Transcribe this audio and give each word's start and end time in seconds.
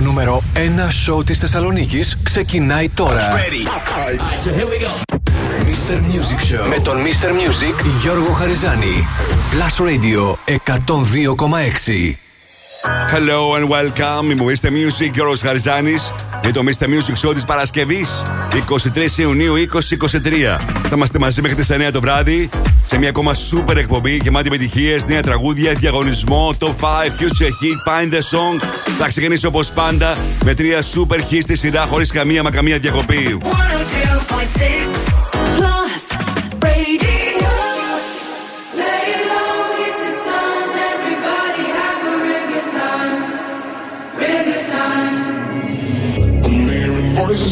Το 0.00 0.06
νούμερο 0.06 0.42
1 0.54 0.58
σοου 0.90 1.24
της 1.24 1.38
Θεσσαλονίκης 1.38 2.18
ξεκινάει 2.22 2.88
τώρα. 2.88 3.28
Ready. 3.32 3.66
Right, 3.66 4.40
so 4.40 4.50
here 4.50 4.66
we 4.66 4.78
go. 4.84 4.90
Mr. 5.70 5.96
Music 5.96 6.40
Show 6.52 6.68
με 6.68 6.78
τον 6.84 6.96
Mr. 6.96 7.28
Music 7.28 7.84
Γιώργο 8.02 8.32
Χαριζάνη. 8.32 9.06
Plus 9.52 9.86
Radio 9.86 10.36
102,6. 10.46 12.14
Hello 13.12 13.54
and 13.56 13.68
welcome. 13.68 14.30
Είμαι 14.30 14.42
ο 14.42 14.46
Mr. 14.46 14.66
Music 14.66 15.10
Γιώργος 15.12 15.40
Χαριζάνης 15.40 16.12
για 16.42 16.52
το 16.52 16.62
Mr. 16.64 16.84
Music 16.84 17.28
Show 17.28 17.34
της 17.34 17.44
Παρασκευής 17.44 18.22
23 19.16 19.18
Ιουνίου 19.18 19.54
2023. 19.54 20.60
Θα 20.82 20.90
είμαστε 20.94 21.18
μαζί 21.18 21.40
μέχρι 21.40 21.56
τις 21.56 21.70
9 21.70 21.90
το 21.92 22.00
βράδυ 22.00 22.48
σε 22.86 22.98
μια 22.98 23.08
ακόμα 23.08 23.32
super 23.34 23.76
εκπομπή 23.76 24.20
γεμάτη 24.22 24.46
επιτυχίε, 24.48 24.98
νέα 25.06 25.22
τραγούδια, 25.22 25.74
διαγωνισμό, 25.74 26.54
top 26.58 26.66
5, 26.66 26.70
future 26.70 27.50
hit, 27.60 27.78
find 27.88 28.12
the 28.12 28.18
song. 28.18 28.62
Θα 28.98 29.08
ξεκινήσω 29.08 29.48
όπως 29.48 29.72
πάντα 29.72 30.16
με 30.44 30.54
τρία 30.54 30.82
super 30.82 31.18
hits 31.30 31.40
στη 31.40 31.56
σειρά 31.56 31.82
χωρίς 31.82 32.12
καμία 32.12 32.42
μα 32.42 32.50
καμία 32.50 32.78
διακοπή. 32.78 33.38
102.6 33.42 35.29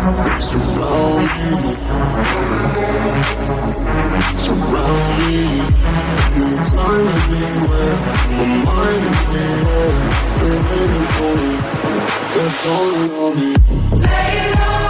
They 0.00 0.40
surround 0.40 1.26
me. 1.28 1.76
Surround 4.34 5.12
me. 5.20 5.36
Anytime, 6.40 7.08
anywhere. 7.20 7.96
My 8.32 8.44
mind 8.64 9.04
in 9.04 9.16
the 9.30 9.44
air. 9.68 9.92
They're 10.40 10.62
waiting 10.68 11.06
for 11.14 11.32
me. 11.36 11.52
They're 12.32 12.54
calling 12.62 13.10
on 13.24 13.32
me. 13.36 13.50
Lay 14.08 14.36
low 14.56 14.89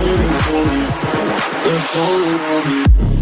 waiting 0.00 0.34
for 0.44 0.62
me. 0.70 0.80
They're 1.64 1.84
calling 1.92 2.40
on 2.40 3.08
me. 3.08 3.13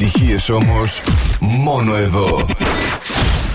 Επιτυχίες 0.00 0.48
όμως 0.48 1.00
μόνο 1.40 1.94
εδώ. 1.94 2.46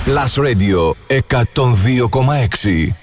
Plus 0.05 0.43
Radio 0.43 0.91
102,6. 1.07 3.02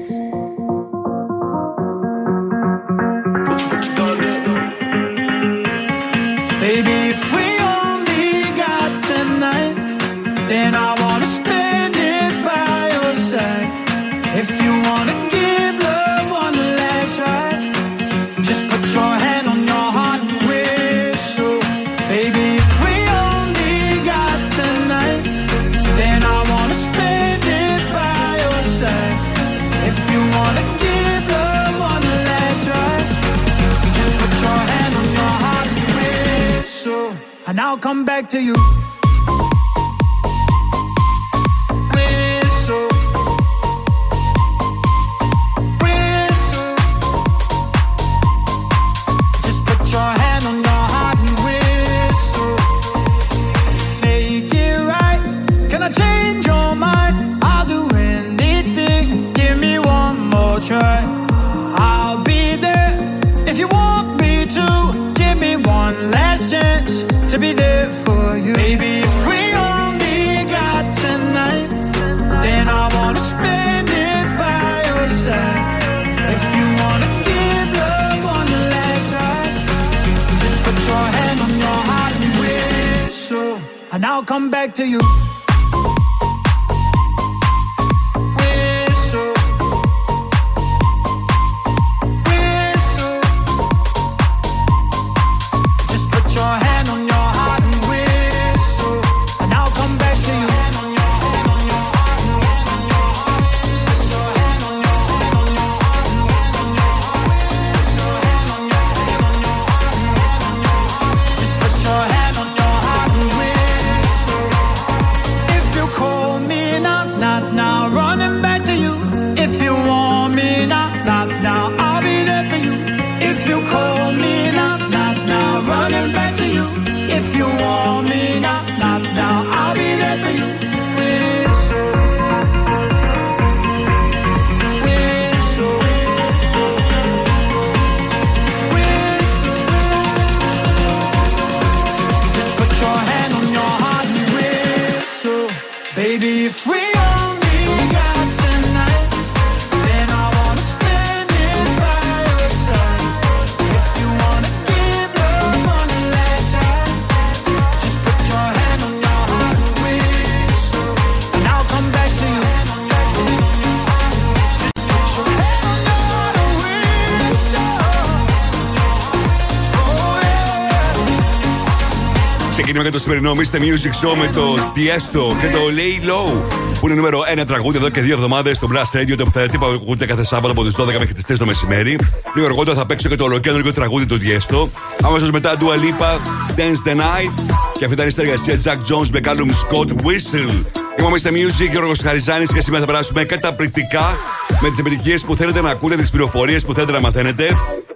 σημερινό 173.13 173.41
Mr. 173.41 173.55
Music 173.55 174.07
Show 174.07 174.15
με 174.17 174.27
το 174.27 174.71
Tiesto 174.75 175.41
και 175.41 175.47
το 175.47 175.59
Lay 175.77 176.09
Low 176.09 176.41
που 176.79 176.87
είναι 176.87 176.95
νούμερο 176.95 177.19
1 177.41 177.43
τραγούδι 177.47 177.77
εδώ 177.77 177.89
και 177.89 178.01
δύο 178.01 178.13
εβδομάδες 178.13 178.57
στο 178.57 178.67
Blast 178.71 178.97
Radio. 178.97 179.13
Το 179.15 179.21
επιθανατή 179.21 179.57
που 179.57 179.65
ακούγονται 179.65 180.05
κάθε 180.05 180.25
Σάββατο 180.25 180.51
από 180.51 180.63
τις 180.63 180.75
12 180.77 180.85
μέχρι 180.85 181.13
τις 181.13 181.23
3 181.27 181.37
το 181.37 181.45
μεσημέρι. 181.45 181.95
Λίγο 182.35 182.47
αργότερα 182.47 182.77
θα 182.77 182.85
παίξω 182.85 183.09
και 183.09 183.15
το 183.15 183.23
ολοκέντρο 183.23 183.71
τραγούδι 183.71 184.05
του 184.05 184.17
Tiesto. 184.17 184.67
Αμέσως 185.03 185.31
μετά 185.31 185.55
Dua 185.57 185.75
Lipa, 185.75 186.11
Dance 186.59 186.89
the 186.89 186.95
Night 186.95 187.53
και 187.77 187.83
αυτή 187.83 187.93
ήταν 187.93 188.07
η 188.07 188.11
συνεργασία 188.11 188.61
Jack 188.63 188.77
Jones 188.77 189.07
με 189.11 189.19
Callum 189.23 189.49
Scott 189.49 189.89
Whistle. 189.89 190.51
Είμαι 190.99 191.07
ο 191.07 191.11
Mr. 191.21 191.27
Music, 191.27 191.69
Γιώργος 191.71 191.99
Χαριζάνης 192.03 192.53
και 192.53 192.61
σήμερα 192.61 192.85
θα 192.85 192.91
περάσουμε 192.91 193.23
καταπληκτικά 193.23 194.17
με 194.61 194.69
τις 194.69 194.79
επιτυχίες 194.79 195.21
που 195.21 195.35
θέλετε 195.35 195.61
να 195.61 195.69
ακούτε, 195.69 195.95
τις 195.95 196.09
πληροφορίες 196.09 196.65
που 196.65 196.73
θέλετε 196.73 196.91
να 196.91 196.99
μαθαίνετε 196.99 197.49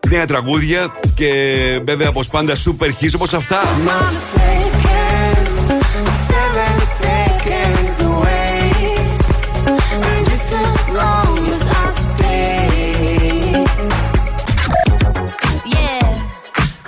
νέα 0.10 0.26
τραγούδια 0.26 0.96
και 1.16 1.30
βέβαια 1.86 2.10
όπως 2.10 2.28
πάντα 2.28 2.54
super 2.56 2.90
hits 3.02 3.14
όπως 3.16 3.34
αυτά. 3.34 3.62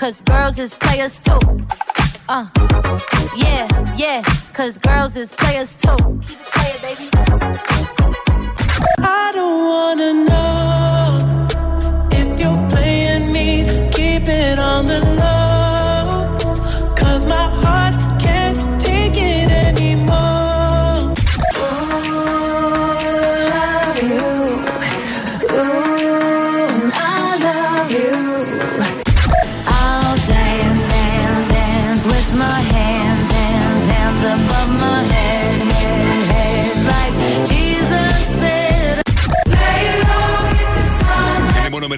cause 0.08 0.22
girls 0.22 0.58
is 0.58 0.74
players 0.74 1.20
too. 1.20 1.38
Uh, 2.30 2.48
yeah, 3.36 3.68
yeah, 3.98 4.22
cause 4.54 4.78
girls 4.78 5.18
is 5.18 5.34
players 5.34 5.76
too. 5.76 5.98
Keep 6.26 6.40
it 6.40 6.48
playing, 6.54 6.82
baby. 6.82 7.10
I 9.00 9.32
don't 9.36 9.60
wanna 9.68 10.14
know 10.30 11.48
if 12.14 12.40
you're 12.40 12.70
playing 12.70 13.34
me, 13.34 13.66
keep 13.92 14.30
it 14.30 14.60
on 14.60 14.86
the 14.86 15.02
low. 15.20 15.37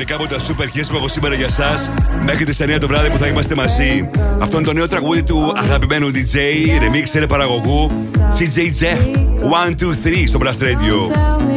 φυσικά 0.09 0.23
από 0.23 0.55
τα 0.55 0.63
Super 0.63 0.77
Hits 0.77 0.87
που 0.89 0.95
έχω 0.95 1.07
σήμερα 1.07 1.35
για 1.35 1.45
εσά. 1.45 1.73
Μέχρι 2.23 2.45
τις 2.45 2.61
9 2.61 2.77
το 2.79 2.87
βράδυ 2.87 3.09
που 3.09 3.17
θα 3.17 3.27
είμαστε 3.27 3.55
μαζί. 3.55 4.09
Αυτό 4.41 4.57
είναι 4.57 4.65
το 4.65 4.73
νέο 4.73 4.87
τραγούδι 4.87 5.23
του 5.23 5.53
αγαπημένου 5.55 6.07
DJ, 6.07 6.35
remixer 6.81 7.25
παραγωγού 7.27 7.91
CJ 8.37 8.57
Jeff 8.57 9.15
123 9.75 10.23
στο 10.27 10.39
Blast 10.41 10.63
Radio. 10.63 11.48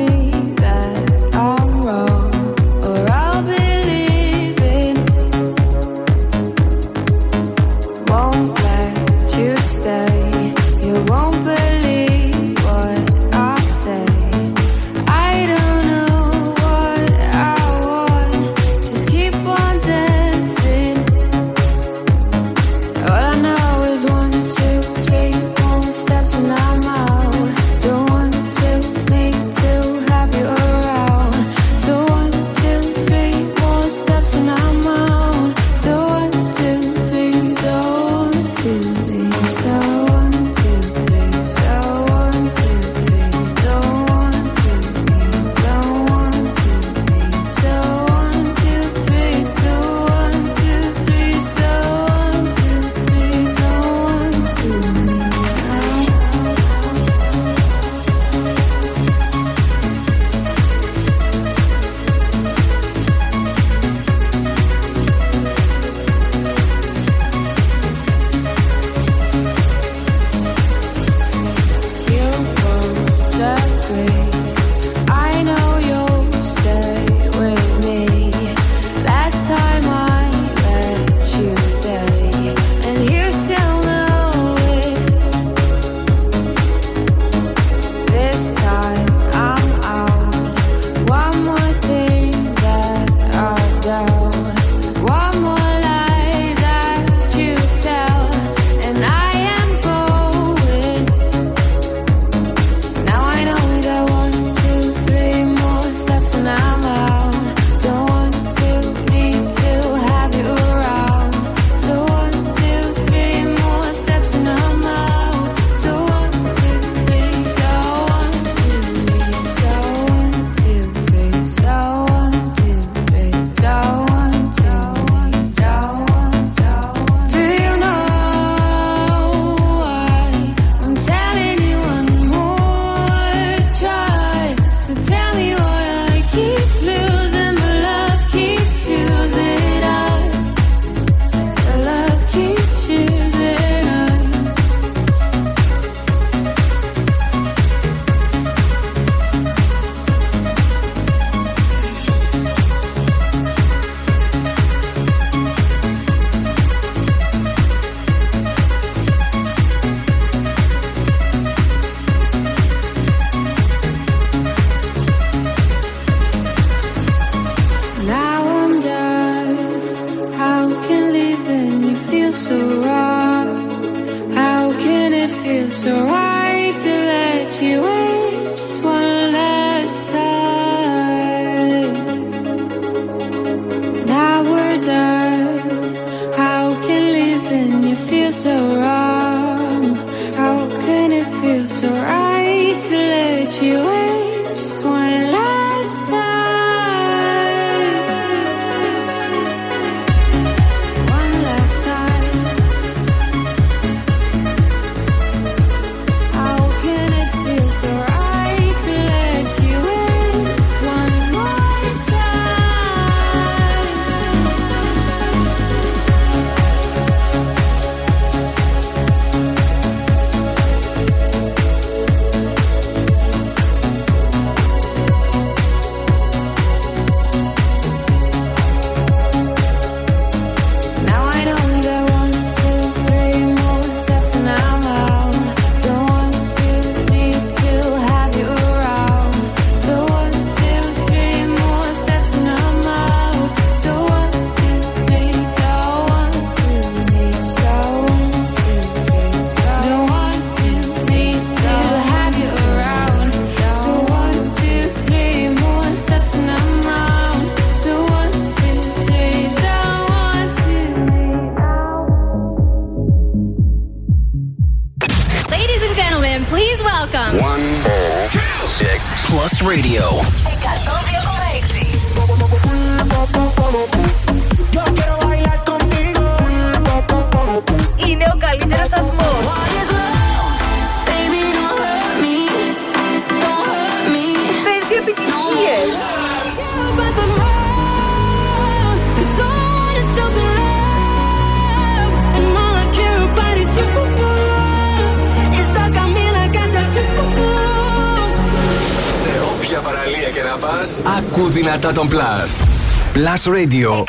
Plus. 302.13 302.67
Plus 303.15 303.49
Radio. 303.49 304.05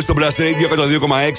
As 0.00 0.02
it 0.02 0.16
was 0.16 0.28
στο 0.30 0.40
Blast 0.40 0.40
Radio 0.40 0.68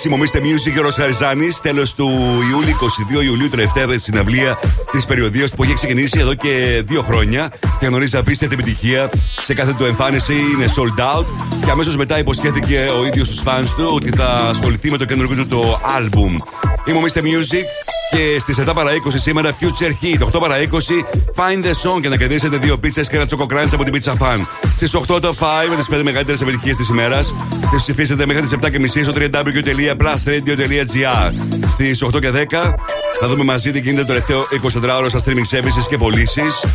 102,6. 0.04 0.10
Μομίστε 0.10 0.40
Music 0.40 0.72
και 0.74 0.80
ο 0.80 0.90
Χαριζάνη. 0.90 1.48
Τέλος 1.62 1.94
του 1.94 2.10
Ιούλη, 2.52 2.76
22 3.20 3.24
Ιουλίου, 3.24 3.50
τελευταία 3.50 4.00
συναυλία 4.00 4.60
της 4.92 5.06
περιοδίας 5.06 5.52
που 5.52 5.64
έχει 5.64 5.74
ξεκινήσει 5.74 6.20
εδώ 6.20 6.34
και 6.34 6.84
δύο 6.86 7.02
χρόνια. 7.02 7.52
Και 7.80 7.86
γνωρίζει 7.86 8.18
απίστευτη 8.18 8.54
επιτυχία. 8.54 9.10
Σε 9.44 9.54
κάθε 9.54 9.74
του 9.78 9.86
εμφάνιση 9.86 10.34
είναι 10.34 10.66
sold 10.76 11.20
out. 11.20 11.26
Και 11.66 11.72
αμέσως 11.72 11.96
μετά 11.98 12.18
υποσχέθηκε 12.20 12.90
ο 13.00 13.06
ίδιος 13.06 13.28
στους 13.28 13.42
fans 13.46 13.68
του 13.78 13.92
ότι 13.94 14.10
θα 14.10 14.26
ασχοληθεί 14.26 14.92
με 14.92 14.98
το 14.98 15.06
καινούργιο 15.06 15.36
του 15.36 15.48
το 15.48 15.80
album. 16.00 16.38
Είμαι 16.86 16.98
ο 16.98 17.02
Mr. 17.02 17.20
Music 17.20 17.66
και 18.12 18.40
στις 18.40 18.60
7 18.60 18.72
παρα 18.76 18.92
20 18.92 18.96
σήμερα 19.16 19.52
Future 19.60 20.06
Heat. 20.06 20.36
8 20.36 20.40
παρα 20.40 20.56
20 20.58 20.64
Find 21.36 21.66
the 21.66 21.72
Song 21.72 22.02
και 22.02 22.10
να 22.10 22.18
κερδίσετε 22.18 22.58
δύο 22.58 22.78
πίτσες 22.78 23.08
και 23.08 23.16
ένα 23.16 23.26
τσοκοκράντσι 23.26 23.76
από 23.76 23.84
την 23.84 23.94
Pizza 24.02 24.12
Fan. 24.12 24.46
Στις 24.76 24.96
8 24.96 25.22
το 25.22 25.36
5 25.40 25.70
με 25.70 25.76
τις 25.76 25.88
5 25.90 26.04
μεγαλύτερες 26.04 26.42
επιτυχίες 26.42 26.76
της 26.76 26.90
ημέρας. 26.90 27.34
Και 27.72 27.78
ψηφίσετε 27.78 28.26
μέχρι 28.26 28.42
τις 28.42 28.52
7.30 28.62 28.70
στο 29.04 29.14
www.plusradio.gr. 29.16 31.32
Στις 31.72 32.06
8 32.06 32.20
και 32.20 32.32
10 32.32 32.36
θα 33.20 33.28
δούμε 33.28 33.44
μαζί 33.44 33.72
τι 33.72 33.80
γίνεται 33.80 34.02
το 34.02 34.08
τελευταίο 34.08 34.48
24ωρο 34.64 35.06
στα 35.08 35.20
streaming 35.20 35.48
services 35.56 35.86
και 35.90 35.98
πωλήσεις. 35.98 36.66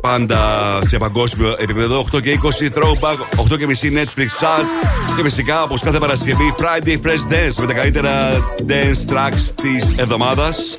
Πάντα 0.00 0.38
σε 0.86 0.98
παγκόσμιο 0.98 1.56
επίπεδο. 1.58 2.06
8 2.12 2.20
και 2.20 2.38
20 2.42 2.46
throwback, 2.78 3.16
8 3.52 3.56
και 3.58 3.66
μισή 3.66 3.92
Netflix 3.94 4.28
chart. 4.40 4.64
Και 5.16 5.22
φυσικά 5.22 5.62
όπως 5.62 5.80
κάθε 5.80 5.98
Παρασκευή 5.98 6.54
Friday 6.58 6.96
Fresh 7.06 7.24
Dance 7.32 7.54
με 7.58 7.66
τα 7.66 7.72
καλύτερα 7.72 8.38
dance 8.68 9.06
tracks 9.12 9.50
της 9.62 9.94
εβδομάδας. 9.96 10.78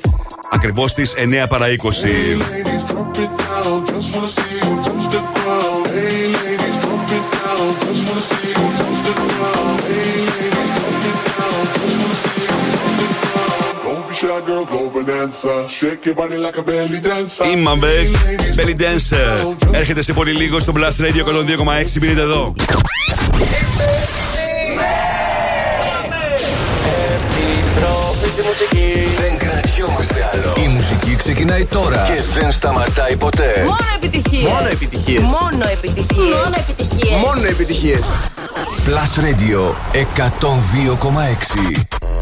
Ακριβώς 0.50 0.90
στις 0.90 1.14
9 1.16 1.46
παρα 1.48 1.68
20. 1.68 2.40
Είμαι 17.52 17.74
Μπεκ, 17.76 18.16
Belly 18.56 18.80
Dancer. 18.80 19.54
Έρχεται 19.72 20.02
σε 20.02 20.12
πολύ 20.12 20.32
λίγο 20.32 20.58
στο 20.58 20.72
Blast 20.76 21.00
Radio 21.00 21.24
102,6. 21.24 22.00
Μείνετε 22.00 22.20
εδώ. 22.20 22.54
Επιστροφή 27.14 28.28
στη 28.32 28.42
μουσική. 28.42 28.92
Δεν 29.20 29.38
κρατιόμαστε 29.38 30.30
άλλο. 30.32 30.52
Η 30.64 30.68
μουσική 30.68 31.16
ξεκινάει 31.16 31.64
τώρα 31.64 32.02
και 32.06 32.22
δεν 32.40 32.52
σταματάει 32.52 33.16
ποτέ. 33.16 33.62
Μόνο 33.66 33.76
επιτυχίες. 33.96 34.50
Μόνο 34.50 34.68
επιτυχίες. 34.72 35.20
Μόνο 35.20 35.64
επιτυχίες. 35.72 36.34
Μόνο 36.34 36.54
επιτυχίες. 36.58 37.18
Μόνο 37.20 37.46
επιτυχίες. 37.46 38.00
Plus 38.86 39.12
Radio 39.24 39.60
102,6. 39.92 42.21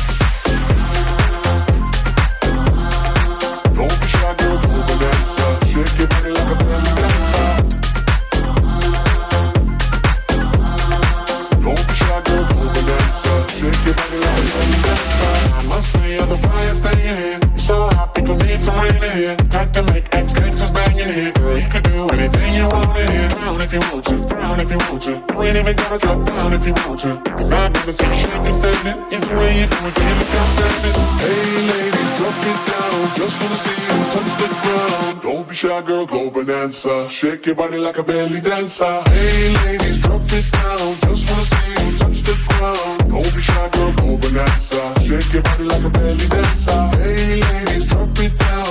If 23.73 23.79
you 23.79 23.93
want 23.93 24.05
to, 24.05 24.35
down 24.35 24.59
if 24.59 24.69
you 24.69 24.77
want 24.77 25.01
to. 25.01 25.11
You 25.11 25.43
ain't 25.43 25.57
even 25.57 25.75
gotta 25.75 25.97
drop 25.97 26.25
down 26.25 26.53
if 26.53 26.67
you 26.67 26.73
want 26.73 26.99
to. 27.01 27.15
Cause 27.37 27.51
I've 27.53 27.71
never 27.73 27.91
seen 27.93 28.11
you 28.11 28.17
shaking 28.19 28.53
standing. 28.53 28.97
Either 29.13 29.37
way 29.37 29.61
you 29.61 29.67
do 29.67 29.77
it, 29.87 29.95
you 29.95 30.11
look 30.19 30.31
outstanding. 30.39 30.97
Hey 31.23 31.55
ladies, 31.71 32.11
drop 32.19 32.35
it 32.51 32.59
down. 32.67 32.99
Just 33.15 33.35
wanna 33.41 33.63
see 33.63 33.79
you 33.87 33.97
touch 34.11 34.31
the 34.41 34.47
ground. 34.61 35.21
Don't 35.21 35.47
be 35.47 35.55
shy, 35.55 35.81
girl, 35.83 36.05
go 36.05 36.29
bonanza. 36.29 37.09
Shake 37.09 37.45
your 37.45 37.55
body 37.55 37.77
like 37.77 37.97
a 37.97 38.03
belly 38.03 38.41
dancer. 38.41 39.01
Hey 39.07 39.55
ladies, 39.63 40.01
drop 40.01 40.21
it 40.27 40.51
down. 40.51 40.95
Just 41.07 41.29
wanna 41.29 41.45
see 41.51 41.71
you 41.71 41.97
touch 41.97 42.19
the 42.27 42.35
ground. 42.49 43.09
Don't 43.09 43.35
be 43.35 43.41
shy, 43.41 43.69
girl, 43.71 43.91
go 43.93 44.17
bonanza. 44.17 44.81
Shake 44.99 45.31
your 45.31 45.43
body 45.43 45.63
like 45.63 45.83
a 45.85 45.89
belly 45.89 46.27
dancer. 46.27 46.81
Hey 46.99 47.39
ladies, 47.39 47.87
drop 47.89 48.19
it 48.19 48.37
down. 48.37 48.70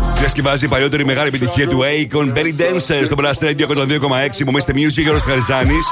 Διασκευάζει 0.21 0.65
η 0.65 0.67
παλιότερη 0.67 1.05
μεγάλη 1.05 1.27
επιτυχία 1.27 1.67
του 1.67 1.79
Akon 1.81 2.37
Belly 2.37 2.61
Dancer 2.61 3.01
στο 3.05 3.15
Blast 3.17 3.43
Radio 3.45 3.67
102,6. 3.67 4.45
Μου 4.45 4.51
Mr. 4.51 4.71
Music 4.71 5.01
Γιώργος 5.01 5.21
Χαριζάνης. 5.21 5.85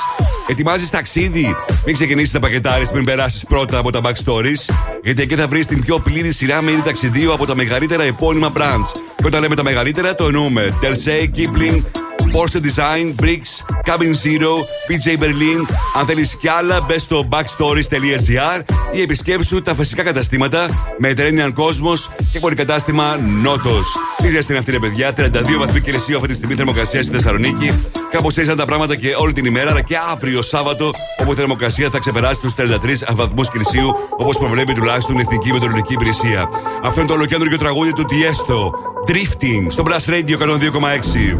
Ετοιμάζεις 0.48 0.90
ταξίδι; 0.90 1.56
Μην 1.86 1.94
ξεκινήσεις 1.94 2.34
να 2.34 2.40
πακετάρεις 2.40 2.90
πριν 2.90 3.06
περάσεις 3.06 3.44
πρώτα 3.44 3.78
από 3.78 3.92
τα 3.92 4.00
backstories. 4.04 4.74
Γιατί 5.04 5.22
εκεί 5.22 5.36
θα 5.36 5.48
βρεις 5.48 5.66
την 5.66 5.82
πιο 5.82 6.00
πλήρη 6.00 6.32
σειρά 6.32 6.62
με 6.62 6.72
είδη 6.72 6.82
ταξιδίου 6.82 7.34
από 7.34 7.46
τα 7.46 7.56
μεγαλύτερα 7.56 8.04
επώνυμα 8.04 8.52
brands. 8.58 9.00
Και 9.16 9.26
όταν 9.26 9.42
λέμε 9.42 9.56
τα 9.56 9.64
μεγαλύτερα, 9.64 10.16
το 10.16 10.26
εννοούμε 10.26 10.74
Delsey, 10.82 11.38
Kipling, 11.38 11.99
Porsche 12.32 12.60
Design, 12.60 13.16
Bricks, 13.22 13.52
Cabin 13.86 14.14
Zero, 14.24 14.52
PJ 14.88 15.18
Berlin. 15.20 15.66
Αν 16.00 16.06
θέλεις 16.06 16.36
κι 16.36 16.48
άλλα, 16.48 16.82
μπες 16.82 17.02
στο 17.02 17.28
backstories.gr 17.32 18.62
ή 18.94 19.02
επισκέψου 19.02 19.62
τα 19.62 19.76
φυσικά 19.76 20.04
καταστήματα 20.04 20.68
Mediterranean 21.04 21.54
Cosmos 21.54 22.00
και 22.32 22.40
πολυκατάστημα 22.40 23.18
Νότος. 23.42 23.98
Τι 24.22 24.30
ζέστη 24.30 24.52
είναι 24.52 24.60
αυτή, 24.60 24.72
ρε 24.72 24.80
παιδιά, 24.80 25.14
32 25.14 25.58
βαθμοί 25.60 25.82
Κελσίου 25.82 26.16
αυτή 26.16 26.28
τη 26.28 26.34
στιγμή 26.34 26.56
θερμοκρασία 26.56 27.04
στη 27.04 27.12
Θεσσαλονίκη. 27.12 27.72
Κάπως 28.12 28.38
έτσι 28.38 28.56
τα 28.56 28.66
πράγματα 28.66 28.96
και 28.96 29.16
όλη 29.18 29.34
την 29.34 29.46
ημέρα, 29.46 29.70
αλλά 29.70 29.82
και 29.82 29.98
αύριο 30.12 30.42
Σάββατο, 30.42 30.92
όπου 31.22 31.32
η 31.32 31.36
θερμοκρασία 31.36 31.90
θα 31.90 32.00
ξεπεράσει 32.00 32.40
τους 32.40 32.54
33 32.56 33.14
βαθμούς 33.16 33.50
Κελσίου, 33.50 33.94
όπως 34.18 34.38
προβλέπει 34.38 34.74
τουλάχιστον 34.74 35.18
η 35.18 35.20
Εθνική 35.22 35.52
Μετεωρολογική 35.52 35.94
Υπηρεσία. 35.94 36.50
Αυτό 36.84 37.00
είναι 37.00 37.10
το 37.10 37.16
ολοκέντρο 37.16 37.58
τραγούδι 37.58 37.94
του 37.94 38.06
Tiesto. 38.10 38.72
Drifting 39.10 39.66
στο 39.70 39.84
Blast 39.88 40.10
Radio 40.10 40.38
102,6. 40.38 41.40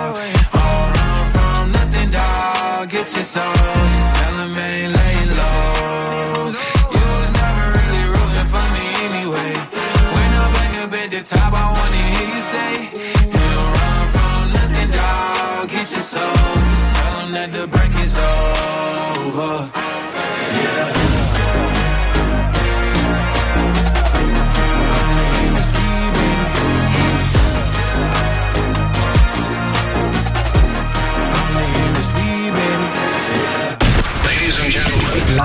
get 3.03 3.15
your 3.15 3.23
soul. 3.23 3.53
Just 3.53 4.15
tell 4.17 4.35
him 4.45 4.55
I 4.55 4.69
ain't 4.77 4.93
laying 4.93 5.31
low. 5.39 6.53
You 6.95 7.05
was 7.17 7.31
never 7.41 7.65
really 7.77 8.05
rooting 8.13 8.49
for 8.53 8.65
me 8.75 8.85
anyway. 9.09 9.53
When 10.15 10.29
I'm 10.41 10.53
back 10.53 10.73
up 10.83 10.93
at 10.93 11.09
the 11.09 11.21
top, 11.23 11.53
I 11.53 11.65
wanna 11.77 12.01
hear 12.13 12.27
you 12.35 12.41
say. 12.41 12.90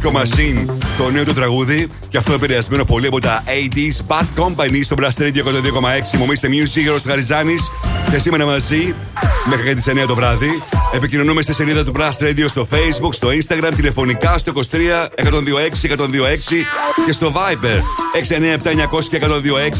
Disco 0.00 0.12
Machine. 0.12 0.66
Το 0.98 1.10
νέο 1.10 1.24
του 1.24 1.32
τραγούδι 1.32 1.88
και 2.08 2.16
αυτό 2.16 2.32
επηρεασμένο 2.32 2.84
πολύ 2.84 3.06
από 3.06 3.20
τα 3.20 3.44
80s 3.46 4.06
Bad 4.06 4.42
Company 4.42 4.80
στο 4.82 4.96
Blast 4.98 5.22
Radio 5.22 5.42
102,6. 5.44 6.18
Μομίστε 6.18 6.48
Music, 6.48 6.80
Γιώργος 6.80 7.02
Χαριζάνης. 7.06 7.70
Και 8.10 8.18
σήμερα 8.18 8.44
μαζί 8.44 8.94
μέχρι 9.48 9.64
και 9.66 9.74
τις 9.74 9.86
9 9.86 10.06
το 10.06 10.14
βράδυ. 10.14 10.62
Επικοινωνούμε 10.92 11.42
στη 11.42 11.52
σελίδα 11.52 11.84
του 11.84 11.92
Blast 11.96 12.22
Radio 12.22 12.44
στο 12.48 12.68
Facebook, 12.70 13.14
στο 13.14 13.28
Instagram, 13.28 13.72
τηλεφωνικά 13.76 14.38
στο 14.38 14.52
23 14.54 15.08
126 15.16 15.88
126 15.88 16.66
και 17.06 17.12
στο 17.12 17.32
Viber 17.34 17.80
697 18.14 19.08
και 19.10 19.20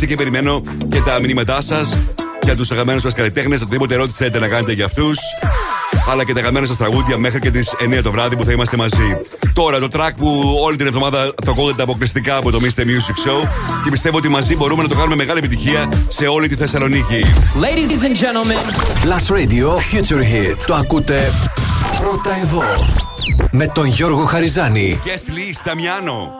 126 0.03 0.07
και 0.07 0.15
περιμένω 0.15 0.63
και 0.89 1.01
τα 1.01 1.21
μηνύματά 1.21 1.61
σας 1.61 1.97
για 2.43 2.57
τους 2.57 2.71
αγαπημένους 2.71 3.03
μα 3.03 3.11
καλλιτέχνες. 3.11 3.61
Οτιδήποτε 3.61 3.95
ερώτηση 3.95 4.17
θέλετε 4.17 4.39
να 4.39 4.49
κάνετε 4.49 4.73
για 4.73 4.85
αυτούς. 4.85 5.19
Αλλά 6.11 6.25
και 6.25 6.33
τα 6.33 6.39
αγαπημένα 6.39 6.67
σας 6.67 6.77
τραγούδια 6.77 7.19
μέχρι 7.19 7.39
και 7.39 7.51
τις 7.51 7.75
9 7.79 8.03
το 8.03 8.11
βράδυ 8.11 8.37
που 8.37 8.45
θα 8.45 8.53
είμαστε 8.53 8.77
μαζί. 8.77 9.21
Τώρα 9.61 9.79
το 9.79 9.89
track 9.93 10.11
που 10.17 10.59
όλη 10.65 10.77
την 10.77 10.87
εβδομάδα 10.87 11.35
το 11.45 11.51
ακούγεται 11.51 11.83
αποκλειστικά 11.83 12.37
από 12.37 12.51
το 12.51 12.59
Mr. 12.63 12.81
Music 12.81 13.29
Show 13.29 13.49
και 13.85 13.91
πιστεύω 13.91 14.17
ότι 14.17 14.29
μαζί 14.29 14.57
μπορούμε 14.57 14.83
να 14.83 14.89
το 14.89 14.95
κάνουμε 14.95 15.15
μεγάλη 15.15 15.39
επιτυχία 15.39 15.89
σε 16.09 16.27
όλη 16.27 16.49
τη 16.49 16.57
Θεσσαλονίκη. 16.57 17.25
Ladies 17.55 18.03
and 18.03 18.17
gentlemen. 18.17 18.59
Plus 19.05 19.37
Radio 19.37 19.69
Future 19.69 20.23
Hit. 20.23 20.57
Το 20.67 20.75
ακούτε 20.75 21.33
πρώτα 21.99 22.37
εδώ. 22.43 22.63
Με 23.51 23.67
τον 23.67 23.87
Γιώργο 23.87 24.25
Χαριζάνη. 24.25 25.01
Guest 25.05 25.09
list, 25.09 25.61
Δαμιάνο. 25.65 26.33
Don't 26.33 26.40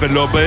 Τζένιφερ 0.00 0.20
Λόπε 0.20 0.46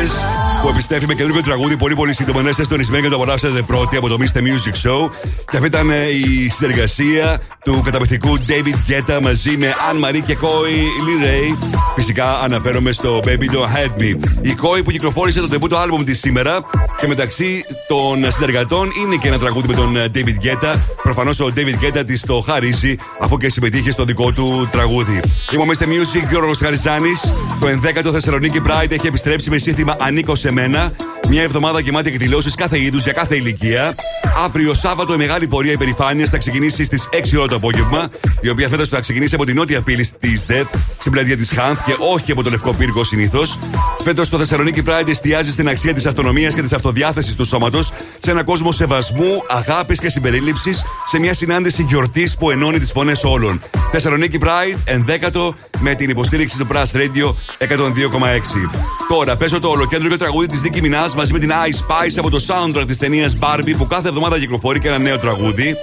που 0.61 0.69
επιστρέφει 0.69 1.05
με 1.05 1.13
καινούργιο 1.13 1.41
τραγούδι 1.41 1.77
πολύ 1.77 1.95
πολύ 1.95 2.13
σύντομα. 2.13 2.41
Να 2.41 2.49
είστε 2.49 2.63
στονισμένοι 2.63 3.03
και 3.03 3.09
το 3.09 3.15
απολαύσατε 3.15 3.61
πρώτοι 3.61 3.95
από 3.95 4.07
το 4.07 4.17
Mr. 4.19 4.37
Music 4.37 4.89
Show. 4.89 5.09
Και 5.51 5.57
αυτή 5.57 5.65
ήταν 5.65 5.89
ε, 5.89 6.09
η 6.09 6.49
συνεργασία 6.49 7.41
του 7.63 7.81
καταπληκτικού 7.85 8.37
David 8.39 8.91
Guetta 8.91 9.19
μαζί 9.21 9.57
με 9.57 9.67
Αν 9.89 10.05
Marie 10.05 10.21
και 10.25 10.37
Koi 10.41 10.73
Lee 11.05 11.23
Ray. 11.25 11.67
Φυσικά 11.95 12.39
αναφέρομαι 12.39 12.91
στο 12.91 13.19
Baby 13.23 13.27
Don't 13.27 13.75
Hurt 13.75 14.01
Me. 14.01 14.27
Η 14.41 14.55
Koi 14.61 14.83
που 14.83 14.91
κυκλοφόρησε 14.91 15.39
το 15.39 15.47
debut 15.51 15.69
το 15.69 15.81
album 15.81 16.05
της 16.05 16.19
σήμερα 16.19 16.59
και 16.97 17.07
μεταξύ 17.07 17.63
των 17.87 18.31
συνεργατών 18.31 18.91
είναι 19.05 19.15
και 19.15 19.27
ένα 19.27 19.39
τραγούδι 19.39 19.67
με 19.67 19.73
τον 19.73 19.95
ε, 19.95 20.05
David 20.13 20.45
Guetta. 20.45 20.75
Προφανώς 21.03 21.39
ο 21.39 21.53
David 21.55 21.85
Guetta 21.85 22.03
της 22.05 22.21
το 22.21 22.43
χαρίζει 22.47 22.95
αφού 23.19 23.37
και 23.37 23.49
συμμετείχε 23.49 23.91
στο 23.91 24.03
δικό 24.03 24.31
του 24.31 24.69
τραγούδι. 24.71 25.21
Είμαι 25.53 25.63
ο 25.63 25.65
Mr. 25.65 25.83
Music 25.83 26.29
Γιώργος 26.29 26.57
Χαριζάνη. 26.57 27.11
Το 27.59 27.67
11ο 27.67 28.11
Θεσσαλονίκη 28.11 28.61
Pride 28.65 28.91
έχει 28.91 29.07
επιστρέψει 29.07 29.49
με 29.49 29.57
σύνθημα 29.57 29.95
Ανήκω 29.99 30.35
σε 30.35 30.51
μένα. 30.51 30.91
Μια 31.29 31.41
εβδομάδα 31.41 31.79
γεμάτη 31.79 32.09
εκδηλώσεις 32.09 32.55
κάθε 32.55 32.79
είδους 32.79 33.03
για 33.03 33.13
κάθε 33.13 33.35
ηλικία. 33.35 33.95
Αύριο 34.43 34.73
Σάββατο 34.73 35.13
η 35.13 35.17
μεγάλη 35.17 35.47
πορεία 35.47 35.71
υπερηφάνειας 35.71 36.29
θα 36.29 36.37
ξεκινήσει 36.37 36.83
στις 36.83 37.09
6 37.11 37.37
ώρα 37.37 37.47
το 37.47 37.55
απόγευμα. 37.55 38.09
Η 38.41 38.49
οποία 38.49 38.69
φέτος 38.69 38.87
θα 38.87 38.99
ξεκινήσει 38.99 39.35
από 39.35 39.45
την 39.45 39.55
νότια 39.55 39.81
πύλη 39.81 40.09
της 40.19 40.45
ΔΕΘ 40.45 40.67
στην 40.99 41.11
πλατεία 41.11 41.37
της 41.37 41.51
Χάνθ 41.51 41.85
και 41.85 41.95
όχι 42.13 42.31
από 42.31 42.43
το 42.43 42.49
Λευκό 42.49 42.73
Πύργο 42.73 43.03
συνήθως. 43.03 43.59
Φέτος 44.03 44.29
το 44.29 44.37
Θεσσαλονίκη 44.37 44.83
Pride 44.87 45.07
εστιάζει 45.07 45.51
στην 45.51 45.67
αξία 45.67 45.93
της 45.93 46.05
αυτονομίας 46.05 46.53
και 46.53 46.61
της 46.61 46.73
αυτοδιάθεσης 46.73 47.35
του 47.35 47.45
σώματος 47.45 47.91
σε 48.21 48.31
ένα 48.31 48.43
κόσμο 48.43 48.71
σεβασμού, 48.71 49.43
αγάπης 49.49 49.99
και 49.99 50.09
συμπερίληψης 50.09 50.83
σε 51.07 51.19
μια 51.19 51.33
συνάντηση 51.33 51.83
γιορτής 51.83 52.37
που 52.37 52.49
ενώνει 52.49 52.79
τις 52.79 52.91
φωνές 52.91 53.23
όλων. 53.23 53.61
Θεσσαλονίκη 53.91 54.37
Pride, 54.41 54.77
ενδέκατο 54.85 55.55
με 55.79 55.95
την 55.95 56.09
υποστήριξη 56.09 56.57
του 56.57 56.67
Brass 56.71 56.97
Radio 56.97 57.33
102,6. 57.57 58.69
Τώρα 59.09 59.35
παίζω 59.35 59.59
το 59.59 59.69
ολοκέντρο 59.69 60.17
τραγούδι 60.17 60.47
της 60.47 60.59
Δίκη 60.59 60.81
Μινάς 60.81 61.13
μαζί 61.15 61.31
με 61.31 61.39
την 61.39 61.51
Ice 61.51 61.91
Spice 61.91 62.13
από 62.17 62.29
το 62.29 62.45
soundtrack 62.47 62.83
της 62.87 62.97
ταινίας 62.97 63.37
Barbie 63.39 63.73
που 63.77 63.87
κάθε 63.87 64.07
εβδομάδα 64.07 64.39
κυκλοφορεί 64.39 64.79
και 64.79 64.87
ένα 64.87 64.97
νέο 64.97 65.17
τραγούδι. 65.19 65.75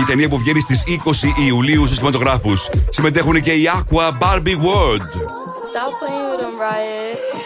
Η 0.00 0.04
ταινία 0.06 0.28
που 0.28 0.38
βγαίνει 0.38 0.60
στις 0.60 0.82
20 0.86 1.46
Ιουλίου 1.46 1.84
στους 1.84 1.96
κινηματογράφους. 1.96 2.68
Συμμετέχουν 2.88 3.42
και 3.42 3.52
οι 3.52 3.68
Aqua 3.74 4.08
Barbie 4.22 4.56
World. 4.66 5.06
Stop 5.72 5.92
playing 6.00 6.26
with 6.30 6.40
them, 6.42 6.54
Riot. 6.60 7.41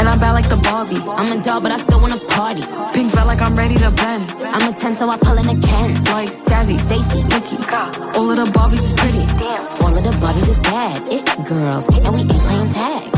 And 0.00 0.08
I'm 0.08 0.18
bad 0.18 0.32
like 0.32 0.48
the 0.48 0.56
Barbie. 0.56 0.96
I'm 1.20 1.30
a 1.30 1.42
doll, 1.42 1.60
but 1.60 1.72
I 1.72 1.76
still 1.76 2.00
wanna 2.00 2.16
party. 2.32 2.64
Pink 2.94 3.12
felt 3.12 3.26
like 3.28 3.42
I'm 3.42 3.54
ready 3.54 3.76
to 3.76 3.90
bend. 3.90 4.24
I'm 4.40 4.72
a 4.72 4.74
10, 4.74 4.96
so 4.96 5.10
I 5.10 5.18
pull 5.18 5.36
in 5.36 5.44
a 5.44 5.60
Ken. 5.60 5.92
Like 6.08 6.32
Jazzy, 6.48 6.80
Stacy, 6.80 7.20
Nikki. 7.28 7.60
All 8.16 8.30
of 8.32 8.36
the 8.40 8.48
Barbies 8.56 8.80
is 8.80 8.94
pretty. 8.96 9.28
All 9.84 9.92
of 9.92 10.02
the 10.02 10.16
Barbies 10.24 10.48
is 10.48 10.58
bad. 10.60 10.96
It 11.12 11.28
girls, 11.44 11.84
and 12.00 12.14
we 12.14 12.22
ain't 12.22 12.44
playing 12.48 12.72
tag. 12.72 13.12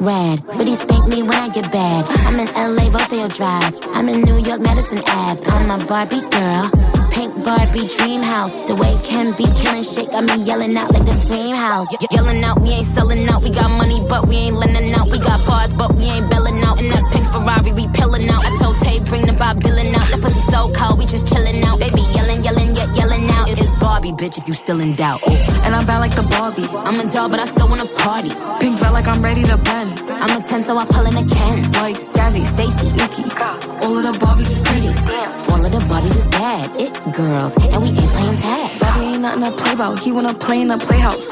Rad, 0.00 0.42
but 0.46 0.66
he 0.66 0.74
spank 0.74 1.06
me 1.06 1.22
when 1.22 1.36
I 1.36 1.50
get 1.50 1.70
bad. 1.70 2.06
I'm 2.24 2.40
in 2.40 2.48
LA, 2.56 2.88
Rodeo 2.88 3.28
Drive. 3.28 3.76
I'm 3.92 4.08
in 4.08 4.22
New 4.22 4.38
York, 4.38 4.60
Madison 4.62 5.00
Ave. 5.06 5.44
I'm 5.44 5.68
a 5.68 5.84
Barbie 5.84 6.24
girl. 6.30 6.64
Pink 7.10 7.44
Barbie 7.44 7.88
dream 7.88 8.22
house. 8.38 8.52
The 8.68 8.74
way 8.80 8.92
Ken 9.08 9.26
be 9.40 9.46
killing 9.58 9.82
shit 9.82 10.10
got 10.12 10.22
me 10.28 10.36
yelling 10.48 10.76
out 10.76 10.90
like 10.94 11.04
the 11.04 11.16
scream 11.22 11.56
house. 11.56 11.88
Ye- 11.92 12.06
yelling 12.16 12.42
out, 12.44 12.60
we 12.62 12.70
ain't 12.78 12.86
selling 12.86 13.28
out. 13.28 13.42
We 13.42 13.50
got 13.50 13.70
money, 13.70 13.98
but 14.12 14.28
we 14.28 14.36
ain't 14.46 14.56
lending 14.62 14.92
out. 14.98 15.06
We 15.10 15.18
got 15.18 15.44
bars, 15.46 15.72
but 15.72 15.90
we 15.96 16.04
ain't 16.04 16.28
belling 16.30 16.62
out. 16.62 16.78
In 16.80 16.88
that 16.94 17.04
pink 17.12 17.26
Ferrari, 17.32 17.72
we 17.72 17.84
pillin' 17.98 18.28
out. 18.34 18.42
I 18.48 18.50
told 18.60 18.76
Tay, 18.84 18.96
bring 19.10 19.26
the 19.26 19.32
Bob 19.32 19.60
Dylan 19.64 19.90
out. 19.98 20.06
That 20.10 20.20
pussy 20.22 20.42
so 20.52 20.70
cold, 20.78 20.98
we 21.00 21.06
just 21.06 21.26
chillin' 21.26 21.62
out. 21.68 21.78
They 21.80 21.90
be 21.90 22.04
yelling, 22.16 22.40
yelling, 22.44 22.70
yet 22.78 22.88
yelling 22.96 23.26
out. 23.38 23.48
It's 23.50 23.74
Barbie, 23.80 24.12
bitch, 24.12 24.38
if 24.38 24.46
you 24.48 24.54
still 24.54 24.80
in 24.80 24.94
doubt. 24.94 25.20
Oh. 25.26 25.64
And 25.64 25.74
I'm 25.74 25.84
bad 25.86 25.98
like 25.98 26.14
the 26.14 26.26
Barbie. 26.34 26.68
I'm 26.86 26.98
a 27.00 27.10
doll, 27.10 27.28
but 27.28 27.40
I 27.40 27.46
still 27.46 27.68
wanna 27.68 27.86
party. 28.04 28.30
Pink 28.60 28.78
felt 28.78 28.94
like 28.94 29.08
I'm 29.08 29.22
ready 29.22 29.42
to 29.50 29.56
bend. 29.68 29.90
I'm 30.22 30.30
a 30.36 30.40
10, 30.42 30.64
so 30.64 30.76
I 30.78 30.84
pull 30.86 31.06
in 31.10 31.16
a 31.16 31.26
Ken. 31.36 31.56
Like 31.82 31.96
Jazzy, 32.16 32.44
Stacy, 32.54 32.88
Nikki. 33.00 33.24
All 33.82 33.96
of 33.98 34.04
the 34.06 34.14
Barbies 34.22 34.50
is 34.54 34.60
pretty. 34.66 34.92
All 35.50 35.62
of 35.66 35.70
the 35.76 35.82
Barbies 35.90 36.16
is 36.16 36.26
bad. 36.28 36.64
It 36.80 36.92
girls, 37.12 37.56
and 37.72 37.82
we 37.82 37.88
ain't 37.88 38.12
playing 38.14 38.27
Bobby 38.28 39.06
ain't 39.06 39.22
nothing 39.22 39.44
to 39.44 39.52
play 39.52 39.72
about. 39.72 39.98
He 40.00 40.12
wanna 40.12 40.34
play 40.34 40.60
in 40.60 40.68
the 40.68 40.76
playhouse. 40.76 41.30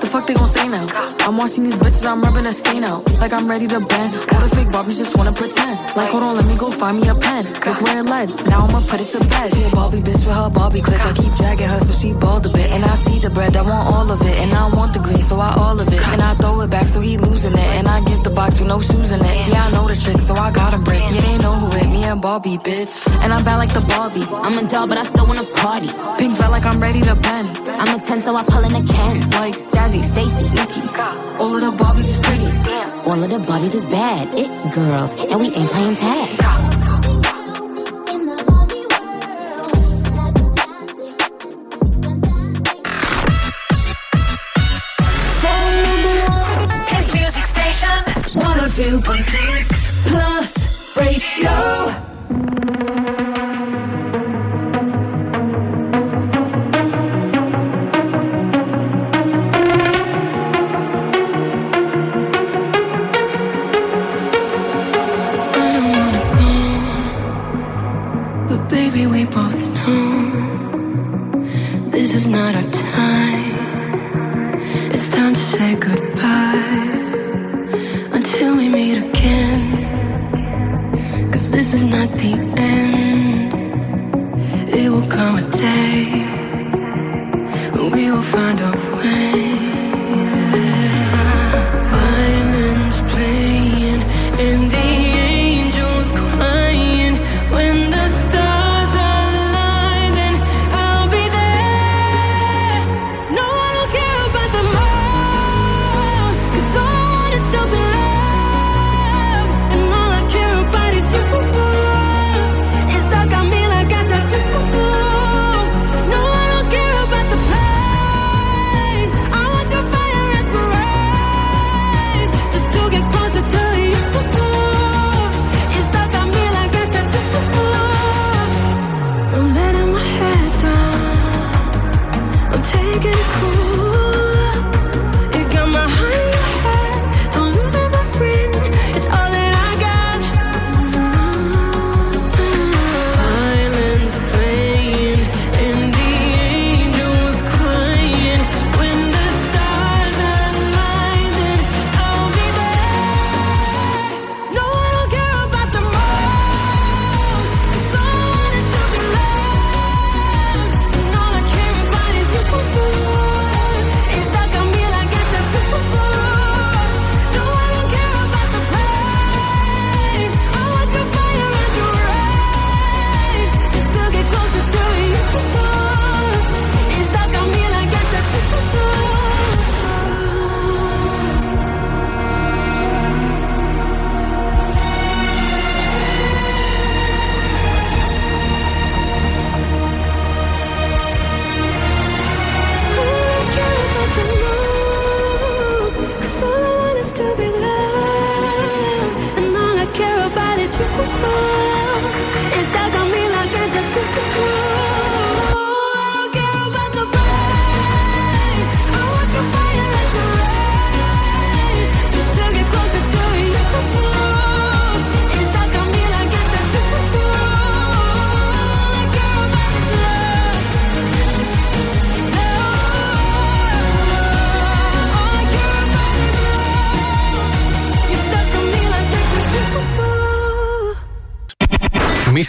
The 0.00 0.06
fuck 0.06 0.26
they 0.26 0.34
gon' 0.34 0.46
say 0.46 0.68
now? 0.68 0.86
I'm 1.20 1.36
watching 1.36 1.64
these 1.64 1.76
bitches, 1.76 2.06
I'm 2.06 2.20
rubbing 2.20 2.46
a 2.46 2.52
stain 2.52 2.84
out. 2.84 3.02
Like 3.20 3.32
I'm 3.32 3.48
ready 3.48 3.66
to 3.68 3.80
bend. 3.80 4.14
All 4.32 4.40
the 4.40 4.50
fake 4.54 4.68
Barbies 4.68 4.98
just 4.98 5.16
wanna 5.16 5.32
pretend. 5.32 5.80
Like, 5.96 6.10
hold 6.10 6.22
on, 6.22 6.36
let 6.36 6.46
me 6.46 6.56
go 6.58 6.70
find 6.70 7.00
me 7.00 7.08
a 7.08 7.14
pen. 7.14 7.46
Look 7.66 7.80
where 7.82 7.98
it 7.98 8.06
led. 8.06 8.28
Now 8.46 8.66
I'ma 8.66 8.80
put 8.86 9.00
it 9.00 9.08
to 9.14 9.20
bed. 9.28 9.54
She 9.54 9.62
a 9.62 9.70
bitch 9.70 10.22
with 10.26 10.36
her 10.36 10.50
Barbie 10.50 10.82
click. 10.82 11.00
I 11.04 11.12
keep 11.12 11.32
dragging 11.34 11.68
her 11.68 11.80
so 11.80 11.92
she 11.92 12.12
bald 12.12 12.46
a 12.46 12.50
bit. 12.50 12.70
And 12.70 12.84
I 12.84 12.94
see 12.94 13.18
the 13.18 13.30
bread, 13.30 13.56
I 13.56 13.62
want 13.62 13.88
all 13.88 14.10
of 14.10 14.20
it. 14.20 14.36
And 14.42 14.52
I 14.52 14.68
want 14.74 14.92
the 14.94 15.00
green, 15.00 15.20
so 15.20 15.38
I 15.38 15.54
all 15.54 15.78
of 15.80 15.88
it. 15.88 16.02
And 16.12 16.20
I 16.20 16.34
throw 16.34 16.60
it 16.60 16.70
back 16.70 16.88
so 16.88 17.00
he 17.00 17.16
losing 17.16 17.52
it. 17.52 17.70
And 17.78 17.88
I 17.88 18.04
give 18.04 18.22
the 18.22 18.30
box 18.30 18.60
with 18.60 18.68
no 18.68 18.80
shoes 18.80 19.12
in 19.12 19.20
it. 19.24 19.36
Yeah, 19.48 19.64
I 19.64 19.70
know 19.72 19.88
the 19.88 19.96
trick, 19.96 20.20
so 20.20 20.34
I 20.34 20.50
got 20.50 20.74
him 20.74 20.84
brick. 20.84 21.02
Yeah, 21.10 21.20
they 21.20 21.38
know 21.38 21.54
who 21.54 21.68
it, 21.78 21.88
me 21.90 22.04
and 22.04 22.20
Barbie, 22.20 22.58
bitch. 22.58 22.94
And 23.24 23.32
I'm 23.32 23.44
bad 23.44 23.56
like 23.56 23.72
the 23.72 23.84
Barbie. 23.92 24.26
I'm 24.30 24.56
a 24.58 24.68
doll, 24.68 24.86
but 24.86 24.98
I 24.98 25.04
still 25.04 25.26
wanna 25.26 25.44
party. 25.44 25.88
Pink 26.18 26.36
felt 26.36 26.52
like 26.52 26.66
I'm 26.66 26.80
ready 26.80 27.00
to 27.02 27.14
bend. 27.16 27.48
I'm 27.80 27.98
a 27.98 28.02
10, 28.02 28.22
so 28.22 28.36
I 28.36 28.44
pull 28.44 28.64
in 28.64 28.74
a 28.74 28.84
Ken. 28.84 29.30
Like 29.30 29.54
Jazzy, 29.86 30.02
Stacy, 30.02 30.48
Nikki. 30.50 30.82
All 31.38 31.54
of 31.54 31.60
the 31.60 31.70
Barbies 31.84 32.08
is 32.08 32.18
pretty. 32.18 32.42
Damn, 32.64 33.08
All 33.08 33.22
of 33.22 33.30
the 33.30 33.38
Barbies 33.38 33.72
is 33.74 33.84
bad. 33.86 34.26
It 34.36 34.48
girls, 34.74 35.14
and 35.14 35.40
we 35.40 35.46
ain't 35.46 35.70
playing 35.70 35.94
tag. 35.94 37.36
Hit 46.88 47.12
music 47.14 47.44
station, 47.44 47.88
102.6 48.34 50.08
Plus 50.08 50.96
Radio. 50.96 53.15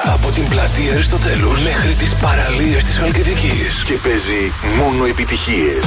πλατεία 0.51 0.93
Αριστοτέλους 0.93 1.57
μέχρι 1.69 1.93
τις 2.01 2.11
παραλίες 2.15 2.83
της 2.85 2.97
Χαλκιδικής. 2.97 3.83
Και 3.87 3.95
παίζει 4.03 4.41
μόνο 4.79 5.05
επιτυχίες. 5.05 5.83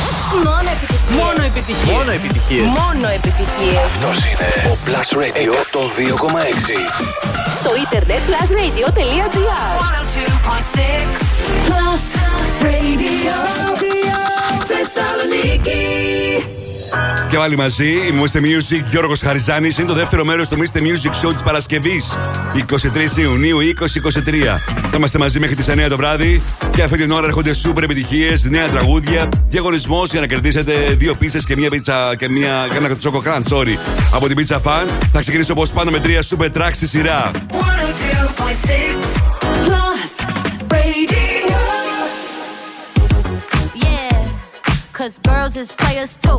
Μόνο 0.48 0.68
επιτυχίες. 0.76 1.16
Μόνο 1.22 1.42
επιτυχίες. 1.50 1.94
Μόνο 1.96 2.10
επιτυχίες. 2.18 2.66
Μόνο 2.80 3.06
επιτυχίες. 3.18 3.76
Αυτός 3.88 4.16
είναι 4.28 4.48
ο 4.72 4.74
Plus 4.84 5.08
Radio 5.22 5.54
των 5.74 5.86
2,6. 5.96 6.78
Στο 7.58 7.70
ίντερνετ 7.84 8.22
plusradio.gr 8.28 9.28
Plus 11.66 12.04
Radio. 12.66 13.36
Θεσσαλονίκη. 14.70 16.53
Και 17.30 17.36
πάλι 17.36 17.57
μαζί, 17.57 17.92
είμαστε 18.11 18.40
Music, 18.42 18.82
Γιώργος 18.90 19.20
Χαριζάνης. 19.20 19.78
Είναι 19.78 19.86
το 19.86 19.95
δεύτερο 19.95 20.24
μέρος 20.24 20.49
του 20.49 20.57
Mr. 20.57 20.78
Music 20.78 21.26
Show 21.26 21.32
της 21.32 21.42
Παρασκευής. 21.42 22.18
23 22.55 23.16
Ιουνίου 23.16 23.59
2023. 23.61 24.61
Θα 24.90 24.97
είμαστε 24.97 25.18
μαζί 25.18 25.38
μέχρι 25.40 25.55
τις 25.55 25.68
9 25.68 25.88
το 25.88 25.97
βράδυ. 25.97 26.42
Και 26.74 26.82
αυτή 26.82 26.97
την 26.97 27.11
ώρα 27.11 27.26
έρχονται 27.26 27.55
σούπερ 27.55 27.82
επιτυχίες, 27.82 28.42
νέα 28.42 28.68
τραγούδια, 28.68 29.28
διαγωνισμός 29.49 30.11
για 30.11 30.20
να 30.20 30.26
κερδίσετε 30.26 30.72
δύο 30.72 31.14
πίτσες 31.14 31.45
και 31.45 31.57
μία 31.57 31.70
πίτσα 31.70 32.16
και 32.18 32.28
μία, 32.28 32.66
και 32.70 32.76
ένα 32.76 32.97
τσόκο 32.97 33.20
κραντ, 33.20 33.47
sorry, 33.51 33.78
από 34.14 34.28
την 34.28 34.36
Pizza 34.38 34.57
Fan. 34.57 34.86
Θα 35.12 35.20
ξεκινήσω 35.20 35.53
όπως 35.53 35.72
πάνω 35.72 35.90
με 35.90 36.01
τρία 36.01 36.22
σούπερ 36.22 36.49
tracks 36.55 36.74
στη 36.74 36.86
σειρά. 36.86 37.30
102.6 37.30 39.05
Plus 39.66 40.12
Radio. 40.70 41.61
Yeah, 43.84 44.16
cause 44.99 45.18
girls 45.28 45.55
is 45.62 45.70
players 45.80 46.12
too. 46.24 46.38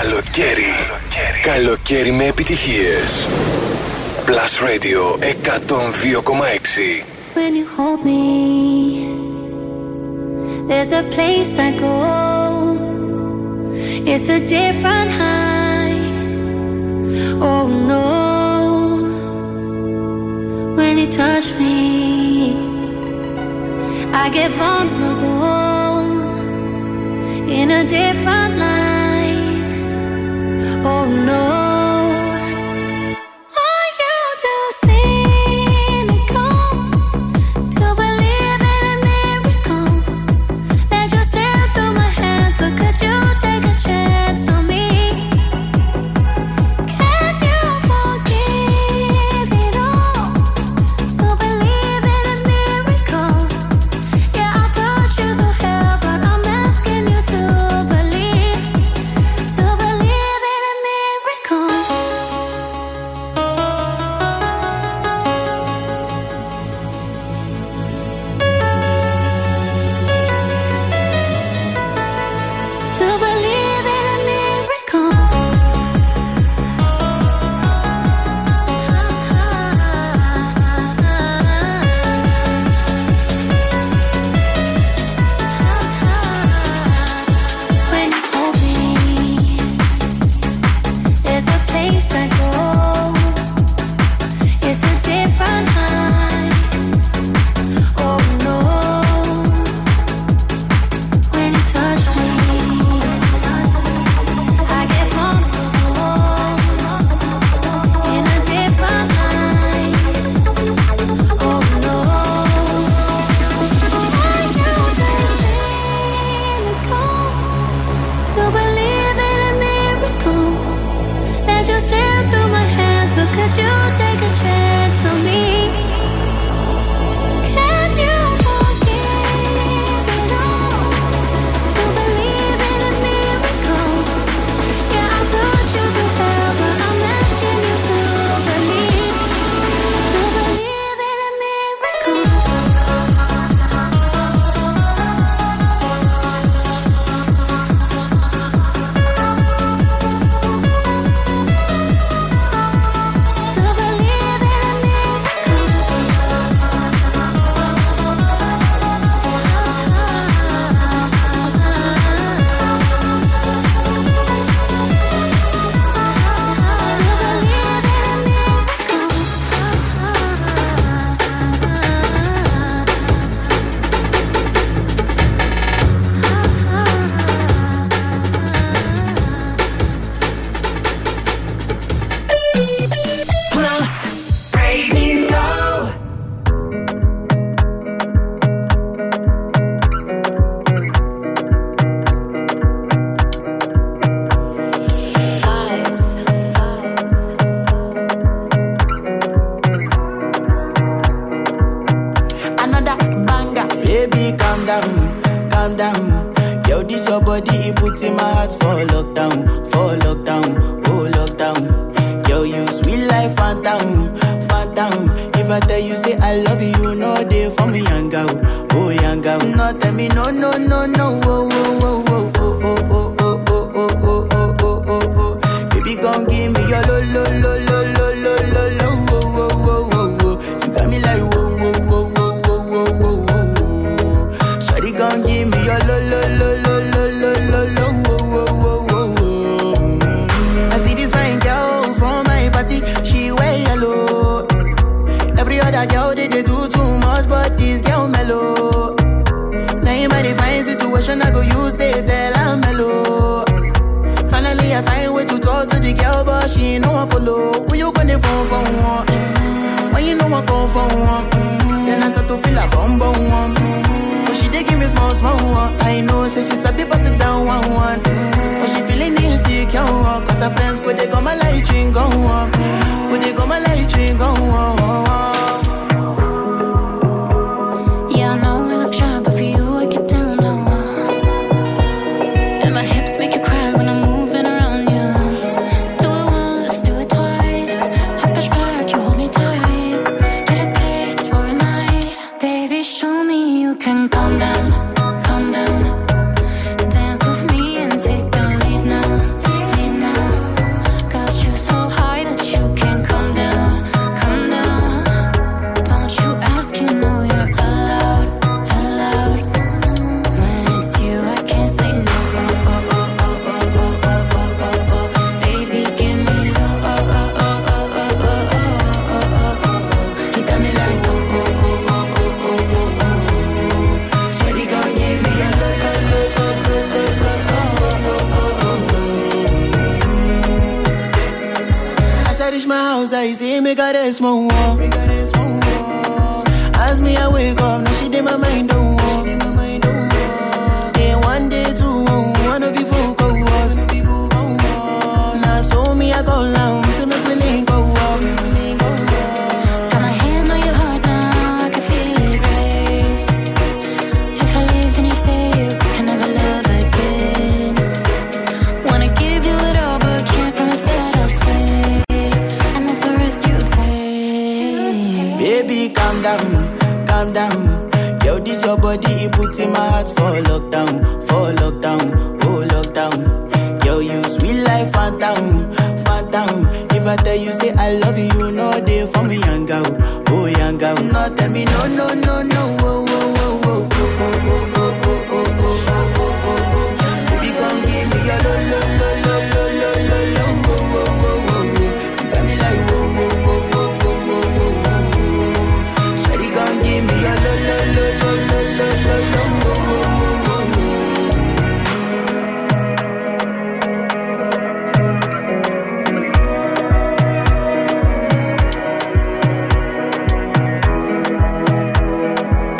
Καλοκαίρι. 0.00 0.72
Καλοκαίρι 1.42 2.10
με 2.10 2.24
επιτυχίες. 2.24 3.26
Plus 4.26 4.52
Radio 4.68 5.02
102,6. 5.22 7.04
When 7.34 7.52
you 7.58 7.66
hold 7.76 8.00
me, 8.10 8.26
there's 10.68 10.92
a 11.00 11.04
place 11.14 11.52
I 11.68 11.70
go. 11.86 11.96
It's 14.12 14.28
a 14.36 14.40
different 14.56 15.10
high. 15.20 15.98
Oh 17.48 17.64
no. 17.90 18.06
When 20.78 20.94
you 21.00 21.08
touch 21.20 21.48
me, 21.60 21.76
I 24.22 24.24
get 24.38 24.50
vulnerable 24.62 25.98
in 27.58 27.66
a 27.80 27.82
different 27.98 28.54
light. 28.62 28.77
Oh 30.84 31.06
no. 31.06 31.57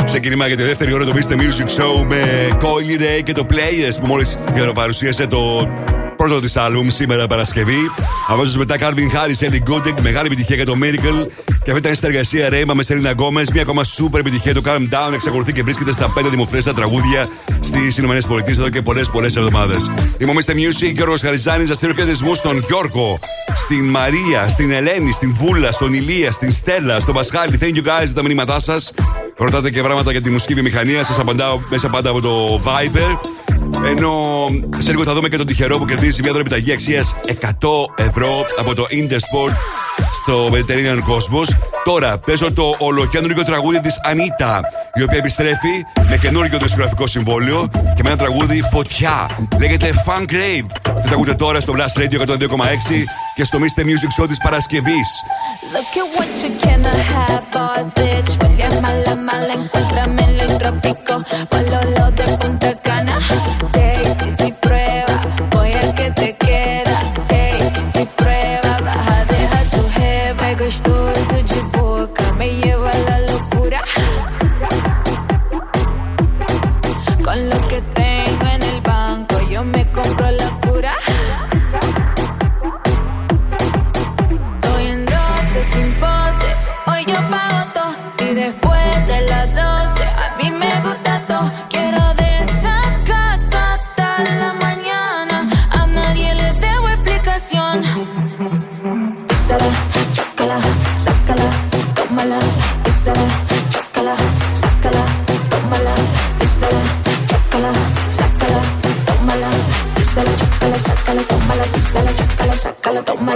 Ξεκίνημα 0.08 0.46
για 0.46 0.56
τη 0.56 0.62
δεύτερη 0.62 0.92
ώρα 0.92 1.04
το 1.04 1.12
Mr. 1.14 1.32
Music 1.32 1.80
Show 1.80 2.06
με 2.08 2.48
Coi 2.60 3.00
Leray 3.00 3.22
και 3.22 3.32
το 3.32 3.46
Players 3.50 3.96
που 4.00 4.06
μόλις 4.06 4.38
παρουσίασε 4.74 5.26
το 5.26 5.68
πρώτο 6.16 6.40
της 6.40 6.56
άλμπουμ 6.56 6.88
σήμερα 6.88 7.26
Παρασκευή. 7.26 7.78
Αμέσως 8.28 8.56
μετά 8.56 8.76
Calvin 8.80 9.14
Harris, 9.14 9.48
Ellie 9.48 9.72
Goulding, 9.72 10.00
μεγάλη 10.00 10.26
επιτυχία 10.26 10.56
για 10.56 10.64
το 10.64 10.74
Miracle. 10.82 11.26
Και 11.44 11.70
αυτή 11.70 11.78
ήταν 11.78 11.92
η 11.92 11.94
συνεργασία 11.94 12.48
Rema 12.48 12.74
με 12.74 12.82
Selena 12.82 13.10
Gomez. 13.10 13.42
Μια 13.52 13.62
ακόμα 13.62 13.84
σούπερ 13.84 14.20
επιτυχία 14.20 14.54
το 14.54 14.62
Calm 14.64 14.80
Down 14.94 15.12
εξακολουθεί 15.12 15.52
και 15.52 15.62
βρίσκεται 15.62 15.92
στα 15.92 16.10
πέντε 16.14 16.28
δημοφιλέστερα 16.28 16.74
τραγούδια 16.74 17.28
στις 17.60 17.96
ΗΠΑ 17.96 18.16
εδώ 18.46 18.68
και 18.68 18.82
πολλές 18.82 19.08
πολλές 19.10 19.36
εβδομάδες. 19.36 19.90
Είμαι 20.18 20.30
ο 20.30 20.34
Mr. 20.34 20.50
Music 20.50 20.92
και 20.94 21.02
ο 21.02 21.04
Ροσχαριζάνη 21.04 21.64
πια 21.64 21.74
χαιρετισμούς 21.74 22.34
στον 22.34 22.64
Γιώργο, 22.68 23.18
στην 23.54 23.84
Μαρία, 23.84 24.48
στην 24.48 24.70
Ελένη, 24.70 25.12
στην 25.12 25.34
Βούλα, 25.34 25.72
στον 25.72 25.92
Ηλία, 25.92 26.32
στην 26.32 26.52
Στέλλα, 26.52 26.98
στον 26.98 27.14
Πασχάλη. 27.14 27.58
Thank 27.60 27.74
you 27.74 27.82
guys 27.82 28.04
για 28.04 28.14
τα 28.14 28.22
μηνύματά 28.22 28.60
σας. 28.60 28.92
Ρωτάτε 29.38 29.70
και 29.70 29.82
πράγματα 29.82 30.10
για 30.10 30.22
τη 30.22 30.30
μουσική 30.30 30.54
βιομηχανία, 30.54 31.04
σας 31.04 31.18
απαντάω 31.18 31.60
μέσα 31.68 31.88
πάντα 31.88 32.10
από 32.10 32.20
το 32.20 32.60
Viber. 32.64 33.18
Ενώ 33.84 34.12
σε 34.78 34.90
λίγο 34.90 35.04
θα 35.04 35.14
δούμε 35.14 35.28
και 35.28 35.36
τον 35.36 35.46
τυχερό 35.46 35.78
που 35.78 35.84
κερδίζει 35.84 36.22
μια 36.22 36.32
επιταγή 36.38 36.72
αξίας 36.72 37.14
100 37.26 37.48
ευρώ 37.96 38.46
από 38.58 38.74
το 38.74 38.86
Intersport 38.90 39.52
στο 40.12 40.48
Mediterranean 40.52 40.98
Cosmos. 40.98 41.56
Τώρα 41.84 42.18
παίζω 42.18 42.52
το 42.52 42.74
ολοκέντρο 42.78 43.42
τραγούδι 43.42 43.80
της 43.80 44.00
Ανίτα, 44.04 44.60
η 44.94 45.02
οποία 45.02 45.18
επιστρέφει 45.18 45.84
με 46.08 46.16
καινούργιο 46.16 46.58
δισκογραφικό 46.58 47.06
συμβόλαιο 47.06 47.68
και 47.72 48.02
με 48.02 48.08
ένα 48.08 48.16
τραγούδι 48.16 48.62
φωτιά. 48.70 49.30
Λέγεται 49.58 49.90
Fun 50.06 50.20
Grave. 50.20 50.66
Θα 50.84 51.24
τα 51.26 51.36
τώρα 51.36 51.60
στο 51.60 51.74
Blast 51.76 52.00
Radio 52.00 52.20
102,6 52.26 52.36
και 53.34 53.44
στο 53.44 53.58
Mr. 53.58 53.82
Music 53.82 54.22
Show 54.22 54.28
της 54.28 54.38
Παρασκευής. 54.38 55.08
you 56.42 56.56
cannot 56.58 56.94
have 56.94 57.50
boss, 57.50 57.92
bitch. 57.94 58.38
Porque 58.38 58.62
es 58.62 58.80
mala, 58.80 59.14
mala, 59.16 59.54
encuéntrame 59.54 60.22
en 60.22 60.40
el 60.40 60.58
trópico. 60.58 61.24
Pololo 61.48 62.10
de 62.12 62.24
Punta 62.38 62.74
Cana. 62.76 62.97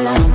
Hello. 0.04 0.31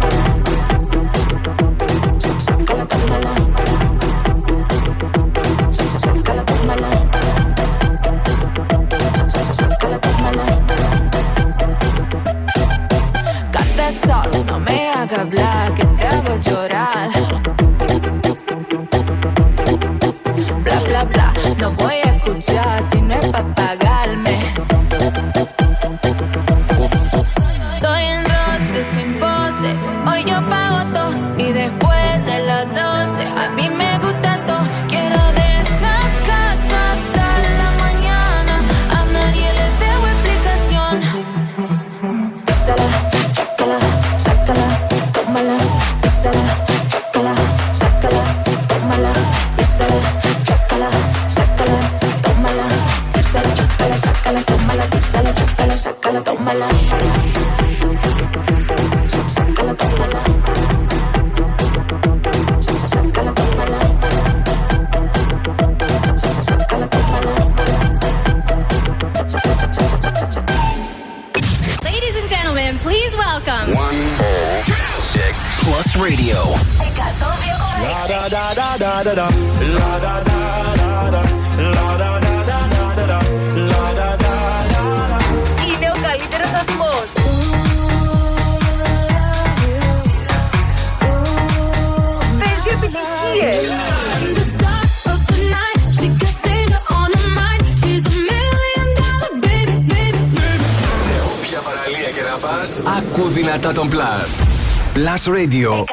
Radio. 105.28 105.86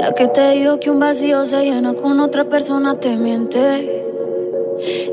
La 0.00 0.12
que 0.14 0.26
te 0.28 0.50
digo 0.50 0.80
que 0.80 0.90
un 0.90 0.98
vacío 0.98 1.46
se 1.46 1.64
llena 1.64 1.94
con 1.94 2.18
otra 2.18 2.44
persona 2.44 2.98
te 2.98 3.16
miente. 3.16 4.04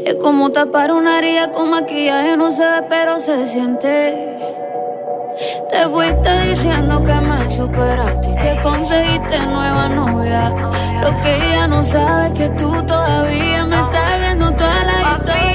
Es 0.03 0.15
como 0.15 0.51
tapar 0.51 0.91
una 0.91 1.19
herida 1.19 1.51
con 1.51 1.69
maquillaje, 1.69 2.35
no 2.37 2.49
se 2.49 2.63
ve, 2.63 2.85
pero 2.89 3.19
se 3.19 3.45
siente. 3.45 4.35
Te 5.69 5.87
fuiste 5.87 6.38
diciendo 6.61 7.01
que 7.01 7.13
me 7.13 7.49
superaste 7.49 8.31
y 8.31 8.35
te 8.35 8.59
conseguiste 8.61 9.39
nueva 9.45 9.87
novia. 9.87 10.49
Lo 11.01 11.17
que 11.21 11.35
ella 11.35 11.67
no 11.67 11.81
sabe 11.81 12.27
es 12.27 12.33
que 12.33 12.49
tú 12.57 12.69
todavía 12.85 13.65
me 13.65 13.77
estás 13.77 14.19
viendo 14.19 14.51
toda 14.51 14.83
la 14.83 15.17
historia. 15.17 15.48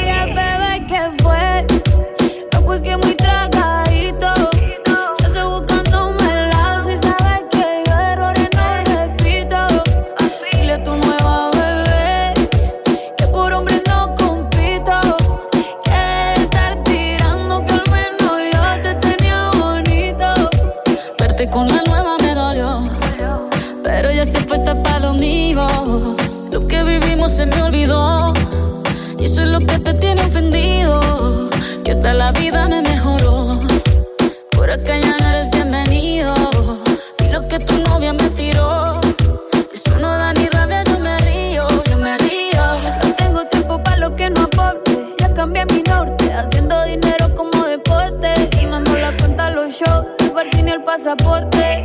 pasaporte. 50.94 51.82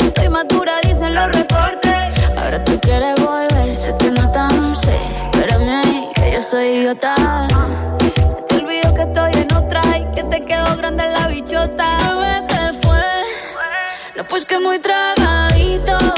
Estoy 0.00 0.28
madura, 0.28 0.72
dicen 0.82 1.14
los 1.14 1.30
reportes. 1.30 2.36
Ahora 2.36 2.64
tú 2.64 2.76
quieres 2.80 3.14
volver, 3.24 3.76
sé 3.76 3.94
que 4.00 4.10
no 4.10 4.32
tan 4.32 4.74
sé. 4.74 4.98
Espérame 5.32 5.68
ahí, 5.68 6.08
que 6.16 6.32
yo 6.32 6.40
soy 6.40 6.66
idiota. 6.78 7.14
Se 8.16 8.42
te 8.48 8.56
olvidó 8.56 8.92
que 8.94 9.02
estoy 9.02 9.32
en 9.34 9.52
otra 9.54 9.82
y 9.98 10.04
que 10.12 10.24
te 10.24 10.44
quedó 10.44 10.76
grande 10.76 11.04
la 11.06 11.28
bichota. 11.28 11.86
Bebé, 12.02 12.46
te 12.48 12.72
fue. 12.82 13.06
No, 14.16 14.24
pues 14.26 14.44
que 14.44 14.58
muy 14.58 14.80
tragadito. 14.80 16.17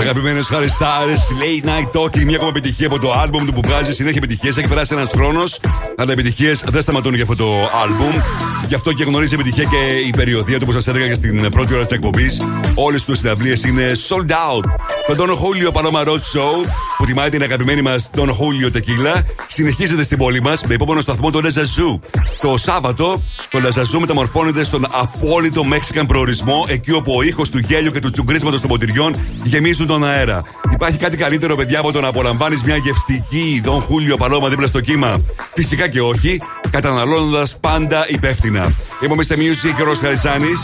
Αγαπημένες 0.00 0.48
Harry 0.50 0.82
Styles, 0.82 1.22
Late 1.42 1.68
Night 1.68 2.00
Talking, 2.00 2.24
μια 2.24 2.36
ακόμα 2.36 2.48
επιτυχία 2.48 2.86
από 2.86 2.98
το 2.98 3.12
album 3.22 3.42
του 3.46 3.52
που 3.52 3.60
βγάζει 3.64 3.92
συνέχεια 3.92 4.20
επιτυχίες. 4.22 4.56
Έχει 4.56 4.68
περάσει 4.68 4.94
ένας 4.94 5.08
χρόνος, 5.12 5.60
αλλά 5.96 6.10
οι 6.10 6.12
επιτυχίες 6.12 6.64
δεν 6.68 6.82
σταματούν 6.82 7.14
για 7.14 7.22
αυτό 7.22 7.36
το 7.36 7.52
album. 7.64 8.22
Γι' 8.68 8.74
αυτό 8.74 8.92
και 8.92 9.04
γνωρίζει 9.04 9.34
επιτυχία 9.34 9.64
και 9.64 9.76
η 10.06 10.10
περιοδία 10.10 10.58
του 10.58 10.66
που 10.66 10.72
σας 10.72 10.86
έλεγα 10.86 11.06
και 11.06 11.14
στην 11.14 11.50
πρώτη 11.50 11.74
ώρα 11.74 11.82
της 11.82 11.92
εκπομπής. 11.92 12.42
Όλες 12.74 13.04
τους 13.04 13.18
συναυλίε 13.18 13.56
είναι 13.66 13.92
sold 14.08 14.30
out. 14.30 14.64
Το 15.06 15.16
Don 15.18 15.28
Julio 15.28 15.72
Paloma 15.72 16.06
Road 16.06 16.22
Show, 16.32 16.66
που 16.98 17.04
τιμάει 17.04 17.30
την 17.30 17.42
αγαπημένη 17.42 17.82
μας 17.82 18.10
Don 18.16 18.28
Julio 18.28 18.76
Tequila, 18.76 19.22
συνεχίζεται 19.46 20.02
στην 20.02 20.18
πόλη 20.18 20.42
μας 20.42 20.64
με 20.64 20.74
επόμενο 20.74 21.00
σταθμό 21.00 21.30
το 21.30 21.40
Λεζαζού. 21.40 22.00
Το 22.40 22.56
Σάββατο, 22.56 23.22
το 23.50 23.60
Λεζαζού 23.60 24.00
μεταμορφώνεται 24.00 24.64
στον 24.64 24.86
απόλυτο 24.90 25.62
Mexican 25.70 26.04
προορισμό, 26.06 26.66
εκεί 26.68 26.92
όπου 26.92 27.12
ο 27.16 27.22
ήχος 27.22 27.50
του 27.50 27.58
γέλιου 27.58 27.92
και 27.92 28.00
του 28.00 28.10
τσουγκρίσματος 28.10 28.60
των 28.60 28.70
ποτηριών 28.70 29.16
γεμίζουν 29.44 29.86
τον 29.90 30.04
αέρα. 30.04 30.42
Υπάρχει 30.72 30.98
κάτι 30.98 31.16
καλύτερο, 31.16 31.56
παιδιά, 31.56 31.78
από 31.78 31.92
το 31.92 32.00
να 32.00 32.08
απολαμβάνεις 32.08 32.62
μια 32.62 32.76
γευστική 32.76 33.62
Don 33.64 33.68
Julio 33.68 34.26
Paloma 34.26 34.48
δίπλα 34.48 34.66
στο 34.66 34.80
κύμα. 34.80 35.20
Φυσικά 35.54 35.88
και 35.88 36.00
όχι, 36.00 36.42
καταναλώνοντας 36.70 37.56
πάντα 37.60 38.06
υπεύθυνα. 38.08 38.72
Είμαι 39.04 39.12
ο 39.12 39.16
Mr. 39.16 39.34
Music 39.34 39.74
και 39.76 39.82
ο 39.82 39.84
Ρος 39.84 39.98
Χαριζάνης. 39.98 40.60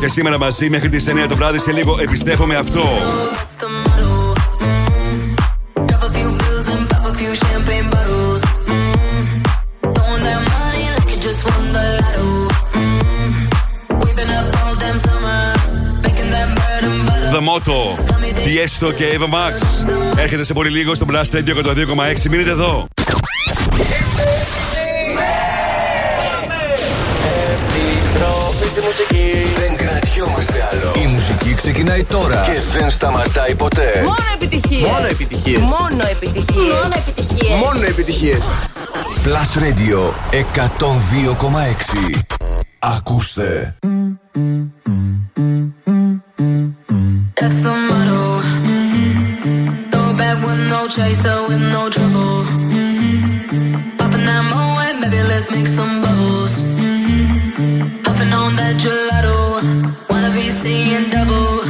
Και 0.00 0.08
σήμερα 0.08 0.38
μαζί 0.38 0.70
μέχρι 0.70 0.88
τις 0.88 1.08
9 1.08 1.26
το 1.28 1.36
βράδυ 1.36 1.58
σε 1.58 1.72
λίγο 1.72 1.96
επιστρέφω 2.00 2.46
με 2.46 2.56
αυτό. 2.56 2.84
The 17.38 17.44
Motto, 17.44 17.80
Tiesto 18.44 18.94
και 18.94 19.18
Eva 19.18 19.24
Max. 19.24 19.54
Έρχεται 20.16 20.44
σε 20.44 20.52
πολύ 20.52 20.70
λίγο 20.70 20.94
στο 20.94 21.06
Blast 21.10 21.34
Radio 21.34 21.64
102,6. 21.64 22.28
Μείνετε 22.30 22.50
εδώ. 22.50 22.86
Επιστροφή 27.72 28.68
στη 28.68 28.80
μουσική. 28.80 29.32
Δεν 29.58 29.76
κρατιόμαστε 29.76 30.68
άλλο. 30.72 30.92
Η 31.02 31.06
μουσική 31.06 31.54
ξεκινάει 31.54 32.04
τώρα 32.04 32.40
και 32.40 32.78
δεν 32.78 32.90
σταματάει 32.90 33.54
ποτέ. 33.54 34.02
Μόνο 34.04 34.16
επιτυχίες. 34.34 34.90
Μόνο 34.90 35.06
επιτυχίες. 35.06 35.58
Μόνο 35.58 36.02
επιτυχίες. 36.10 36.74
Μόνο 36.82 36.94
επιτυχίες. 36.96 37.58
Μόνο 37.64 37.84
επιτυχίες. 37.84 38.38
Plus 39.24 39.58
Radio 39.62 40.12
102,6. 40.32 42.22
Ακούστε. 42.78 43.74
That's 47.40 47.54
the 47.60 47.70
motto. 47.70 48.40
Mm-hmm. 48.42 49.90
Throw 49.90 50.12
back 50.16 50.44
with 50.44 50.58
no 50.68 50.88
chaser, 50.88 51.46
with 51.46 51.60
no 51.60 51.88
trouble. 51.88 52.42
Mm-hmm. 52.42 53.96
Popping 53.96 54.24
that 54.26 54.42
moe, 54.50 55.00
baby, 55.00 55.22
let's 55.22 55.48
make 55.48 55.68
some 55.68 56.02
bubbles. 56.02 56.58
Mm-hmm. 56.58 58.02
Puffing 58.02 58.32
on 58.32 58.56
that 58.56 58.74
gelato. 58.82 59.36
Wanna 60.10 60.32
be 60.32 60.50
seeing 60.50 61.10
double. 61.10 61.67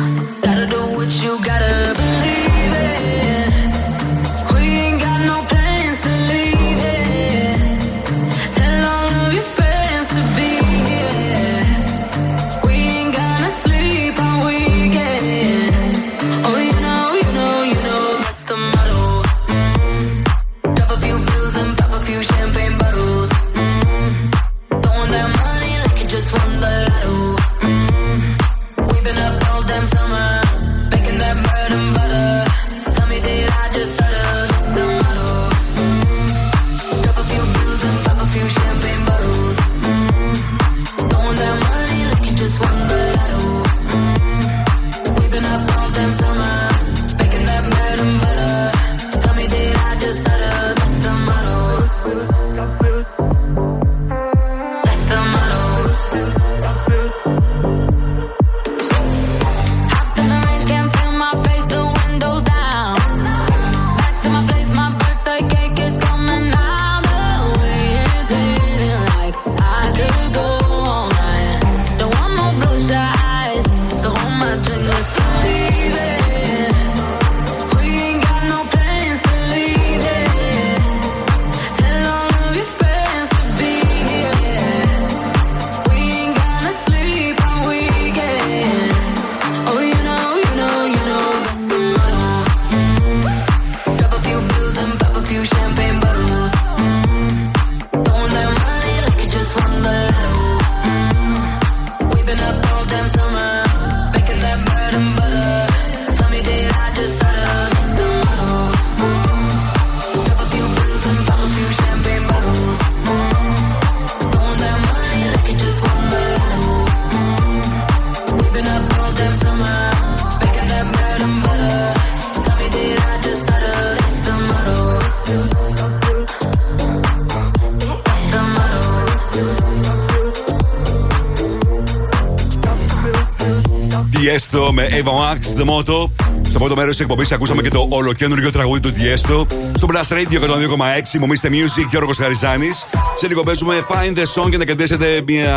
Με 134.79 134.89
Ava 134.91 135.11
Max, 135.11 135.61
The 135.61 135.65
Motto. 135.65 136.11
Στο 136.43 136.59
πρώτο 136.59 136.77
μέρος 136.77 136.91
της 136.91 137.01
εκπομπής 137.01 137.33
ακούσαμε 137.33 137.63
και 137.63 137.69
το 137.69 137.87
ολοκένουργιο 137.89 138.53
τραγούδι 138.53 138.81
του 138.81 138.93
Tiesto. 138.93 139.47
Στο 139.77 139.89
Blast 139.91 140.13
Radio 140.13 140.41
102,6 140.41 141.19
μου 141.19 141.27
Mr. 141.27 141.47
Music 141.47 141.87
Γιώργος 141.91 142.17
Χαριζάνης. 142.17 142.87
Σε 143.17 143.27
λίγο 143.27 143.43
παίζουμε 143.43 143.87
Find 143.89 144.19
the 144.19 144.43
Song 144.43 144.49
για 144.49 144.59
να 144.59 144.65
κερδίσετε 144.65 145.23
μια 145.27 145.55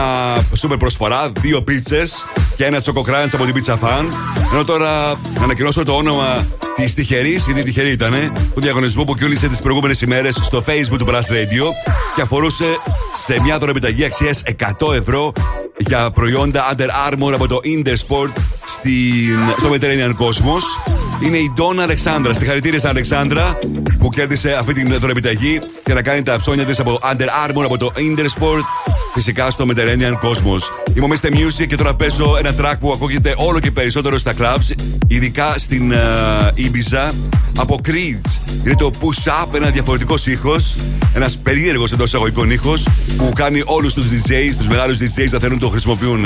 σούπερ 0.53 0.77
προσφορά. 0.77 1.31
Δύο 1.41 1.61
πίτσε 1.61 2.03
και 2.55 2.65
ένα 2.65 2.81
τσοκοκράντ 2.81 3.33
από 3.33 3.45
την 3.45 3.55
Pizza 3.55 3.73
Fan. 3.73 4.05
Ενώ 4.53 4.63
τώρα 4.65 5.17
να 5.37 5.43
ανακοινώσω 5.43 5.83
το 5.83 5.93
όνομα 5.93 6.47
της 6.75 6.93
τυχερής, 6.93 7.47
ήδη 7.47 7.63
τυχερή 7.63 7.91
ήταν, 7.91 8.33
του 8.53 8.61
διαγωνισμού 8.61 9.03
που 9.03 9.15
κύλησε 9.15 9.47
τις 9.47 9.61
προηγούμενες 9.61 10.01
ημέρες 10.01 10.39
στο 10.41 10.63
Facebook 10.67 10.97
του 10.97 11.05
Blast 11.09 11.31
Radio 11.31 11.65
και 12.15 12.21
αφορούσε 12.21 12.65
σε 13.25 13.41
μια 13.41 13.57
δωρεπιταγή 13.57 14.05
αξίας 14.05 14.43
100 14.79 14.93
ευρώ 14.93 15.31
για 15.77 16.11
προϊόντα 16.11 16.75
Under 16.75 17.11
Armour 17.11 17.31
από 17.33 17.47
το 17.47 17.59
Intersport 17.63 18.29
στην, 18.71 19.37
στο 19.57 19.69
Mediterranean 19.73 20.09
Cosmos. 20.09 20.91
Είναι 21.25 21.37
η 21.37 21.51
Ντόνα 21.55 21.83
Αλεξάνδρα. 21.83 22.33
Συγχαρητήρια 22.33 22.77
στην 22.77 22.89
Αλεξάνδρα 22.89 23.57
που 23.99 24.09
κέρδισε 24.09 24.55
αυτή 24.59 24.73
την 24.73 24.99
δωρεπιταγή 24.99 25.61
και 25.83 25.93
να 25.93 26.01
κάνει 26.01 26.21
τα 26.21 26.37
ψώνια 26.37 26.65
της 26.65 26.79
από 26.79 26.99
Under 27.03 27.49
Armour 27.49 27.63
από 27.63 27.77
το 27.77 27.91
Intersport. 27.95 28.91
Φυσικά 29.13 29.49
στο 29.49 29.65
Mediterranean 29.67 30.13
Cosmos. 30.13 30.93
Είμαι 30.95 31.05
ο 31.05 31.09
Mr. 31.09 31.27
Music 31.27 31.67
και 31.67 31.75
τώρα 31.75 31.95
παίζω 31.95 32.37
ένα 32.39 32.55
track 32.59 32.75
που 32.79 32.91
ακούγεται 32.91 33.33
όλο 33.37 33.59
και 33.59 33.71
περισσότερο 33.71 34.17
στα 34.17 34.33
clubs, 34.39 34.71
ειδικά 35.07 35.53
στην 35.57 35.93
uh, 35.93 36.59
Ibiza 36.59 37.13
από 37.57 37.79
Creeds. 37.87 38.39
Είναι 38.65 38.75
το 38.75 38.89
Push 39.01 39.43
Up, 39.43 39.53
ένα 39.53 39.69
διαφορετικό 39.69 40.15
ήχος, 40.25 40.75
ένας 41.13 41.37
περίεργος 41.37 41.91
εντός 41.91 42.07
εισαγωγικών 42.07 42.51
ήχος 42.51 42.87
που 43.17 43.31
κάνει 43.35 43.61
όλους 43.65 43.93
τους 43.93 44.05
DJs, 44.05 44.55
τους 44.57 44.67
μεγάλους 44.67 44.97
DJs 44.97 45.29
να 45.31 45.39
θέλουν 45.39 45.55
να 45.55 45.61
το 45.61 45.69
χρησιμοποιούν. 45.69 46.25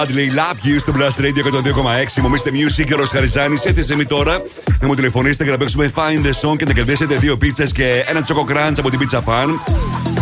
Hadley 0.00 0.38
Love 0.38 0.66
You 0.66 0.78
στο 0.78 0.92
Blast 0.96 1.20
Radio 1.20 1.44
102,6. 1.44 2.22
Μου 2.22 2.30
Mr. 2.30 2.48
Music 2.48 2.84
και 2.86 2.94
ο 2.94 2.96
Ροσχαριζάνη. 2.96 3.58
Έθεσε 3.62 3.96
με 3.96 4.04
τώρα 4.04 4.42
να 4.80 4.86
μου 4.86 4.94
τηλεφωνήσετε 4.94 5.44
και 5.44 5.50
να 5.50 5.56
παίξουμε 5.56 5.92
Find 5.94 6.26
the 6.26 6.48
Song 6.48 6.56
και 6.56 6.64
να 6.64 6.72
κερδίσετε 6.72 7.16
δύο 7.16 7.36
πίτσες 7.36 7.72
και 7.72 8.04
ένα 8.06 8.22
τσοκο 8.22 8.46
crunch 8.48 8.74
από 8.78 8.90
την 8.90 8.98
Pizza 9.02 9.18
Fan. 9.18 9.48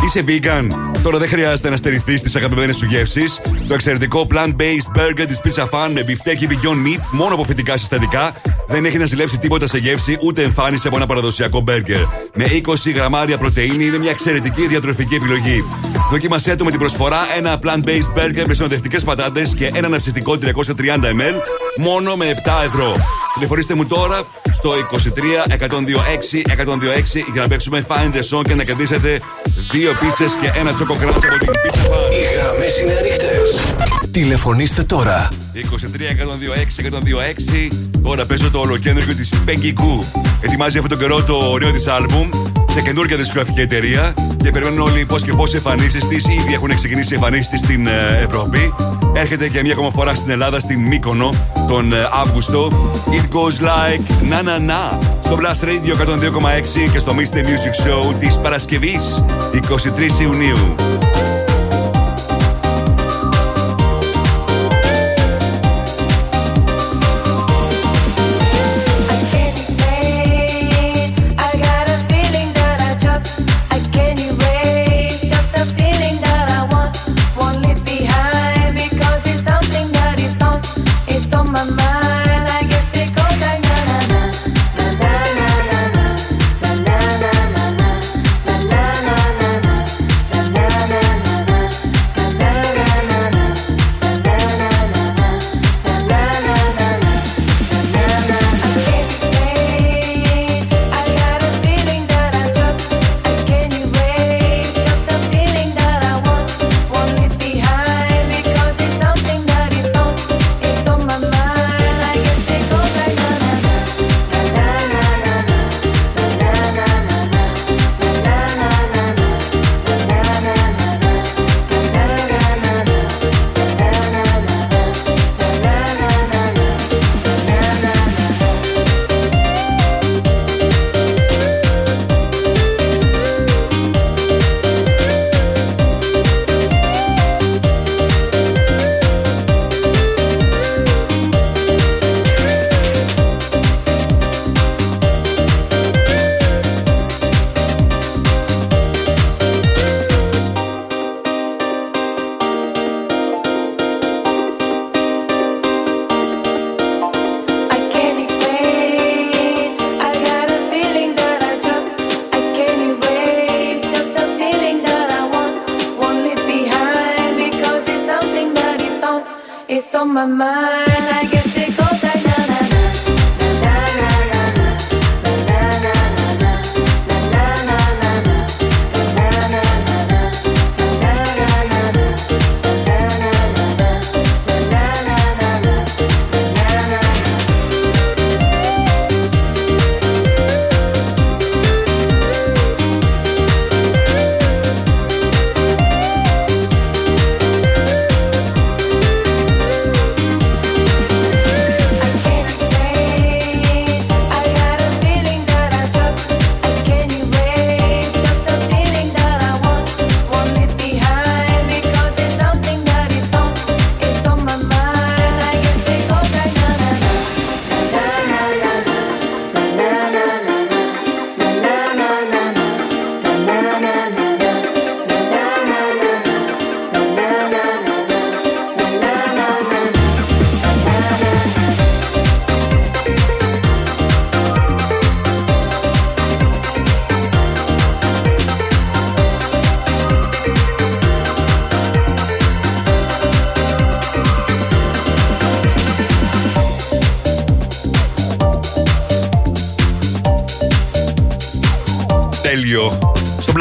Είσαι 0.05 0.25
vegan. 0.27 0.69
Τώρα 1.03 1.19
δεν 1.19 1.29
χρειάζεται 1.29 1.71
να 1.71 1.77
στερηθείς 1.77 2.21
τις 2.21 2.37
αγαπημένες 2.37 2.77
σου 2.77 2.85
γεύσεις. 2.85 3.41
Το 3.69 3.75
εξαιρετικό 3.75 4.27
plant-based 4.31 4.99
burger 4.99 5.27
της 5.27 5.41
Pizza 5.45 5.65
Fan 5.71 5.91
με 5.93 6.03
μπιφτέκι 6.03 6.49
Beyond 6.51 6.87
Meat 6.87 7.01
μόνο 7.11 7.35
από 7.35 7.45
φυτικά 7.45 7.77
συστατικά 7.77 8.33
δεν 8.69 8.85
έχει 8.85 8.99
να 8.99 9.07
ζηλέψει 9.07 9.39
τίποτα 9.39 9.67
σε 9.67 9.79
γεύση 9.79 10.17
ούτε 10.23 10.43
εμφάνιση 10.43 10.87
από 10.87 10.97
ένα 10.97 11.07
παραδοσιακό 11.07 11.61
μπέργκερ. 11.61 12.01
Με 12.35 12.45
20 12.67 12.93
γραμμάρια 12.95 13.39
πρωτενη 13.39 13.85
είναι 13.85 13.99
μια 13.99 14.11
εξαιρετική 14.11 14.67
διατροφική 14.67 15.15
επιλογή. 15.15 15.65
Δοκίμασέ 16.11 16.57
το 16.57 16.65
με 16.65 16.71
την 16.71 16.79
προσφορά 16.79 17.19
ένα 17.37 17.59
plant-based 17.63 18.19
burger 18.19 18.45
με 18.47 18.55
συνοδευτικές 18.55 19.05
πατάτες 19.05 19.55
και 19.55 19.71
ένα 19.75 19.87
αναψυκτικό 19.87 20.39
330 20.43 20.45
ml 20.45 21.35
μόνο 21.79 22.17
με 22.17 22.25
7 22.45 22.51
ευρώ. 22.65 22.97
Τηλεφωνήστε 23.35 23.75
μου 23.75 23.87
τώρα 23.87 24.21
στο 24.53 24.71
23 25.49 25.59
126 25.59 25.61
126 25.61 25.67
για 27.33 27.43
να 27.43 27.49
παίξουμε 27.49 27.87
Find 27.89 28.13
the 28.15 28.23
Song 28.39 28.43
και 28.45 28.55
να 28.55 28.65
κερδίσετε 28.65 29.21
δύο 29.71 29.93
πίτσες 30.01 30.33
και 30.41 30.53
ένα 30.59 30.73
τσοκο 30.73 30.95
κράτς 30.95 31.17
από 31.17 31.39
την 31.39 31.49
Pizza 31.49 31.79
Fan. 31.79 32.13
Οι 32.13 32.37
γραμμές 32.37 32.81
είναι 32.81 32.97
ανοιχτές. 32.99 33.61
Τηλεφωνήστε 34.11 34.83
τώρα. 34.83 35.29
23 35.55 35.59
126 35.59 35.61
126 37.71 37.75
Τώρα 38.03 38.27
παίζω 38.27 38.51
το 38.51 38.59
ολοκέντρο 38.59 39.05
της 39.15 39.33
Peggy 39.47 39.73
Goo 39.81 40.28
Ετοιμάζει 40.41 40.79
αυτόν 40.79 40.99
τον 40.99 41.09
καιρό 41.09 41.23
το 41.23 41.59
νέο 41.59 41.73
της 41.73 41.87
άλμπουμ 41.87 42.29
σε 42.71 42.81
καινούργια 42.81 43.17
δισκογραφική 43.17 43.61
εταιρεία 43.61 44.15
και 44.43 44.51
περιμένουν 44.51 44.81
όλοι 44.81 45.07
πώς 45.07 45.23
και 45.23 45.33
πώς 45.33 45.55
εμφανίσεις 45.55 46.07
της. 46.09 46.25
Ήδη 46.25 46.53
έχουν 46.55 46.75
ξεκινήσει 46.75 47.13
οι 47.13 47.15
εμφανίσεις 47.15 47.49
τη 47.49 47.57
στην 47.57 47.87
ε, 47.87 48.23
Ευρώπη. 48.23 48.75
Έρχεται 49.15 49.49
και 49.49 49.63
μια 49.63 49.73
ακόμα 49.73 49.91
φορά 49.91 50.15
στην 50.15 50.31
Ελλάδα, 50.31 50.61
στην 50.61 50.81
Μύκονο, 50.81 51.35
τον 51.69 51.93
ε, 51.93 52.09
Αύγουστο. 52.13 52.69
It 53.11 53.35
goes 53.35 53.61
like 53.61 54.31
na 54.31 54.43
na 54.43 54.59
na. 54.71 54.99
Στο 55.25 55.39
Blast 55.41 55.65
Radio 55.65 55.95
102,6 56.87 56.91
και 56.93 56.99
στο 56.99 57.15
Mr. 57.17 57.37
Music 57.37 57.87
Show 57.87 58.15
της 58.19 58.39
Παρασκευής 58.39 59.25
23 59.53 60.21
Ιουνίου. 60.21 60.75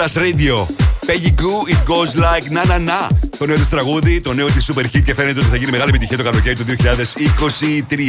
Στο 0.08 0.22
Blast 0.22 0.24
Radio. 0.24 0.66
Peggy 1.06 1.32
Goo, 1.42 1.70
It 1.74 1.82
Goes 1.90 2.16
Like 2.16 2.50
Na 2.50 2.64
Na 2.66 2.80
Na. 2.90 3.10
Το 3.38 3.46
νέο 3.46 3.56
της 3.56 3.70
τραγούδι, 3.70 4.22
το 4.22 4.34
νέο 4.34 4.48
της 4.48 4.72
super 4.72 4.84
hit 4.84 5.02
και 5.06 5.14
φαίνεται 5.14 5.40
ότι 5.40 5.50
θα 5.50 5.56
γίνει 5.56 5.72
μεγάλη 5.72 5.90
επιτυχία 5.90 6.18
το 6.18 6.24
καλοκαίρι 6.24 6.56
του 6.56 6.66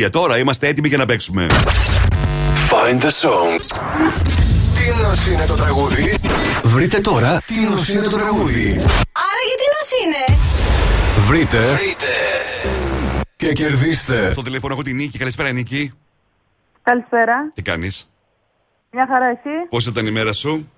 2023. 0.07 0.11
Τώρα 0.11 0.39
είμαστε 0.39 0.66
έτοιμοι 0.66 0.89
για 0.89 0.99
να 0.99 1.07
παίξουμε. 1.07 1.47
Find 2.70 3.01
the 3.01 3.07
song. 3.07 3.61
Τι 4.75 5.03
νος 5.03 5.27
είναι 5.27 5.47
το 5.47 5.55
τραγούδι; 5.55 6.15
Βρείτε 6.65 7.01
τώρα 7.01 7.41
τι 7.45 7.61
νος 7.61 7.89
είναι 7.89 8.07
το 8.07 8.16
τραγούδι; 8.16 8.66
Άρα 9.12 9.43
γιατί 9.49 9.65
νος 9.75 9.91
είναι; 10.05 10.39
Βρείτε. 11.27 11.81
Και 13.37 13.53
κερδίστε. 13.53 14.31
Στο 14.33 14.43
τηλέφωνο 14.43 14.73
έχω 14.73 14.83
την 14.83 14.97
Νίκη. 14.97 15.19
Καλησπέρα, 15.19 15.53
Νίκη. 15.53 15.93
Καλησπέρα. 16.83 17.51
Τι 17.55 17.62
κάνεις, 17.62 18.09
Μια 18.91 19.07
χαρά 19.11 19.27
εσύ; 19.27 19.69
Πώς 19.69 19.87
ήταν 19.87 20.07
η 20.07 20.11
μέρα 20.11 20.33
σου, 20.33 20.69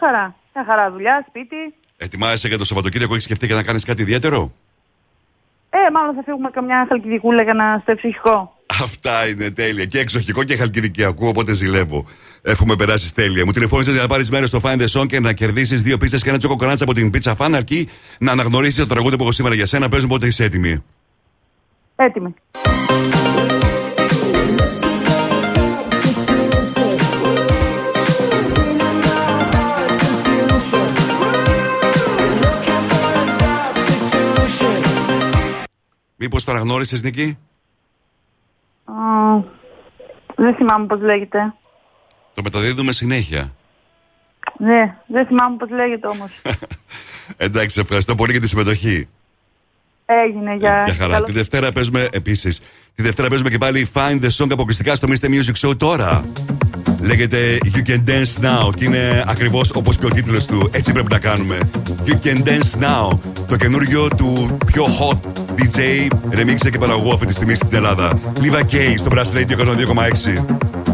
μια 0.00 0.08
χαρά. 0.08 0.34
Μια 0.54 0.64
χαρά 0.64 0.90
δουλειά, 0.90 1.24
σπίτι. 1.28 1.74
Ετοιμάζεσαι 1.96 2.48
για 2.48 2.58
το 2.58 2.64
Σαββατοκύριακο, 2.64 3.12
έχεις 3.12 3.24
σκεφτεί 3.24 3.46
και 3.46 3.54
να 3.54 3.62
κάνεις 3.62 3.84
κάτι 3.84 4.02
ιδιαίτερο; 4.02 4.52
Ε, 5.70 5.90
μάλλον 5.92 6.14
θα 6.14 6.22
φύγουμε 6.24 6.50
καμιά 6.50 6.86
χαλκιδικούλα 6.88 7.42
για 7.42 7.54
να 7.54 7.78
στο 7.82 7.94
ψυχικό. 7.94 8.52
Αυτά 8.82 9.28
είναι 9.28 9.50
τέλεια. 9.50 9.84
Και 9.84 9.98
εξοχικό 9.98 10.44
και 10.44 10.56
χαλκιδικιακό, 10.56 11.28
οπότε 11.28 11.52
ζηλεύω. 11.52 12.06
Έχουμε 12.42 12.76
περάσεις 12.76 13.12
τέλεια. 13.12 13.44
Μου 13.44 13.52
τηλεφώνησες 13.52 13.92
για 13.92 14.02
να 14.02 14.08
πάρεις 14.08 14.30
μέρος 14.30 14.48
στο 14.48 14.60
Find 14.62 14.80
the 14.80 15.00
Song 15.00 15.06
και 15.06 15.20
να 15.20 15.32
κερδίσεις 15.32 15.82
δύο 15.82 15.98
πίστες 15.98 16.22
και 16.22 16.28
ένα 16.28 16.38
τσοκοκονάτσα 16.38 16.84
από 16.84 16.94
την 16.94 17.10
Pizza 17.14 17.34
Fan, 17.36 17.50
αρκεί 17.54 17.88
να 18.18 18.32
αναγνωρίσεις 18.32 18.78
το 18.78 18.86
τραγούδι 18.86 19.16
που 19.16 19.22
έχω 19.22 19.32
σήμερα 19.32 19.54
για 19.54 19.66
σένα. 19.66 19.88
Παίζουμε 19.88 20.12
πότε 20.12 20.26
είσαι 20.26 20.44
έτοιμη. 20.44 20.84
Έτοιμη. 21.96 22.34
Μήπως 36.20 36.44
το 36.44 36.50
αναγνώρισε, 36.52 37.00
Νίκη; 37.02 37.38
Α, 38.84 38.92
δεν 40.36 40.54
θυμάμαι 40.54 40.86
πώς 40.86 41.00
λέγεται. 41.00 41.54
Το 42.34 42.42
μεταδίδουμε 42.42 42.92
συνέχεια. 42.92 43.52
Ναι, 44.58 44.96
δεν 45.06 45.26
θυμάμαι 45.26 45.56
πώς 45.56 45.70
λέγεται 45.70 46.06
όμως. 46.06 46.30
Εντάξει, 47.36 47.74
σε 47.74 47.80
ευχαριστώ 47.80 48.14
πολύ 48.14 48.32
για 48.32 48.40
τη 48.40 48.48
συμμετοχή. 48.48 49.08
Έγινε 50.06 50.54
για... 50.54 50.82
Για 50.84 50.94
χαρά. 50.94 51.12
καλό- 51.12 51.26
Τη 51.26 51.32
Δευτέρα 51.32 51.72
παίζουμε 51.72 52.08
επίσης. 52.12 52.60
Τη 52.94 53.02
Δευτέρα 53.02 53.28
παίζουμε 53.28 53.50
και 53.50 53.58
πάλι 53.58 53.88
Find 53.94 54.20
the 54.24 54.28
Song 54.36 54.48
αποκλειστικά 54.52 54.94
στο 54.94 55.08
Mr. 55.10 55.24
Music 55.26 55.68
Show 55.68 55.78
τώρα. 55.78 56.24
Λέγεται 57.00 57.58
You 57.64 57.88
Can 57.88 58.04
Dance 58.08 58.44
Now 58.44 58.74
και 58.76 58.84
είναι 58.84 59.24
ακριβώς 59.26 59.70
όπως 59.74 59.98
και 59.98 60.06
ο 60.06 60.08
τίτλος 60.08 60.46
του. 60.46 60.70
Έτσι 60.72 60.92
πρέπει 60.92 61.10
να 61.12 61.18
κάνουμε. 61.18 61.58
You 62.06 62.12
Can 62.26 62.42
Dance 62.48 62.80
Now. 62.82 63.18
Το 63.48 63.56
καινούργιο 63.56 64.08
του 64.08 64.56
πιο 64.66 64.84
hot 64.84 65.18
DJ 65.58 66.08
remix 66.30 66.70
και 66.70 66.78
παραγωγού 66.78 67.12
αυτή 67.12 67.26
τη 67.26 67.32
στιγμή 67.32 67.54
στην 67.54 67.68
Ελλάδα. 67.72 68.20
Λίβα 68.40 68.60
K 68.70 68.94
στο 68.96 69.08
Brass 69.12 69.36
Radio 69.36 69.56
102,6. 69.56 70.87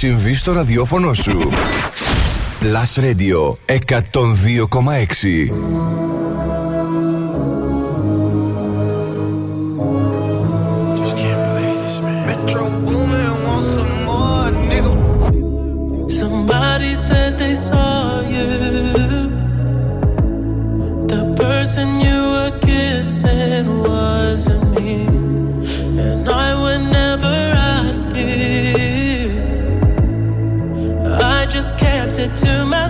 Συμβεί 0.00 0.34
στο 0.34 0.52
ραδιόφωνο 0.52 1.14
σου. 1.14 1.38
Plus 2.60 3.02
Radio 3.04 3.40
102,6. 3.66 3.90
Metro 12.28 12.64
Boomin 12.84 13.32
want 13.46 13.64
some 13.74 13.94
more, 14.08 14.50
nigga. 14.70 14.92
Somebody 16.20 16.92
said 17.06 17.30
they 17.42 17.54
saw 17.68 17.96
you. 18.34 18.48
The 21.12 21.22
person 21.42 21.86
you 22.06 22.18
were 22.34 22.52
kissing 22.68 23.66
wasn't 23.88 24.59
closer 32.20 32.46
to 32.46 32.66
my 32.66 32.89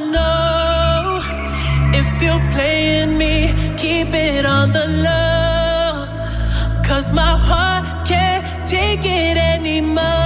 It 9.11 9.37
anymore. 9.37 10.20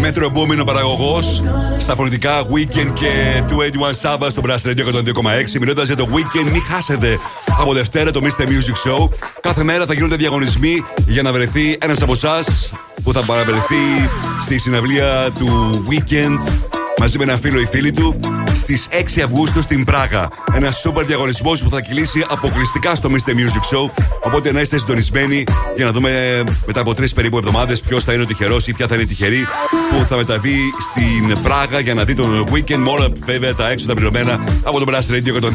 Μέτρο 0.00 0.26
επόμενο 0.26 0.64
παραγωγός 0.64 1.42
στα 1.76 1.94
φωνητικά 1.94 2.42
Weekend 2.42 2.92
και 2.94 3.42
21 3.48 4.16
Sabbath 4.16 4.30
στο 4.30 4.42
Blast 4.44 4.68
Radio 4.68 4.84
102,6. 4.86 5.58
Μιλώντας 5.60 5.86
για 5.86 5.96
το 5.96 6.08
Weekend, 6.12 6.50
μην 6.52 6.62
χάσετε 6.62 7.18
από 7.60 7.72
Δευτέρα 7.72 8.10
το 8.10 8.20
Mr. 8.22 8.42
Music 8.42 8.90
Show. 8.90 9.08
Κάθε 9.40 9.62
μέρα 9.62 9.86
θα 9.86 9.94
γίνονται 9.94 10.16
διαγωνισμοί 10.16 10.84
για 11.06 11.22
να 11.22 11.32
βρεθεί 11.32 11.76
ένας 11.80 12.02
από 12.02 12.12
εσάς 12.12 12.72
που 13.02 13.12
θα 13.12 13.22
παραβρεθεί 13.22 14.08
στη 14.40 14.58
συναυλία 14.58 15.30
του 15.38 15.84
Weekend 15.90 16.52
μαζί 16.98 17.18
με 17.18 17.24
ένα 17.24 17.36
φίλο 17.36 17.60
ή 17.60 17.66
φίλη 17.66 17.92
του 17.92 18.37
στις 18.68 18.88
6 19.18 19.22
Αυγούστου 19.24 19.62
στην 19.62 19.84
Πράγα. 19.84 20.28
Ένα 20.52 20.70
σούπερ 20.70 21.04
διαγωνισμός 21.04 21.62
που 21.62 21.70
θα 21.70 21.80
κυλήσει 21.80 22.26
αποκλειστικά 22.28 22.94
στο 22.94 23.10
Mr. 23.12 23.30
Music 23.30 23.76
Show. 23.76 23.90
Οπότε 24.22 24.52
να 24.52 24.60
είστε 24.60 24.78
συντονισμένοι 24.78 25.44
για 25.76 25.84
να 25.84 25.92
δούμε 25.92 26.42
μετά 26.66 26.80
από 26.80 26.94
τρεις 26.94 27.12
περίπου 27.12 27.36
εβδομάδες 27.38 27.80
ποιος 27.80 28.04
θα 28.04 28.12
είναι 28.12 28.22
ο 28.22 28.26
τυχερός 28.26 28.66
ή 28.66 28.72
ποια 28.72 28.86
θα 28.86 28.94
είναι 28.94 29.02
η 29.02 29.06
τυχερή 29.06 29.46
που 29.90 30.06
θα 30.08 30.16
μεταβεί 30.16 30.56
στην 30.80 31.42
Πράγα 31.42 31.80
για 31.80 31.94
να 31.94 32.04
δει 32.04 32.14
τον 32.14 32.44
weekend. 32.52 32.76
Με 32.76 32.90
όλα 32.90 33.08
βέβαια 33.24 33.54
τα 33.54 33.70
έξοδα 33.70 33.94
πληρωμένα 33.94 34.40
από 34.62 34.84
τον 34.84 34.94
Blast 34.94 35.12
Radio 35.12 35.42
102,6. 35.42 35.50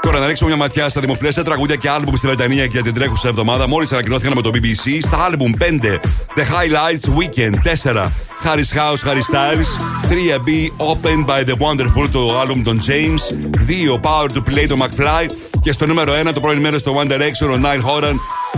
Τώρα 0.00 0.18
να 0.18 0.26
ρίξουμε 0.26 0.50
μια 0.50 0.58
ματιά 0.58 0.88
στα 0.88 1.00
δημοφιλέστερα 1.00 1.46
τραγούδια 1.46 1.76
και 1.76 1.88
άλμπουμ 1.88 2.14
στη 2.14 2.26
Βρετανία 2.26 2.64
για 2.64 2.82
την 2.82 2.94
τρέχουσα 2.94 3.28
εβδομάδα. 3.28 3.68
Μόλις 3.68 3.92
ανακοινώθηκαν 3.92 4.32
με 4.36 4.42
το 4.42 4.50
BBC 4.54 4.98
στα 5.06 5.24
άλμπουμ 5.24 5.52
5 5.58 5.62
The 6.34 6.42
Highlights 6.42 7.08
Weekend 7.18 7.54
4 7.94 8.06
Harry's 8.44 8.70
House, 8.70 9.00
Harry 9.08 9.22
Styles. 9.22 9.70
3B 10.10 10.48
Opened 10.90 11.26
by 11.26 11.42
the 11.44 11.56
Wonderful, 11.56 12.08
το 12.12 12.40
άλμπουμ 12.40 12.62
των 12.62 12.80
James. 12.86 13.20
2 13.66 14.00
Power 14.02 14.28
to 14.28 14.40
Play, 14.50 14.66
το 14.68 14.76
McFly. 14.80 15.30
Και 15.62 15.72
στο 15.72 15.86
νούμερο 15.86 16.12
1 16.12 16.32
το 16.34 16.40
πρώην 16.40 16.60
μέρο 16.60 16.78
στο 16.78 16.94
One 17.00 17.12
Direction, 17.12 17.48
ο 17.50 17.60
Nile 17.62 17.84
Horan. 17.88 18.14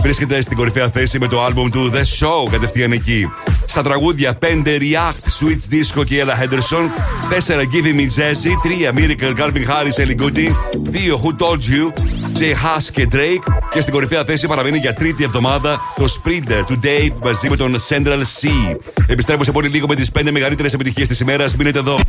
Βρίσκεται 0.07 0.41
στην 0.41 0.57
κορυφαία 0.57 0.89
θέση 0.89 1.19
με 1.19 1.27
το 1.27 1.43
άλμπουμ 1.43 1.69
του 1.69 1.91
The 1.93 1.97
Show, 1.97 2.51
κατευθείαν 2.51 2.91
εκεί. 2.91 3.29
Στα 3.65 3.81
τραγούδια 3.81 4.37
5 4.41 4.45
React, 4.65 5.11
Switch 5.39 5.73
Disco 5.73 6.05
και 6.05 6.23
Ella 6.23 6.43
Henderson. 6.43 6.83
4 7.29 7.61
Giving 7.61 7.95
Me 7.99 8.03
Jazzy. 8.03 8.51
3 8.63 8.97
Miracle, 8.97 9.33
Calvin 9.39 9.65
Harris, 9.67 9.97
Ellie 9.97 10.21
Goody. 10.21 10.49
2 10.91 11.15
Who 11.21 11.31
Told 11.37 11.59
You, 11.59 11.91
Jay 12.39 12.53
Huss 12.53 12.83
και 12.93 13.07
Drake. 13.11 13.53
Και 13.71 13.81
στην 13.81 13.93
κορυφαία 13.93 14.23
θέση 14.23 14.47
παραμένει 14.47 14.77
για 14.77 14.93
τρίτη 14.93 15.23
εβδομάδα 15.23 15.79
το 15.95 16.05
Sprinter 16.05 16.63
του 16.67 16.79
Dave 16.83 17.13
μαζί 17.23 17.49
με 17.49 17.55
τον 17.55 17.75
Central 17.89 18.21
C. 18.41 18.75
Επιστρέφω 19.07 19.43
σε 19.43 19.51
πολύ 19.51 19.67
λίγο 19.67 19.87
με 19.87 19.95
τις 19.95 20.11
5 20.11 20.31
μεγαλύτερες 20.31 20.73
επιτυχίες 20.73 21.07
της 21.07 21.19
ημέρας. 21.19 21.55
Μείνετε 21.55 21.79
εδώ. 21.79 21.99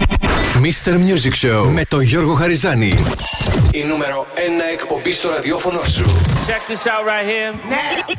Mr. 0.62 0.92
Music 0.92 1.46
Show 1.46 1.70
με 1.72 1.84
τον 1.88 2.00
Γιώργο 2.00 2.34
Χαριζάνη. 2.34 2.94
Η 3.78 3.84
νούμερο 3.84 4.26
1 4.34 4.38
εκπομπή 4.72 5.12
στο 5.12 5.30
ραδιόφωνο 5.30 5.80
σου. 5.82 6.04
Check 6.46 6.62
this 6.70 6.84
out 6.92 7.04
right 7.10 7.26
here. 7.30 7.52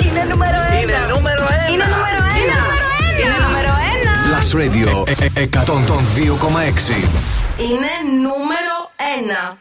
Είναι 0.05 0.23
νούμερο 0.29 0.57
1. 0.79 0.81
Είναι 0.81 0.93
νούμερο 1.13 1.43
1. 1.67 1.71
Είναι 1.73 1.83
νούμερο 1.83 2.17
1. 2.17 3.21
Είναι 3.21 3.37
νούμερο 3.47 3.71
1. 4.03 4.33
Last 4.33 4.51
Radio 4.61 5.07
ε, 5.07 5.41
ε, 5.41 5.49
102,6. 5.53 5.59
Είναι 7.57 7.93
νούμερο 8.21 8.75
1. 9.51 9.57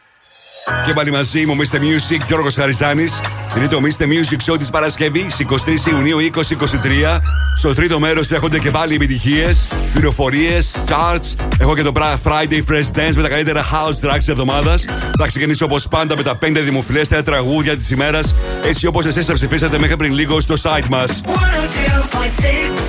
Και 0.85 0.93
πάλι 0.93 1.11
μαζί 1.11 1.45
μου, 1.45 1.55
Mr. 1.57 1.75
Music, 1.75 2.21
Γιώργος 2.27 2.55
Χαριζάνης. 2.55 3.21
Είναι 3.57 3.67
το 3.67 3.79
Mr. 3.83 4.03
Music 4.03 4.51
Show 4.53 4.57
της 4.59 4.69
Παρασκευής, 4.69 5.39
23 5.39 5.89
Ιουνίου 5.91 6.17
2023. 6.19 7.19
Στο 7.57 7.73
τρίτο 7.73 7.99
μέρος 7.99 8.27
τρέχονται 8.27 8.59
και 8.59 8.71
πάλι 8.71 8.95
επιτυχίες, 8.95 9.67
πληροφορίες, 9.93 10.75
charts. 10.87 11.35
Έχω 11.59 11.75
και 11.75 11.81
το 11.81 11.91
Bra- 11.95 12.17
Friday 12.23 12.61
Fresh 12.69 12.97
Dance 12.99 13.13
με 13.15 13.21
τα 13.21 13.29
καλύτερα 13.29 13.65
house 13.71 14.05
tracks 14.07 14.17
της 14.17 14.27
εβδομάδας. 14.27 14.85
Θα 15.17 15.27
ξεκινήσω 15.27 15.65
όπως 15.65 15.87
πάντα 15.87 16.15
με 16.15 16.23
τα 16.23 16.35
5 16.35 16.61
δημοφιλέστερα 16.61 17.23
τραγούδια 17.23 17.77
της 17.77 17.89
ημέρας, 17.89 18.35
έτσι 18.65 18.85
όπως 18.87 19.05
εσείς 19.05 19.25
τα 19.25 19.33
ψηφίσατε 19.33 19.79
μέχρι 19.79 19.97
πριν 19.97 20.13
λίγο 20.13 20.39
στο 20.39 20.55
site 20.61 20.87
μας. 20.89 21.21
102.6 21.25 22.81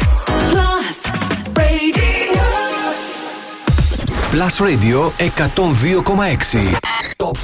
Plus 0.53 1.11
Radio. 1.57 2.43
Plus 4.33 4.57
Radio 4.67 5.13
102,6. 5.19 6.90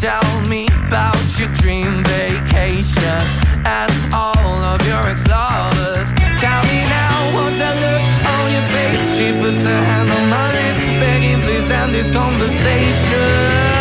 Tell 0.00 0.40
me 0.48 0.66
about 0.86 1.38
your 1.38 1.52
dream 1.52 2.02
vacation 2.04 3.20
and 3.66 3.92
all 4.14 4.38
of 4.72 4.80
your 4.86 5.06
ex-lovers. 5.06 6.12
Tell 6.40 6.62
me 6.64 6.80
now, 6.88 7.34
what's 7.34 7.58
that 7.58 7.76
look 7.84 8.02
on 8.32 8.50
your 8.50 8.64
face? 8.72 9.18
She 9.18 9.30
puts 9.38 9.62
her 9.62 9.84
hand 9.84 10.10
on 10.10 10.30
my 10.30 10.52
lips, 10.56 10.84
begging 11.04 11.40
please 11.42 11.70
end 11.70 11.92
this 11.92 12.10
conversation. 12.10 13.79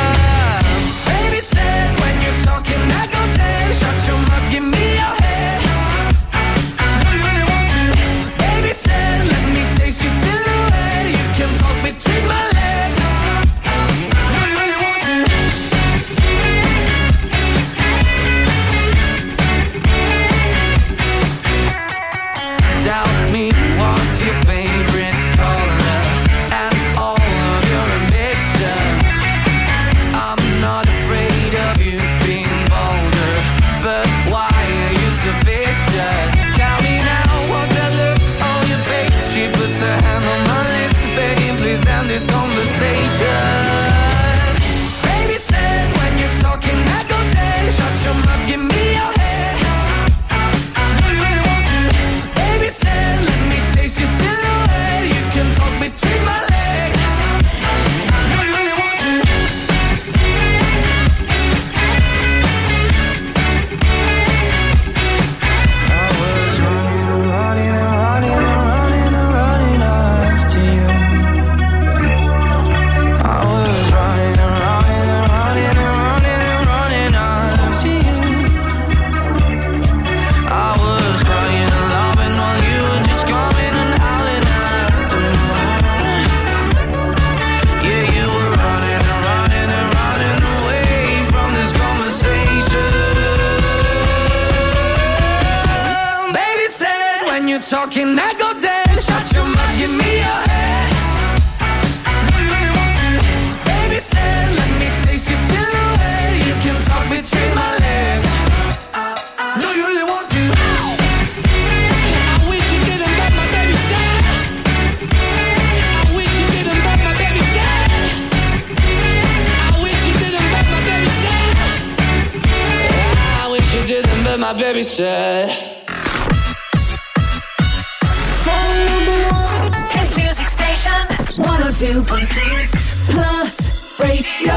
Plus 133.11 133.56
Radio. 133.99 134.53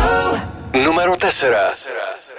Νούμερο 0.85 1.17
4. 1.17 2.32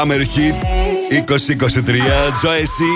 Summer 0.00 0.22
Hit 0.34 0.56
2023. 1.10 2.00
Joyce, 2.42 2.90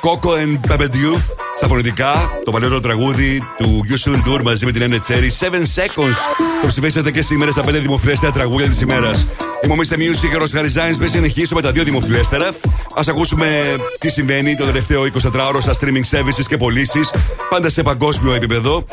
Coco 0.00 0.30
and 0.34 0.58
Pepedieu. 0.68 1.14
Στα 1.56 1.66
φωνητικά, 1.66 2.40
το 2.44 2.50
παλαιότερο 2.50 2.80
τραγούδι 2.80 3.42
του 3.58 3.84
Yusun 3.90 4.14
Dur 4.14 4.42
μαζί 4.42 4.64
με 4.64 4.72
την 4.72 4.82
Anne 4.82 5.12
Cherry 5.12 5.30
7 5.40 5.54
Seconds. 5.54 6.18
Το 6.60 6.66
ψηφίσατε 6.66 7.10
και 7.10 7.22
σήμερα 7.22 7.50
στα 7.50 7.62
5 7.62 7.72
δημοφιλέστερα 7.72 8.32
τραγούδια 8.32 8.68
της 8.68 8.80
ημέρας. 8.80 9.26
Είμαι 9.64 9.72
ο 9.72 9.76
Mr. 9.76 9.94
Music 9.94 10.28
και 10.30 10.36
ο 10.36 10.38
Ροσχαριζάνη. 10.38 10.96
Πριν 10.96 11.10
συνεχίσουμε 11.10 11.62
τα 11.62 11.72
δύο 11.72 11.84
δημοφιλέστερα, 11.84 12.50
ας 12.94 13.08
ακούσουμε 13.08 13.76
τι 13.98 14.10
συμβαίνει 14.10 14.56
το 14.56 14.64
τελευταίο 14.64 15.02
24ωρο 15.02 15.60
στα 15.60 15.74
streaming 15.80 16.16
services 16.16 16.44
και 16.48 16.56
πωλήσεις, 16.56 17.10
πάντα 17.48 17.68
σε 17.68 17.82
παγκόσμιο 17.82 18.34
επίπεδο. 18.34 18.84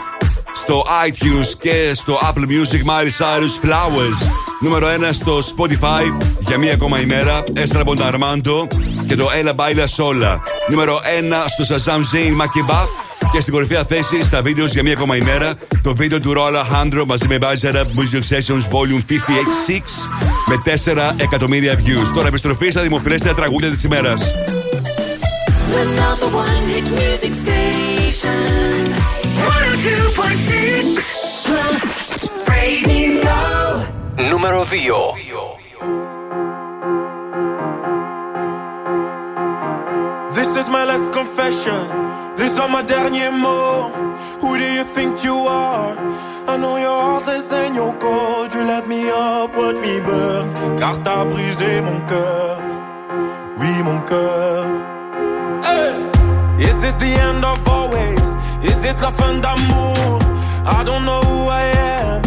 Στο 0.53 0.85
iTunes 1.07 1.57
και 1.59 1.91
στο 1.93 2.19
Apple 2.21 2.43
Music, 2.43 2.89
Miley 2.89 3.11
Cyrus 3.19 3.65
Flowers. 3.65 4.29
Νούμερο 4.59 4.87
1 4.87 5.09
στο 5.11 5.39
Spotify 5.55 6.34
για 6.47 6.57
μία 6.57 6.73
ακόμα 6.73 6.99
ημέρα. 6.99 7.43
Έστρα 7.53 7.83
Μπονταρμάντο 7.83 8.67
και 9.07 9.15
το 9.15 9.27
Ella 9.41 9.55
Baila 9.55 9.85
Sola. 9.97 10.37
Νούμερο 10.69 11.01
1 11.59 11.63
στο 11.63 11.75
Shazam 11.75 11.97
Zane 11.97 12.41
Makeba. 12.41 12.87
Και 13.31 13.39
στην 13.39 13.53
κορυφαία 13.53 13.83
θέση 13.83 14.23
στα 14.23 14.41
βίντεος 14.41 14.71
για 14.71 14.83
μία 14.83 14.93
ακόμα 14.93 15.15
ημέρα 15.15 15.53
το 15.83 15.95
βίντεο 15.95 16.19
του 16.19 16.33
Rolla 16.37 16.61
Handro 16.75 17.03
μαζί 17.07 17.27
με 17.27 17.37
Buzzer 17.41 17.73
Up 17.73 17.79
Music 17.79 18.35
Sessions 18.35 18.63
Volume 18.71 19.03
58 19.09 19.81
με 20.45 20.61
4 20.85 21.13
εκατομμύρια 21.17 21.75
views. 21.77 22.11
Τώρα 22.13 22.27
επιστροφή 22.27 22.69
στα 22.69 22.81
δημοφιλέστερα 22.81 23.33
τραγούδια 23.33 23.69
της 23.69 23.83
ημέρας. 23.83 24.19
The 25.75 25.83
number 26.01 26.29
one 26.43 26.63
hit 26.71 26.87
music 26.99 27.33
station. 27.43 28.79
102.6 29.45 31.25
plus 31.45 31.85
radio. 32.47 33.05
Νούμερο 34.29 34.63
2. 34.63 35.34
Is 40.65 40.71
my 40.71 40.83
last 40.83 41.11
confession. 41.13 41.81
These 42.35 42.59
are 42.59 42.69
my 42.69 42.81
derniers 42.81 43.31
mots. 43.31 43.95
Who 44.41 44.57
do 44.57 44.65
you 44.77 44.83
think 44.83 45.23
you 45.23 45.37
are? 45.47 45.93
I 46.47 46.57
know 46.57 46.77
your 46.77 46.99
heart 47.07 47.27
is 47.27 47.51
in 47.51 47.75
your 47.75 47.93
cold. 47.99 48.53
You 48.53 48.63
let 48.63 48.87
me 48.87 49.09
up, 49.09 49.55
watch 49.55 49.79
me 49.85 49.99
burn. 50.07 50.45
Car 50.79 50.95
t'as 51.03 51.25
brisé 51.25 51.81
mon 51.81 51.99
cœur. 52.09 52.57
Oui, 53.59 53.73
mon 53.87 53.99
cœur. 54.09 54.65
Is 56.57 56.75
this 56.83 56.95
the 57.03 57.13
end 57.27 57.43
of 57.43 57.59
always? 57.67 58.27
Is 58.69 58.77
this 58.79 59.01
la 59.01 59.11
fin 59.11 59.35
d'amour? 59.43 60.19
I 60.65 60.83
don't 60.83 61.05
know 61.05 61.21
who 61.29 61.39
I 61.49 61.65
am. 62.01 62.21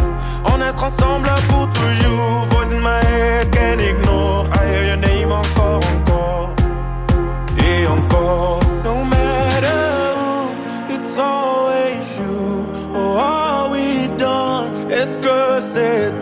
On 0.52 0.60
être 0.60 0.84
ensemble 0.84 1.30
pour 1.48 1.68
toujours. 1.70 2.46
Voice 2.50 2.72
in 2.72 2.80
my 2.80 3.00
head, 3.10 3.50
can't 3.52 3.80
ignore. 3.80 4.46
I 4.52 4.66
hear 4.70 4.84
your 4.90 4.96
name 4.96 5.07
No 8.88 8.96
matter 9.04 9.80
who, 10.18 10.32
it's 10.94 11.14
always 11.18 12.04
you. 12.20 12.66
Oh, 12.94 13.16
are 13.18 13.70
we 13.70 13.86
done? 14.18 14.68
C'est? 15.60 16.12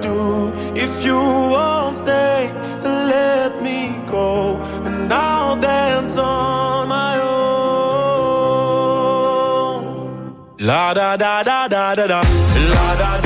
If 0.85 1.05
you 1.05 1.19
won't 1.55 1.97
stay, 1.97 2.51
let 2.83 3.63
me 3.63 3.79
go. 4.07 4.61
And 4.85 5.13
I'll 5.13 5.57
dance 5.57 6.17
on 6.17 6.89
my 6.89 7.15
own. 7.19 7.37
La 10.61 10.95
da 10.95 11.17
da 11.17 11.43
da 11.43 11.67
da 11.69 11.95
da 11.95 12.07
da. 12.07 12.21
La 12.73 12.95
da 13.01 13.21
da 13.21 13.26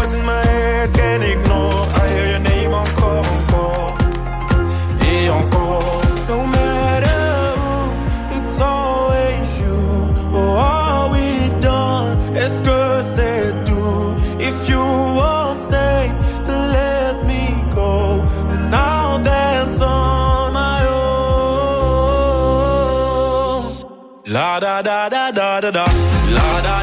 La 24.51 24.59
da 24.59 24.81
da 24.81 25.07
da 25.07 25.31
da 25.31 25.61
da 25.61 25.71
da. 25.71 25.85
La 26.35 26.59
da 26.61 26.61
da 26.61 26.75
da 26.75 26.80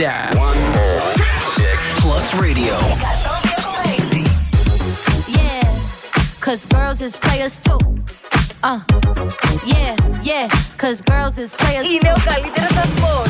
it 0.00 0.06
out. 0.06 0.34
One 0.36 0.56
plus 2.00 2.34
radio. 2.40 2.74
Yeah, 5.26 5.80
cause 6.40 6.64
girls 6.66 7.00
is 7.00 7.16
players 7.16 7.58
too. 7.58 7.78
Uh, 8.62 8.80
yeah, 9.64 9.96
yeah, 10.22 10.48
cause 10.76 11.00
girls 11.02 11.38
is 11.38 11.52
players 11.52 11.86
too. 11.86 11.94
Y 11.94 12.00
Neuca, 12.02 12.38
lidera 12.38 12.68
tambor. 12.68 13.26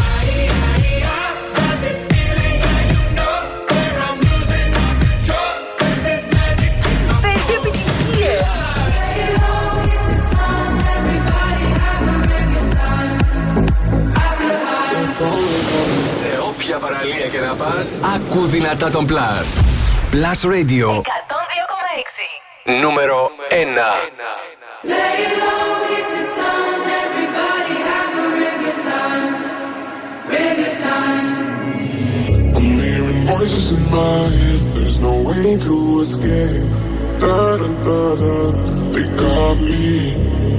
άκου 18.15 18.45
δυνατά 18.45 18.89
τον 18.91 19.05
Plus. 19.05 19.49
Plus 20.11 20.39
Radio. 20.55 20.87
102,6. 20.87 21.03
Νούμερο 22.81 23.29
1. 23.49 23.65
Lay 24.91 25.21
low, 25.41 25.67
hit 25.91 26.07
the 26.15 26.23
sun, 26.35 26.75
everybody 27.03 27.75
have 27.91 28.13
a 28.23 28.27
real 28.37 28.57
good 28.63 28.79
time, 28.91 29.33
real 30.31 30.53
good 30.61 30.77
time. 30.89 31.27
I'm 32.57 32.69
hearing 32.83 33.21
voices 33.31 33.67
in 33.75 33.83
my 33.97 34.17
head. 34.39 34.61
There's 34.75 34.99
no 35.07 35.13
way 35.29 35.47
to 35.67 35.75
escape. 36.03 36.67
Da 37.21 37.37
da 37.61 37.69
da 37.87 38.01
da. 38.21 38.35
They 38.93 39.05
got 39.21 39.57
me. 39.69 39.87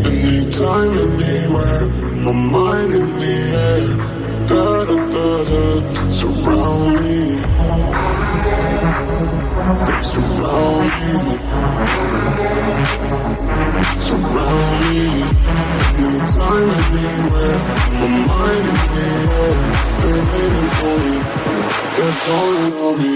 Anytime, 0.08 0.92
anywhere. 1.04 1.84
My 2.24 2.34
mind 2.54 2.90
in 3.00 3.06
the 3.22 3.36
air. 3.66 3.84
Da 4.50 4.64
da 4.88 4.96
da 5.14 5.28
da. 5.50 5.97
Surround 6.19 6.95
me. 6.95 7.15
They 9.87 10.01
surround 10.11 10.87
me. 10.99 11.11
Surround 14.05 14.79
me. 14.83 14.99
Anytime, 15.95 16.69
anywhere. 16.91 17.59
My 17.99 18.07
mind 18.27 18.65
in 18.67 18.79
the. 18.95 19.11
They're 20.01 20.25
waiting 20.29 20.69
for 20.75 20.95
me. 21.03 21.15
They're 21.95 22.17
calling 22.25 22.73
on 22.83 22.95
me. 22.99 23.13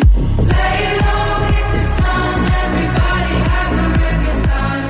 Lay 0.47 0.83
low, 1.03 1.43
hit 1.51 1.67
the 1.73 1.81
sun, 1.97 2.37
everybody 2.63 3.35
have 3.51 3.73
a 3.79 3.87
real 3.99 4.17
good 4.23 4.39
time. 4.47 4.85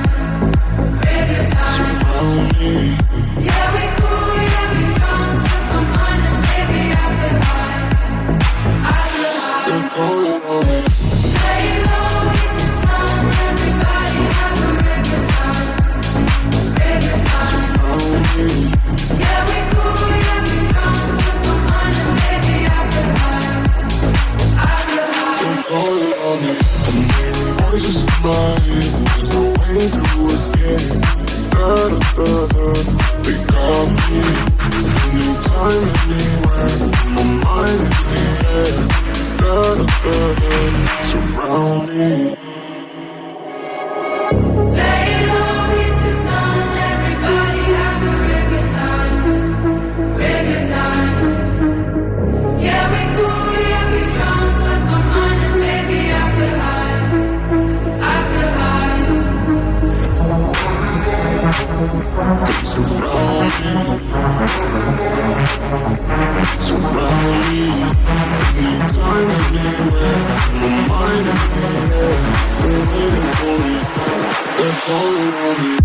Real 1.02 1.24
good 1.30 1.48
time. 1.50 1.74
Surround 1.76 2.46
me. 2.60 3.13
Surround 41.10 41.88
me. 41.88 42.43
So 66.64 66.76
worry 66.76 67.68
Me 68.56 68.72
turning 68.88 69.46
me 69.52 69.64
away 69.84 70.16
My 70.60 70.68
mind 70.88 71.26
is 71.28 71.42
needed 71.52 72.20
They're 72.62 72.84
waiting 72.90 73.30
for 73.36 73.54
me 73.60 73.74
They're 74.56 74.78
calling 74.86 75.34
on 75.44 75.56
me 75.62 75.83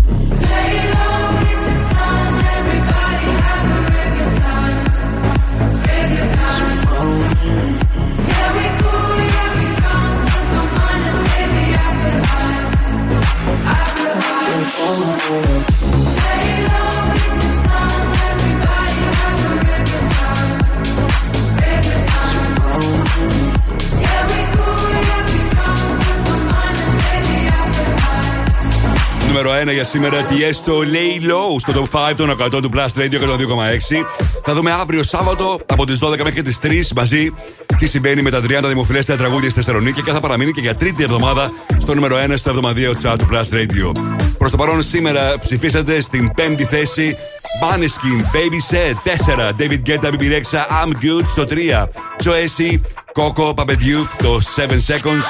Νούμερο 29.60 29.72
1 29.72 29.74
για 29.74 29.84
σήμερα, 29.84 30.22
τι 30.22 30.44
έστω 30.44 30.72
Lay 30.78 31.30
Low 31.30 31.60
στο 31.60 31.88
top 31.92 32.10
5 32.10 32.14
των 32.16 32.30
100 32.30 32.62
του 32.62 32.70
Plus 32.74 33.00
Radio 33.00 33.20
102,6. 33.20 34.04
Θα 34.44 34.54
δούμε 34.54 34.72
αύριο 34.72 35.02
Σάββατο 35.02 35.60
από 35.66 35.86
τις 35.86 35.98
12 36.02 36.22
μέχρι 36.22 36.42
τις 36.42 36.58
3 36.62 36.68
μαζί 36.94 37.32
τι 37.78 37.86
συμβαίνει 37.86 38.22
με 38.22 38.30
τα 38.30 38.40
30 38.40 38.44
δημοφιλέστερα 38.66 39.18
τραγούδια 39.18 39.50
στη 39.50 39.60
Θεσσαλονίκη 39.60 40.02
και 40.02 40.12
θα 40.12 40.20
παραμείνει 40.20 40.52
και 40.52 40.60
για 40.60 40.74
τρίτη 40.74 41.02
εβδομάδα 41.02 41.52
στο 41.78 41.94
νούμερο 41.94 42.16
1 42.16 42.32
στο 42.36 42.50
εβδομαδιαίο 42.50 42.92
chat 43.02 43.14
του 43.18 43.28
Plus 43.32 43.54
Radio. 43.54 43.92
Προς 44.38 44.50
το 44.50 44.56
παρόν 44.56 44.82
σήμερα 44.82 45.38
ψηφίσατε 45.38 46.00
στην 46.00 46.34
πέμπτη 46.34 46.64
θέση 46.64 47.16
Maneskin, 47.62 48.20
Baby 48.32 48.60
Set 48.70 48.94
4, 49.04 49.52
David 49.58 49.82
Guetta, 49.84 50.10
BB 50.10 50.22
Rexha, 50.34 50.66
I'm 50.82 50.92
Good 51.04 51.24
στο 51.30 51.44
3, 51.48 51.84
Joesi, 52.24 52.80
Coco, 53.14 53.56
Papaδιού 53.56 54.06
το 54.18 54.40
7 54.56 54.62
Seconds 54.62 55.24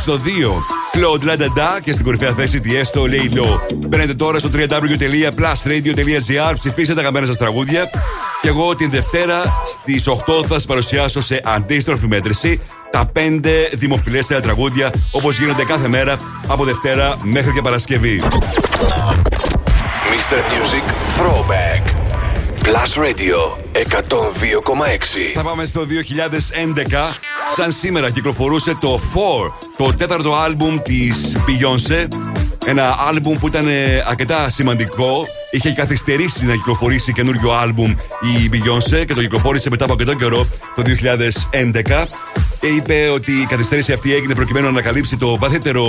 στο 0.00 0.14
2. 0.14 0.73
Claude 0.94 1.24
Ladada 1.28 1.80
και 1.84 1.92
στην 1.92 2.04
κορυφαία 2.04 2.32
θέση 2.32 2.60
τη 2.60 2.76
έστω 2.76 3.02
Lay 3.02 3.38
Low. 3.38 3.60
Μπαίνετε 3.74 4.14
τώρα 4.14 4.38
στο 4.38 4.50
www.plusradio.gr, 4.54 6.54
ψηφίσετε 6.58 6.94
τα 6.94 7.00
αγαπημένα 7.00 7.26
σας 7.26 7.36
τραγούδια. 7.36 7.84
Και 8.42 8.48
εγώ 8.48 8.76
την 8.76 8.90
Δευτέρα 8.90 9.42
στις 9.80 10.08
8 10.08 10.14
θα 10.46 10.54
σας 10.54 10.66
παρουσιάσω 10.66 11.22
σε 11.22 11.40
αντίστροφη 11.44 12.06
μέτρηση 12.06 12.60
τα 12.90 13.10
5 13.16 13.20
δημοφιλέστερα 13.72 14.40
τραγούδια 14.40 14.92
όπως 15.12 15.38
γίνονται 15.38 15.64
κάθε 15.64 15.88
μέρα 15.88 16.18
από 16.46 16.64
Δευτέρα 16.64 17.18
μέχρι 17.22 17.52
και 17.52 17.62
Παρασκευή. 17.62 18.22
Mr. 20.12 20.36
Music 20.36 20.84
Throwback. 21.18 21.82
Plus 22.64 22.92
Radio 23.04 23.38
102,6. 23.72 25.32
Θα 25.34 25.42
πάμε 25.42 25.64
στο 25.64 25.84
2011. 25.84 27.33
Σαν 27.56 27.72
σήμερα 27.72 28.10
κυκλοφορούσε 28.10 28.76
το 28.80 29.00
4, 29.14 29.52
το 29.76 29.92
τέταρτο 29.94 30.34
άλμπουμ 30.34 30.78
της 30.82 31.36
Beyoncé. 31.36 32.06
Ένα 32.66 32.96
άλμπουμ 33.08 33.38
που 33.38 33.46
ήταν 33.46 33.66
ε, 33.68 34.04
αρκετά 34.06 34.50
σημαντικό. 34.50 35.26
Είχε 35.50 35.70
καθυστερήσει 35.70 36.44
να 36.44 36.52
κυκλοφορήσει 36.52 37.12
καινούριο 37.12 37.52
άλμπουμ 37.52 37.90
η 38.20 38.50
Beyoncé 38.52 39.04
και 39.06 39.14
το 39.14 39.20
κυκλοφόρησε 39.20 39.70
μετά 39.70 39.84
από 39.84 39.92
αρκετό 39.92 40.14
καιρό 40.14 40.46
το 40.74 40.82
2011. 41.52 42.06
Και 42.60 42.66
είπε 42.66 43.08
ότι 43.14 43.32
η 43.32 43.46
καθυστέρηση 43.46 43.92
αυτή 43.92 44.14
έγινε 44.14 44.34
προκειμένου 44.34 44.64
να 44.64 44.70
ανακαλύψει 44.70 45.16
το 45.16 45.38
βαθύτερο 45.38 45.84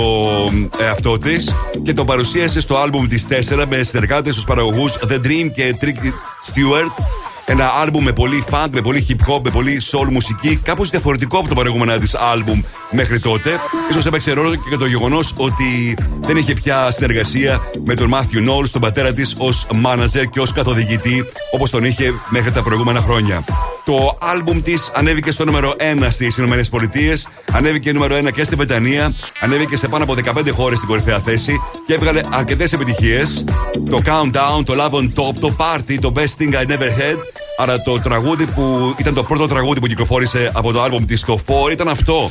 ε, 0.78 0.84
εαυτό 0.84 1.18
της 1.18 1.54
και 1.82 1.92
το 1.92 2.04
παρουσίασε 2.04 2.60
στο 2.60 2.76
άλμπουμ 2.76 3.06
της 3.06 3.26
4 3.30 3.64
με 3.68 3.82
συνεργάτες 3.82 4.34
στου 4.34 4.44
παραγωγούς 4.44 4.92
The 5.08 5.26
Dream 5.26 5.50
και 5.54 5.74
Trick 5.80 6.04
Stewart. 6.52 7.04
Ένα 7.48 7.72
άλμπουμ 7.80 8.04
με 8.04 8.12
πολύ 8.12 8.44
funk, 8.50 8.66
με 8.70 8.80
πολύ 8.80 9.06
hip 9.08 9.32
hop, 9.32 9.40
με 9.42 9.50
πολύ 9.50 9.82
soul 9.90 10.08
μουσική, 10.10 10.56
κάπως 10.56 10.90
διαφορετικό 10.90 11.38
από 11.38 11.48
το 11.48 11.54
προηγούμενα 11.54 11.98
της 11.98 12.14
άλμπουμ 12.14 12.60
μέχρι 12.90 13.20
τότε. 13.20 13.50
σω 13.92 14.08
έπαιξε 14.08 14.32
ρόλο 14.32 14.54
και 14.70 14.76
το 14.76 14.86
γεγονός 14.86 15.34
ότι 15.36 15.96
δεν 16.20 16.36
είχε 16.36 16.54
πια 16.54 16.90
συνεργασία 16.90 17.70
με 17.84 17.94
τον 17.94 18.14
Matthew 18.14 18.48
Knowles, 18.48 18.68
τον 18.72 18.80
πατέρα 18.80 19.12
της, 19.12 19.34
ως 19.38 19.66
manager 19.84 20.24
και 20.30 20.40
ως 20.40 20.52
καθοδηγητή, 20.52 21.24
όπως 21.52 21.70
τον 21.70 21.84
είχε 21.84 22.12
μέχρι 22.28 22.52
τα 22.52 22.62
προηγούμενα 22.62 23.00
χρόνια. 23.00 23.44
Το 23.86 24.16
άλμπουμ 24.20 24.62
της 24.62 24.90
ανέβηκε 24.94 25.30
στο 25.30 25.44
νούμερο 25.44 25.74
1 25.78 26.06
στις 26.10 26.36
ΗΠΑ, 26.36 27.30
ανέβηκε 27.52 27.92
νούμερο 27.92 28.16
1 28.16 28.30
και 28.32 28.44
στην 28.44 28.56
Βρετανία, 28.56 29.12
ανέβηκε 29.40 29.76
σε 29.76 29.88
πάνω 29.88 30.04
από 30.04 30.14
15 30.14 30.50
χώρες 30.50 30.76
στην 30.76 30.88
κορυφαία 30.88 31.18
θέση 31.20 31.60
και 31.86 31.94
έβγαλε 31.94 32.20
αρκετές 32.30 32.72
επιτυχίες. 32.72 33.44
Το 33.90 34.00
Countdown, 34.04 34.64
το 34.64 34.74
Love 34.78 34.94
on 34.94 35.04
Top, 35.04 35.34
το 35.40 35.56
Party, 35.58 35.96
το 36.00 36.12
Best 36.16 36.42
Thing 36.42 36.54
I 36.54 36.66
Never 36.66 36.88
Had. 36.88 37.18
Άρα 37.58 37.82
το 37.82 38.00
τραγούδι 38.00 38.46
που 38.46 38.94
ήταν 38.98 39.14
το 39.14 39.22
πρώτο 39.22 39.46
τραγούδι 39.46 39.80
που 39.80 39.86
κυκλοφόρησε 39.86 40.50
από 40.54 40.72
το 40.72 40.82
άλμπουμ 40.82 41.04
της 41.04 41.24
το 41.24 41.40
4 41.46 41.72
ήταν 41.72 41.88
αυτό. 41.88 42.30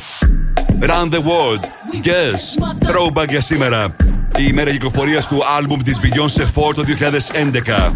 Round 0.82 1.14
the 1.14 1.20
World. 1.20 1.64
Yes. 2.04 2.64
Throwback 2.88 3.30
για 3.30 3.42
σήμερα. 3.42 3.96
Η 4.38 4.46
ημέρα 4.48 4.72
κυκλοφορίας 4.72 5.28
του 5.28 5.42
άλμπουμ 5.58 5.80
της 5.84 6.00
Beyoncé 6.04 6.42
4 6.42 6.74
το 6.76 6.84
2011. 6.84 7.94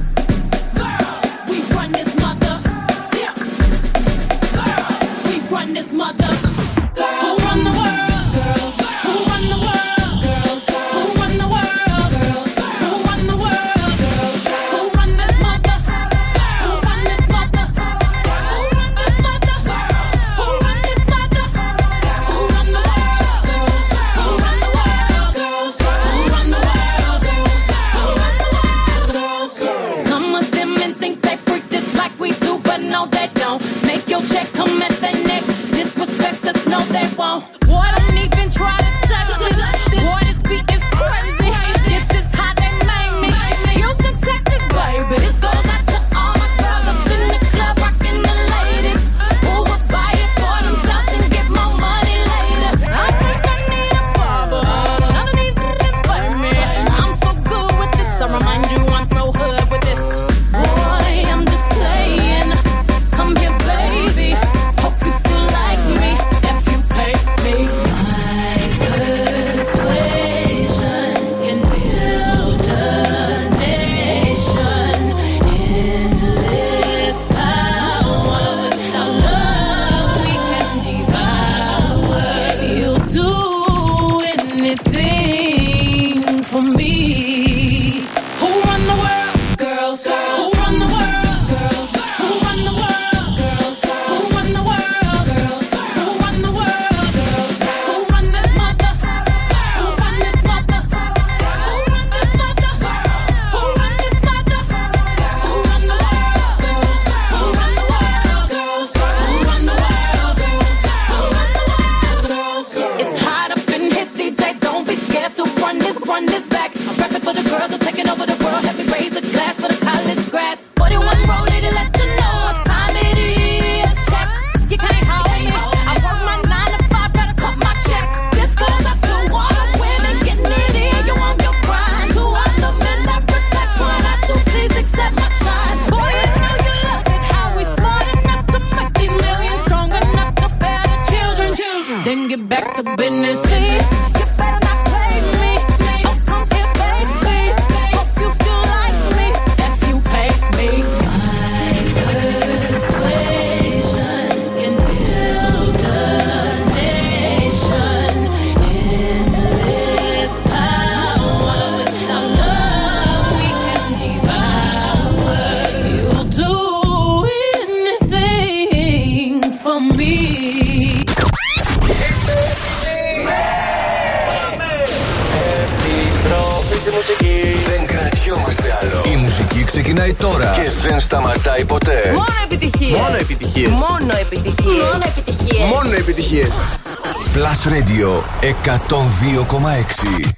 102,6 188.77 190.28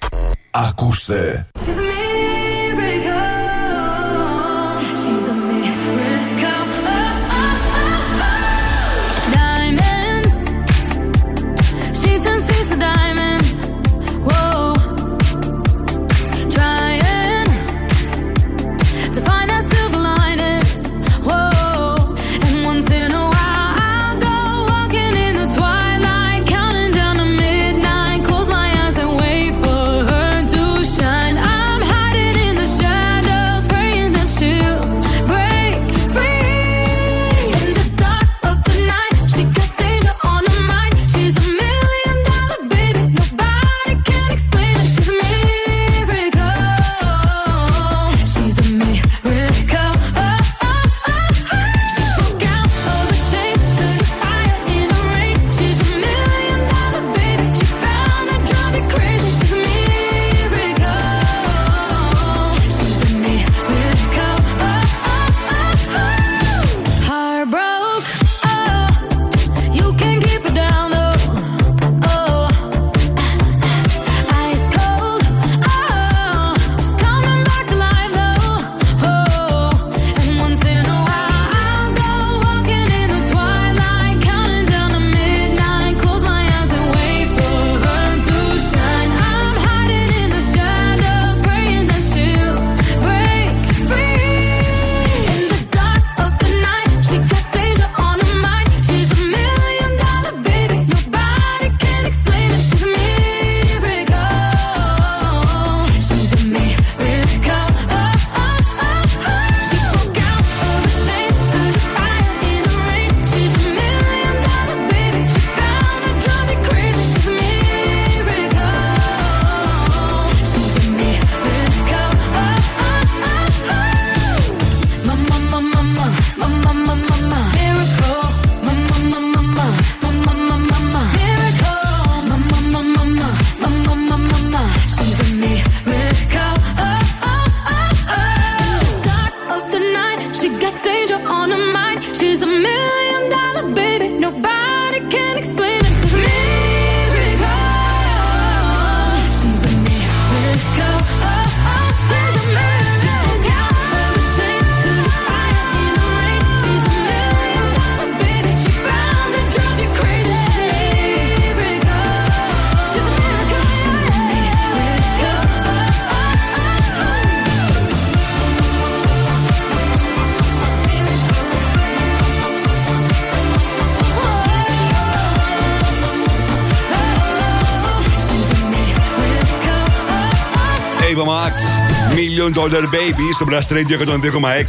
Million 182.51 182.57
Dollar 182.57 182.83
Baby 182.83 183.33
στο 183.33 183.45
Blast 183.49 183.73
Radio 183.73 184.07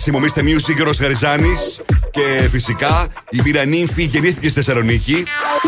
102,6. 0.07 0.11
Μομίστε 0.13 0.43
Music 0.45 0.81
ο 0.81 0.85
Ροσχαριζάνη. 0.85 1.55
Και 2.11 2.49
φυσικά 2.51 3.09
η 3.31 3.43
Πυρανίμφη 3.43 4.03
γεννήθηκε 4.03 4.49
στη 4.49 4.63
Θεσσαλονίκη 4.63 5.25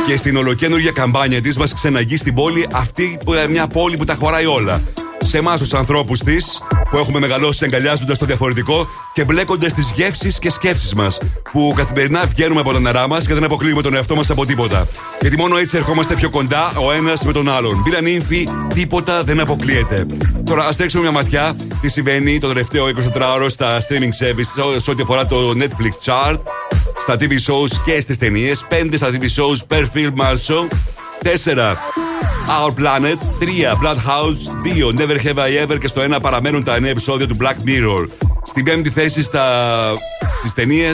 και 0.07 0.17
στην 0.17 0.37
ολοκένουργια 0.37 0.91
καμπάνια 0.91 1.43
της 1.43 1.57
μας 1.57 1.75
ξεναγεί 1.75 2.17
στην 2.17 2.35
πόλη 2.35 2.67
αυτή 2.73 3.19
ε, 3.43 3.47
μια 3.47 3.67
πόλη 3.67 3.97
που 3.97 4.05
τα 4.05 4.15
χωράει 4.15 4.47
όλα. 4.47 4.83
Σε 5.23 5.39
εμάς 5.39 5.61
τους 5.61 5.75
ανθρώπους 5.75 6.19
της 6.19 6.63
που 6.91 6.97
έχουμε 6.97 7.19
μεγαλώσει 7.19 7.65
αγκαλιάζοντα 7.65 8.17
το 8.17 8.27
διαφορετικό 8.27 8.89
και 9.15 9.25
μπλέκοντας 9.25 9.73
τις 9.73 9.93
γεύσεις 9.97 10.39
και 10.39 10.51
σκέψεις 10.51 10.95
μας. 10.95 11.19
Που 11.53 11.73
καθημερινά 11.77 12.27
βγαίνουμε 12.27 12.61
από 12.61 12.73
τα 12.73 12.81
νερά 12.81 13.09
μας 13.09 13.27
και 13.27 13.35
δεν 13.35 13.45
αποκλείουμε 13.45 13.83
τον 13.83 13.95
εαυτό 13.95 14.15
μας 14.15 14.31
από 14.31 14.47
τίποτα. 14.47 14.87
Γιατί 15.21 15.37
μόνο 15.37 15.57
έτσι 15.57 15.77
ερχόμαστε 15.77 16.15
πιο 16.15 16.31
κοντά 16.31 16.73
ο 16.87 16.93
ένας 16.93 17.23
με 17.23 17.33
τον 17.33 17.49
άλλον. 17.49 17.83
Μπήρα 17.85 18.01
νύμφη, 18.01 18.49
τίποτα 18.75 19.25
δεν 19.25 19.41
αποκλείεται. 19.41 20.07
Τώρα 20.45 20.67
ας 20.67 20.77
τρέξουμε 20.77 21.03
μια 21.03 21.13
ματιά 21.13 21.57
τι 21.85 21.91
συμβαίνει 21.91 22.39
το 22.39 22.49
τελευταίο 22.49 22.87
24ωρο 22.87 23.47
στα 23.49 23.81
streaming 23.81 24.25
services 24.25 24.81
σε 24.83 24.91
ό,τι 24.91 25.03
αφορά 25.03 25.27
το 25.27 25.53
Netflix 25.57 26.05
chart, 26.05 26.37
στα 26.99 27.17
TV 27.21 27.31
shows 27.31 27.73
και 27.85 28.01
στι 28.01 28.17
ταινίε. 28.17 28.55
5 28.71 28.91
στα 28.97 29.11
TV 29.11 29.23
shows 29.23 29.77
per 29.77 29.83
film 29.83 30.17
also. 30.21 30.69
4 31.45 31.77
Our 32.49 32.73
Planet, 32.81 33.19
3 33.41 33.75
Blood 33.83 33.99
House, 34.07 34.49
2 34.65 34.93
Never 34.99 35.19
Have 35.25 35.37
I 35.37 35.67
Ever 35.67 35.79
και 35.81 35.89
στο 35.89 36.03
1 36.17 36.19
παραμένουν 36.23 36.65
τα 36.65 36.81
νέα 36.81 36.91
επεισόδια 36.91 37.27
του 37.27 37.37
Black 37.41 37.69
Mirror. 37.69 38.09
Στην 38.45 38.65
πέμπτη 38.65 38.91
θέση 38.91 39.23
στα... 39.23 39.93
ταινίε 40.55 40.91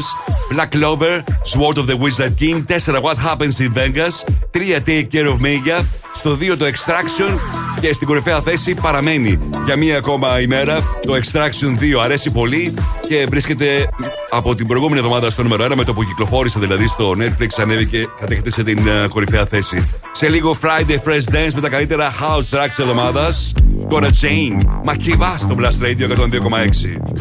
Black 0.56 0.76
Clover, 0.76 1.22
Sword 1.52 1.76
of 1.76 1.86
the 1.86 1.98
Wizard 1.98 2.34
King, 2.40 2.64
4 2.84 3.00
What 3.00 3.16
Happens 3.16 3.60
in 3.60 3.72
Vegas, 3.74 4.24
3 4.50 4.80
Take 4.86 5.08
Care 5.12 5.28
of 5.28 5.38
Mega, 5.40 5.84
στο 6.14 6.38
2 6.40 6.56
το 6.58 6.64
Extraction 6.64 7.59
και 7.80 7.92
στην 7.92 8.06
κορυφαία 8.06 8.40
θέση 8.40 8.74
παραμένει 8.74 9.38
για 9.64 9.76
μία 9.76 9.96
ακόμα 9.96 10.40
ημέρα 10.40 10.80
το 11.06 11.14
Extraction 11.14 11.82
2. 11.96 12.00
Αρέσει 12.02 12.30
πολύ 12.30 12.74
και 13.08 13.26
βρίσκεται 13.30 13.88
από 14.30 14.54
την 14.54 14.66
προηγούμενη 14.66 14.98
εβδομάδα 14.98 15.30
στο 15.30 15.42
νούμερο 15.42 15.64
1 15.64 15.74
με 15.74 15.84
το 15.84 15.94
που 15.94 16.04
κυκλοφόρησε 16.04 16.58
δηλαδή 16.58 16.86
στο 16.86 17.14
Netflix 17.18 17.48
ανέβηκε, 17.56 18.06
Κατέχετε 18.20 18.50
σε 18.50 18.62
την 18.62 18.86
ε, 18.86 19.06
κορυφαία 19.08 19.46
θέση. 19.46 19.88
Σε 20.12 20.28
λίγο 20.28 20.56
Friday 20.62 21.08
Fresh 21.08 21.34
Dance 21.34 21.52
με 21.54 21.60
τα 21.60 21.68
καλύτερα 21.68 22.12
house 22.12 22.56
tracks 22.56 22.68
της 22.68 22.78
εβδομάδας. 22.78 23.52
Τώρα 23.88 24.08
Jane, 24.08 24.64
Μακίβα 24.84 25.36
στο 25.36 25.56
Blast 25.58 25.84
Radio 25.84 26.08
102,6. 26.08 27.20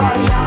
for. 0.00 0.39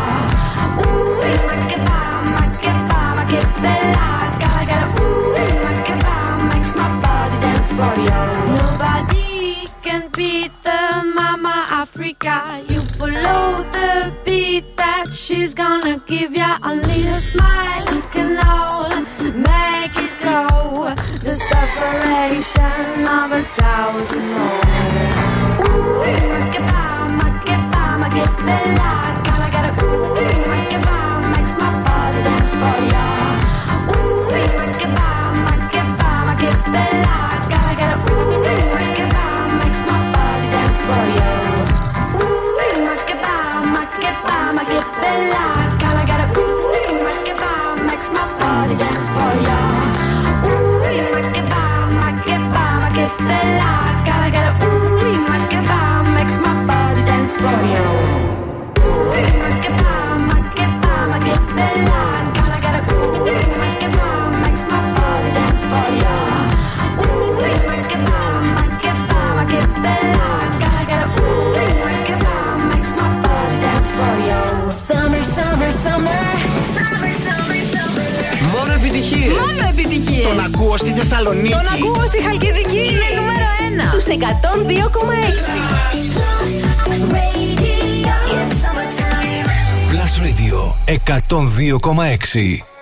Θεσσαλονίκη. 81.23 81.53
Τον 81.53 81.67
ακούω 81.67 82.05
στη 82.05 82.23
Χαλκιδική. 82.23 82.77
Είναι 82.77 83.09
νούμερο 83.15 83.45
1. 83.85 83.87
Στους 83.91 84.05
102,6. 84.05 84.15
Plus 89.91 90.13
Radio 90.25 90.59
102,6. 90.87 92.72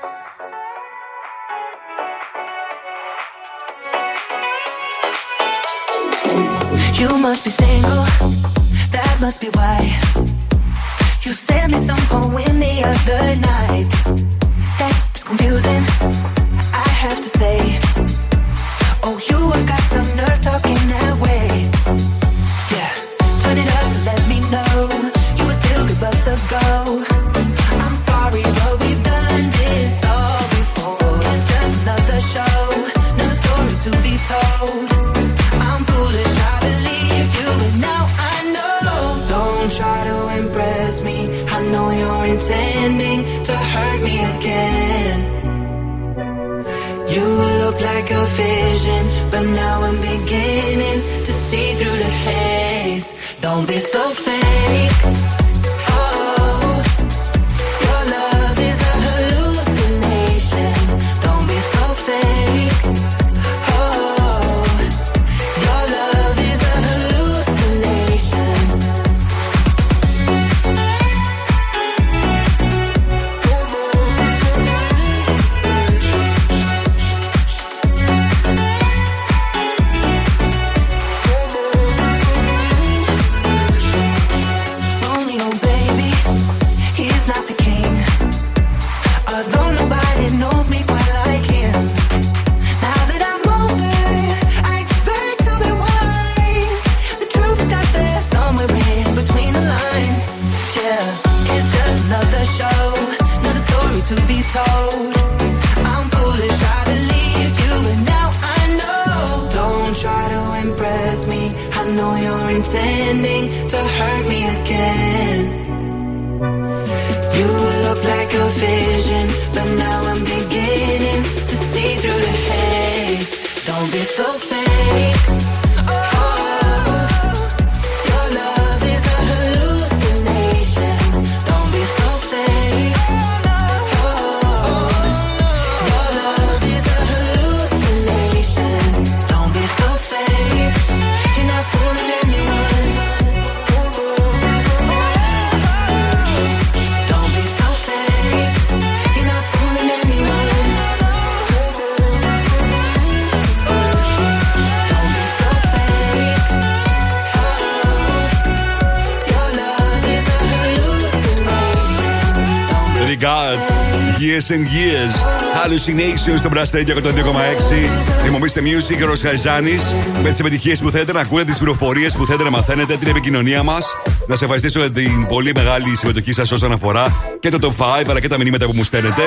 Hallucination 165.71 166.37
στο 166.37 166.49
Brass 166.53 166.75
Radio 166.75 166.95
102,6. 166.97 168.61
μείωση 168.61 168.95
Music, 168.97 169.03
ο 169.03 169.05
Ροσχαριζάνη. 169.05 169.75
Με 170.23 170.29
τις 170.29 170.39
επιτυχίες 170.39 170.79
που 170.79 170.89
θέλετε 170.89 171.11
να 171.11 171.19
ακούτε, 171.19 171.43
τις 171.43 171.57
πληροφορίες 171.57 172.13
που 172.13 172.25
θέλετε 172.25 172.43
να 172.43 172.49
μαθαίνετε, 172.49 172.97
την 172.97 173.07
επικοινωνία 173.07 173.63
μας. 173.63 173.95
Να 174.27 174.35
σε 174.35 174.43
ευχαριστήσω 174.43 174.79
για 174.79 174.91
την 174.91 175.25
πολύ 175.27 175.51
μεγάλη 175.55 175.95
συμμετοχή 175.95 176.31
σας 176.31 176.51
όσον 176.51 176.71
αφορά 176.71 177.37
και 177.39 177.49
το 177.49 177.57
Top 177.61 178.01
5 178.01 178.09
αλλά 178.09 178.19
και 178.19 178.27
τα 178.27 178.37
μηνύματα 178.37 178.65
που 178.65 178.71
μου 178.75 178.83
στέλνετε. 178.83 179.21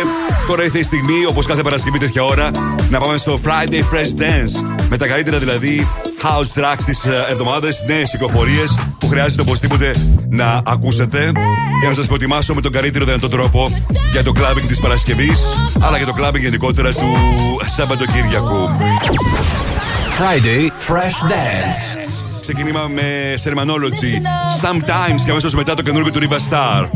Τώρα 0.49 0.65
ήρθε 0.65 0.79
η 0.79 0.83
στιγμή, 0.83 1.25
όπως 1.29 1.47
κάθε 1.47 1.63
Παρασκευή 1.63 1.99
τέτοια 1.99 2.25
ώρα, 2.25 2.51
να 2.91 2.99
πάμε 2.99 3.17
στο 3.17 3.41
Friday 3.45 3.79
Fresh 3.79 4.23
Dance. 4.23 4.85
Με 4.89 4.97
τα 4.97 5.07
καλύτερα 5.07 5.39
δηλαδή 5.39 5.89
house 6.23 6.61
tracks 6.61 6.83
της 6.85 7.05
ε, 7.05 7.27
εβδομάδας, 7.31 7.85
νέες 7.87 8.13
οικοφορίες 8.13 8.79
που 8.99 9.09
χρειάζεται 9.09 9.43
οπωσδήποτε 9.43 9.91
να 10.29 10.63
ακούσετε 10.67 11.33
για 11.85 11.93
να 11.93 11.99
σας 11.99 12.07
προετοιμάσω 12.07 12.55
με 12.55 12.61
τον 12.61 12.73
καλύτερο 12.73 13.05
δυνατό 13.05 13.29
τρόπο 13.29 13.83
για 14.13 14.23
το 14.23 14.33
κλαμπινγκ 14.33 14.69
της 14.69 14.81
Παρασκευής, 14.81 15.41
αλλά 15.81 15.97
για 15.97 16.07
το 16.07 16.13
κλαμπινγκ 16.13 16.45
γενικότερα 16.45 16.91
του 16.91 17.17
Σαββατοκύριακου. 17.65 18.69
Friday 20.19 20.93
Fresh 20.93 21.31
Dance. 21.31 21.99
Ξεκινήμα 22.41 22.87
με 22.89 23.35
Sermanology, 23.45 24.15
Sometimes 24.63 25.21
και 25.25 25.31
αμέσως 25.31 25.55
μετά 25.55 25.75
το 25.75 25.83
καινούργιο 25.83 26.13
του 26.13 26.21
Riva 26.21 26.53
Star. 26.53 26.89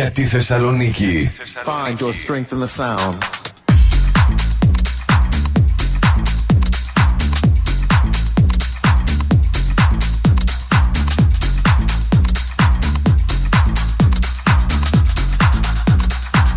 για 0.00 0.10
τη 0.10 0.24
Θεσσαλονίκη. 0.24 1.30
Find 1.64 2.00
your 2.00 2.12
strength 2.12 2.52
in 2.52 2.60
the 2.60 2.66
sound. 2.66 3.16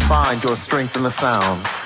Find 0.09 0.43
your 0.43 0.55
strength 0.55 0.95
in 0.97 1.03
the 1.03 1.13
sound. 1.23 1.82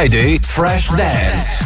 Friday 0.00 0.38
Fresh 0.38 0.88
Dance. 0.96 1.58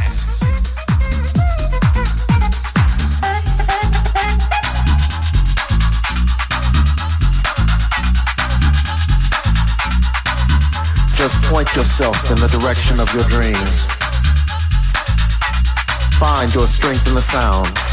Just 11.14 11.42
point 11.44 11.72
yourself 11.76 12.28
in 12.28 12.38
the 12.38 12.48
direction 12.48 12.98
of 12.98 13.08
your 13.14 13.22
dreams. 13.28 13.86
Find 16.18 16.52
your 16.52 16.66
strength 16.66 17.06
in 17.06 17.14
the 17.14 17.22
sound. 17.22 17.83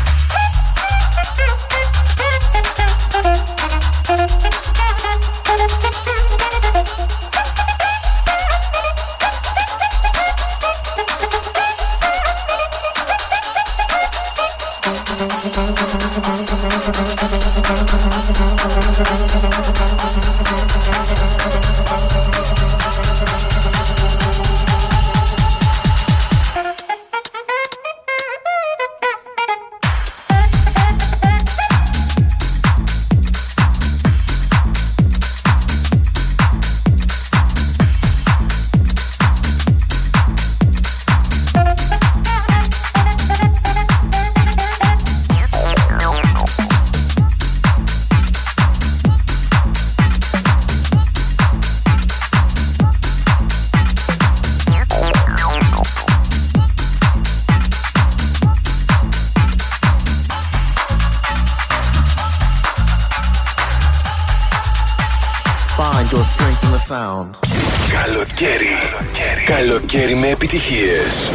Καλοκαίρι. 68.71 69.43
Καλοκαίρι 69.43 70.15
με 70.15 70.27
επιτυχίες. 70.27 71.31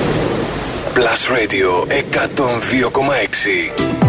Plus 0.94 1.34
Radio 1.34 1.86
102,6. 1.90 4.05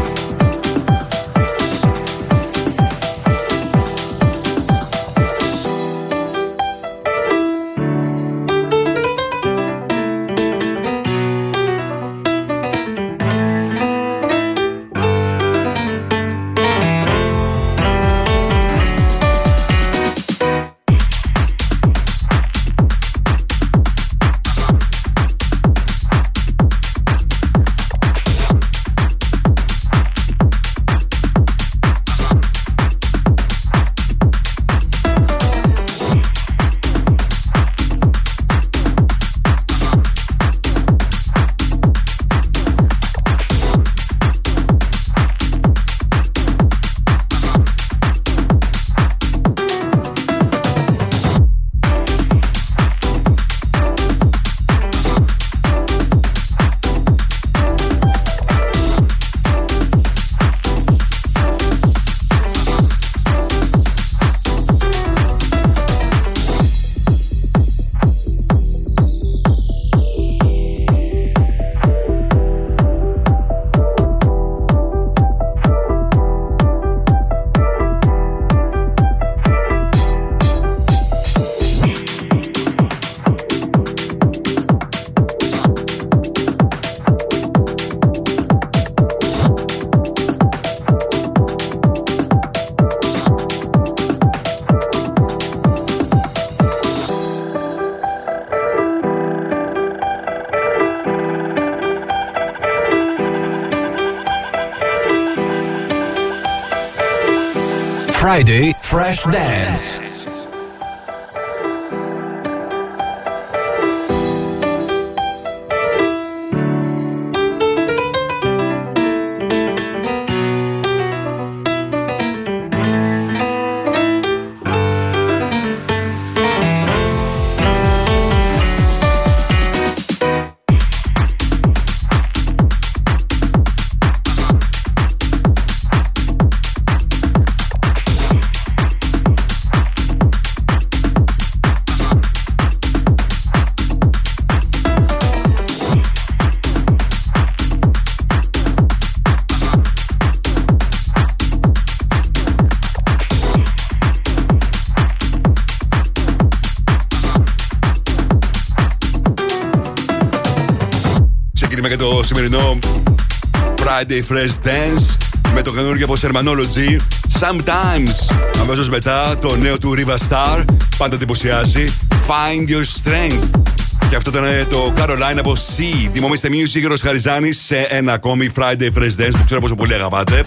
Friday 163.98 164.34
Fresh 164.34 164.68
Dance 164.68 165.18
με 165.54 165.62
το 165.62 165.74
καινούργιο 165.74 166.06
από 166.06 166.16
Sermanology 166.22 166.98
Sometimes. 167.40 168.36
Αμέσως 168.62 168.90
μετά 168.90 169.38
το 169.42 169.56
νέο 169.56 169.78
του 169.78 169.96
Riva 169.98 170.16
Star. 170.30 170.66
Πάντα 170.98 171.16
εντυπωσιάζει. 171.16 171.86
Find 172.28 172.70
your 172.70 172.84
strength. 172.84 173.62
Και 174.10 174.16
αυτό 174.16 174.30
ήταν 174.30 174.44
ε, 174.44 174.66
το 174.70 174.94
Caroline 174.98 175.38
από 175.38 175.54
C. 175.54 176.10
Τιμόμαστε 176.14 176.48
Music 176.52 176.80
Γύρω 176.80 176.96
Χαριζάνης 177.02 177.62
σε 177.62 177.78
ένα 177.78 178.14
ακόμη 178.14 178.52
Friday 178.56 178.90
Fresh 178.98 179.16
Dance 179.18 179.32
που 179.32 179.44
ξέρω 179.46 179.62
πόσο 179.62 179.76
πολύ 179.76 179.94
αγαπάτε. 179.94 180.44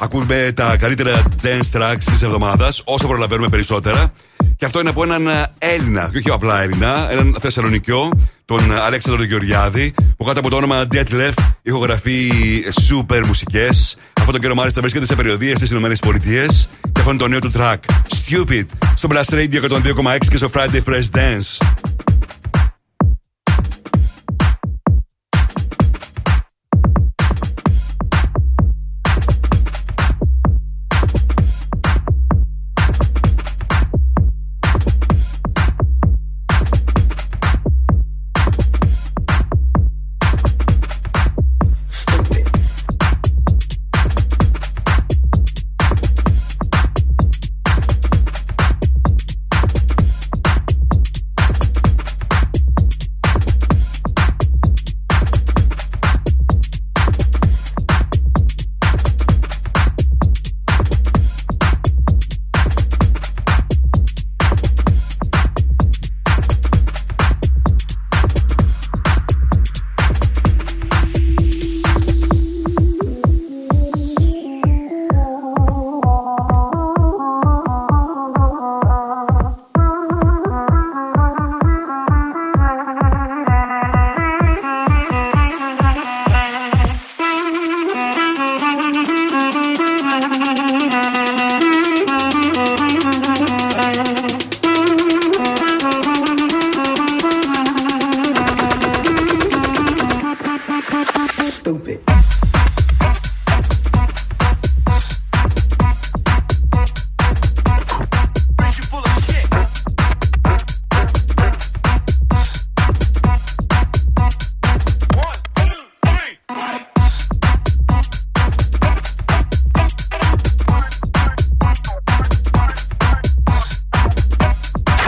Ακούμε 0.00 0.52
τα 0.54 0.76
καλύτερα 0.76 1.22
dance 1.42 1.78
tracks 1.78 2.02
της 2.04 2.22
εβδομάδας, 2.22 2.82
όσο 2.84 3.06
προλαβαίνουμε 3.06 3.48
περισσότερα. 3.48 4.12
Και 4.56 4.64
αυτό 4.64 4.80
είναι 4.80 4.88
από 4.88 5.02
έναν 5.02 5.26
ε, 5.26 5.46
Έλληνα, 5.58 6.08
και 6.12 6.18
όχι 6.18 6.30
απλά 6.30 6.62
Έλληνα, 6.62 7.08
έναν 7.10 7.36
Θεσσαλονικιό, 7.40 8.10
τον 8.44 8.70
ε, 8.72 8.80
Αλέξανδρο 8.80 9.24
Γεωργιάδη, 9.24 9.94
που 10.16 10.24
κάτω 10.24 10.38
από 10.38 10.50
το 10.50 10.56
όνομα 10.56 10.84
Detlef 10.92 11.32
ηχογραφεί 11.68 12.30
super 12.88 13.26
μουσικές. 13.26 13.96
Αυτό 14.18 14.32
το 14.32 14.38
καιρό 14.38 14.54
μάλιστα 14.54 14.80
βρίσκεται 14.80 15.06
σε 15.06 15.14
περιοδίες 15.14 15.56
στις 15.56 15.70
ΗΠΑ 15.70 15.88
και 16.92 17.00
αυτό 17.00 17.10
είναι 17.10 17.18
το 17.18 17.28
νέο 17.28 17.38
του 17.38 17.50
track. 17.56 17.76
Stupid 18.08 18.64
στο 18.94 19.08
Blast 19.12 19.34
Radio 19.34 19.70
102,6 19.70 20.18
και 20.30 20.36
στο 20.36 20.50
Friday 20.54 20.82
Fresh 20.84 21.08
Dance. 21.16 21.77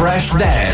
Fresh 0.00 0.30
Dance. 0.30 0.69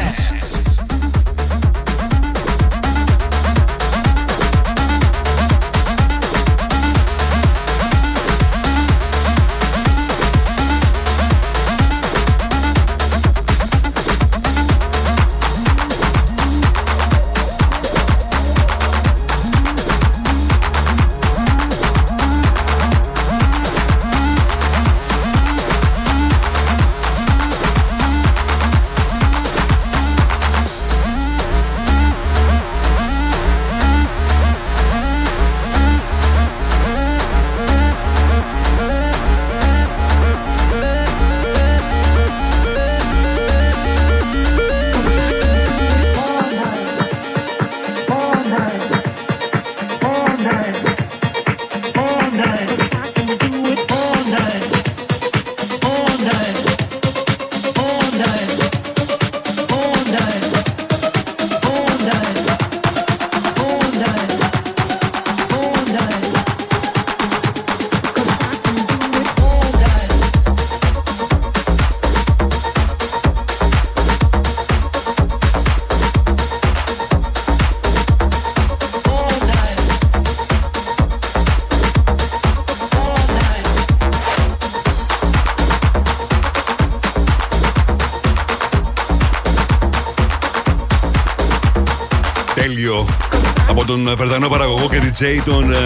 DJ 95.19 95.43
τον 95.45 95.73
ε, 95.73 95.77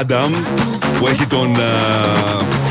Adam 0.00 0.34
που 0.98 1.06
έχει 1.06 1.26
τον, 1.26 1.56
ε, 1.56 1.62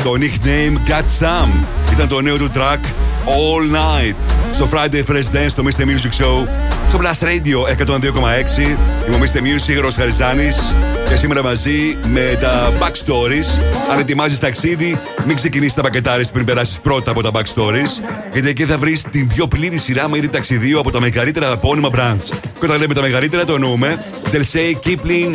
το 0.02 0.12
nickname 0.20 0.90
Got 0.90 1.24
Some. 1.24 1.50
Ήταν 1.92 2.08
το 2.08 2.20
νέο 2.20 2.36
του 2.36 2.50
track 2.54 2.78
All 3.26 3.76
Night 3.76 4.14
στο 4.52 4.68
Friday 4.72 5.12
Fresh 5.12 5.36
Dance 5.36 5.48
στο 5.48 5.62
Mr. 5.62 5.80
Music 5.80 6.24
Show 6.24 6.46
στο 6.88 6.98
Blast 7.02 7.24
Radio 7.24 7.84
102,6. 7.86 8.60
Είμαι 9.06 9.16
ο 9.16 9.18
Mr. 9.18 9.38
Music, 9.38 9.80
Ρος 9.80 9.94
Χαριζάνης 9.94 10.74
και 11.08 11.16
σήμερα 11.16 11.42
μαζί 11.42 11.96
με 12.06 12.38
τα 12.40 12.72
backstories. 12.80 13.60
Αν 13.92 13.98
ετοιμάζεις 13.98 14.38
ταξίδι, 14.38 15.00
μην 15.26 15.36
ξεκινήσεις 15.36 15.74
τα 15.74 15.82
πακετάρες 15.82 16.30
πριν 16.30 16.44
περάσεις 16.44 16.80
πρώτα 16.80 17.10
από 17.10 17.22
τα 17.22 17.30
backstories, 17.32 18.04
γιατί 18.32 18.48
εκεί 18.48 18.64
θα 18.64 18.78
βρεις 18.78 19.02
την 19.02 19.26
πιο 19.26 19.48
πλήρη 19.48 19.78
σειρά 19.78 20.08
με 20.08 20.16
είδη 20.16 20.28
ταξιδίου 20.28 20.78
από 20.78 20.90
τα 20.90 21.00
μεγαλύτερα 21.00 21.52
επώνυμα 21.52 21.90
brands. 21.94 22.36
Και 22.58 22.64
όταν 22.64 22.78
λέμε 22.78 22.94
τα 22.94 23.00
μεγαλύτερα, 23.00 23.44
το 23.44 23.54
εννοούμε 23.54 23.98
Delsey, 24.32 24.74
Kipling, 24.84 25.32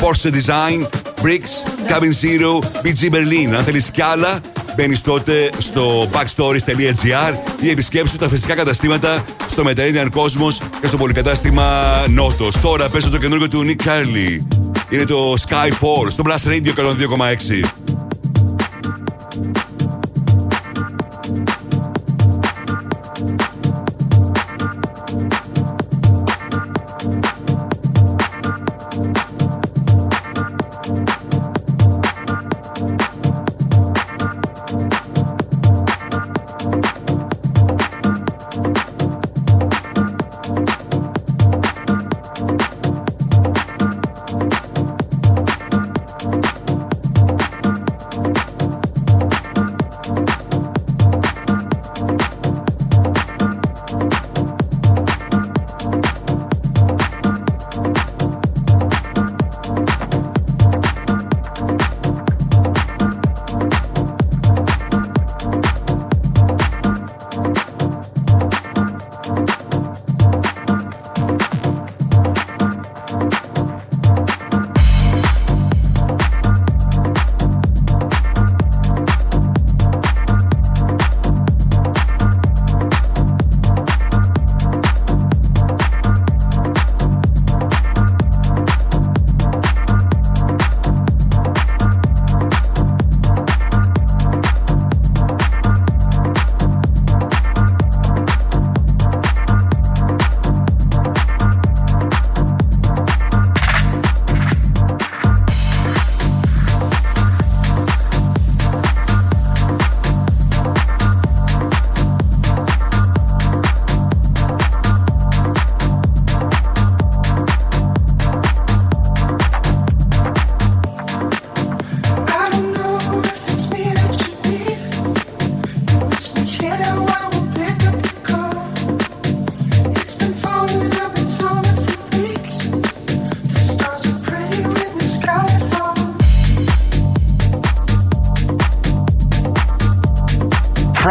Porsche 0.00 0.30
Design, 0.30 0.86
Bricks, 1.22 1.52
Cabin 1.88 2.12
Zero, 2.22 2.60
BG 2.82 3.10
Berlin. 3.10 3.54
Αν 3.56 3.64
θέλεις 3.64 3.90
κι 3.90 4.02
άλλα, 4.02 4.40
μπαίνεις 4.76 5.00
τότε 5.00 5.50
στο 5.58 6.08
backstories.gr 6.12 7.34
ή 7.60 7.70
επισκέψου 7.70 8.16
τα 8.16 8.28
φυσικά 8.28 8.54
καταστήματα 8.54 9.24
στο 9.48 9.62
Mediterranean 9.66 10.08
Cosmos 10.14 10.66
και 10.80 10.86
στο 10.86 10.96
πολυκατάστημα 10.96 11.92
Νότος. 12.08 12.60
Τώρα 12.60 12.88
παίζω 12.88 13.10
το 13.10 13.18
καινούργιο 13.18 13.48
του 13.48 13.64
Nick 13.66 13.88
Carly. 13.88 14.38
Είναι 14.90 15.04
το 15.04 15.34
Skyfall 15.48 16.10
στο 16.10 16.22
Blast 16.26 16.48
Radio 16.48 16.72
102,6. 16.76 17.89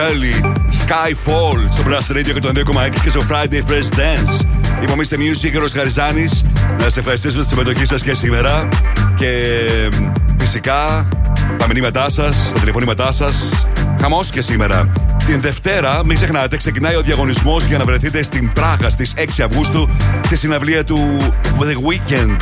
Νικάλη. 0.00 0.54
Skyfall 0.70 1.72
στο 1.72 1.82
Blast 1.86 2.16
Radio 2.16 2.46
102,6 2.46 3.00
και 3.02 3.08
στο 3.08 3.20
Friday 3.30 3.70
Fresh 3.70 3.98
Dance. 3.98 4.44
Είμαι 4.82 4.92
ο 4.92 4.96
Mr. 4.96 5.14
Music, 5.14 5.62
ο 5.64 5.76
Χαριζάνη. 5.76 6.28
Να 6.78 6.88
σα 6.88 7.00
ευχαριστήσω 7.00 7.40
τη 7.40 7.48
συμμετοχή 7.48 7.84
σας 7.84 8.02
και 8.02 8.14
σήμερα. 8.14 8.68
Και 9.16 9.28
μ, 10.00 10.12
φυσικά 10.38 11.08
τα 11.58 11.66
μηνύματά 11.66 12.10
σας, 12.10 12.50
τα 12.52 12.58
τηλεφωνήματά 12.58 13.12
σας. 13.12 13.66
Χαμός 14.00 14.30
και 14.30 14.40
σήμερα. 14.40 14.92
Την 15.26 15.40
Δευτέρα, 15.40 16.04
μην 16.04 16.16
ξεχνάτε, 16.16 16.56
ξεκινάει 16.56 16.94
ο 16.94 17.02
διαγωνισμός 17.02 17.64
για 17.64 17.78
να 17.78 17.84
βρεθείτε 17.84 18.22
στην 18.22 18.52
Πράγα 18.52 18.88
στις 18.88 19.14
6 19.16 19.42
Αυγούστου 19.42 19.88
στη 20.24 20.36
συναυλία 20.36 20.84
του 20.84 20.98
The 21.58 21.64
Weekend. 21.64 22.36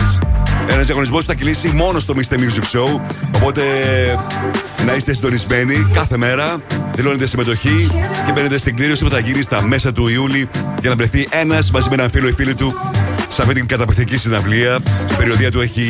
Ένας 0.68 0.86
διαγωνισμός 0.86 1.20
που 1.20 1.26
θα 1.26 1.34
κυλήσει 1.34 1.68
μόνο 1.68 1.98
στο 1.98 2.14
Mr. 2.16 2.34
Music 2.34 2.78
Show. 2.78 3.00
Οπότε 3.36 3.62
να 4.86 4.94
είστε 4.94 5.12
συντονισμένοι 5.12 5.86
κάθε 5.92 6.16
μέρα. 6.16 6.60
Δηλώνετε 6.98 7.26
συμμετοχή 7.26 7.90
και 8.26 8.32
μπαίνετε 8.32 8.58
στην 8.58 8.76
κλήρωση 8.76 9.04
που 9.04 9.10
θα 9.10 9.18
γίνει 9.18 9.42
στα 9.42 9.62
μέσα 9.62 9.92
του 9.92 10.08
Ιούλη 10.08 10.48
για 10.80 10.90
να 10.90 10.96
βρεθεί 10.96 11.28
ένας 11.30 11.70
μαζί 11.70 11.88
με 11.88 11.94
έναν 11.94 12.10
φίλο 12.10 12.28
ή 12.28 12.32
φίλη 12.32 12.54
του 12.54 12.74
σε 13.28 13.42
αυτή 13.42 13.54
την 13.54 13.66
καταπληκτική 13.66 14.16
συναυλία. 14.16 14.78
Η 15.10 15.14
περιοδία 15.16 15.50
του 15.50 15.60
έχει 15.60 15.82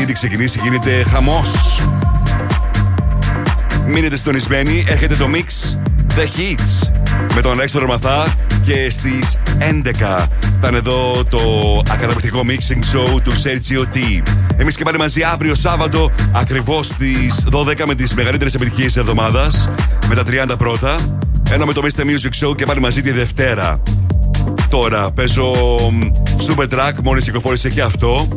ήδη 0.00 0.12
ξεκινήσει, 0.12 0.60
γίνεται 0.62 1.02
χαμός. 1.02 1.78
Μείνετε 3.86 4.16
συντονισμένοι, 4.16 4.84
έρχεται 4.88 5.14
το 5.14 5.28
Mix 5.34 5.76
The 6.16 6.22
Hits 6.22 6.90
με 7.34 7.40
τον 7.40 7.52
Αλέξανδρο 7.52 7.88
Μαθά 7.88 8.34
και 8.64 8.90
στις 8.90 9.38
11 9.58 10.28
θα 10.60 10.68
είναι 10.68 10.76
εδώ 10.76 11.24
το 11.24 11.38
ακαταπληκτικό 11.90 12.42
mixing 12.46 12.96
show 12.96 13.20
του 13.22 13.32
Sergio 13.32 13.96
T. 13.96 14.22
Εμείς 14.56 14.76
και 14.76 14.84
πάλι 14.84 14.98
μαζί 14.98 15.22
αύριο 15.22 15.54
Σάββατο 15.54 16.10
ακριβώς 16.32 16.86
στις 16.86 17.46
12 17.50 17.84
με 17.86 17.94
τις 17.94 18.14
μεγαλύτερες 18.14 18.54
επιτυχίες 18.54 18.86
της 18.86 18.96
εβδομάδας 18.96 19.70
με 20.08 20.14
τα 20.14 20.22
30 20.54 20.58
πρώτα 20.58 20.94
ενώ 21.50 21.64
με 21.66 21.72
το 21.72 21.82
Mr. 21.84 22.00
Music 22.00 22.46
Show 22.46 22.56
και 22.56 22.66
πάλι 22.66 22.80
μαζί 22.80 23.02
τη 23.02 23.10
Δευτέρα. 23.10 23.82
Τώρα 24.70 25.10
παίζω 25.10 25.52
μ, 25.92 26.00
super 26.46 26.68
track, 26.68 26.92
μόλις 27.02 27.24
κυκλοφόρησε 27.24 27.68
και 27.68 27.82
αυτό 27.82 28.28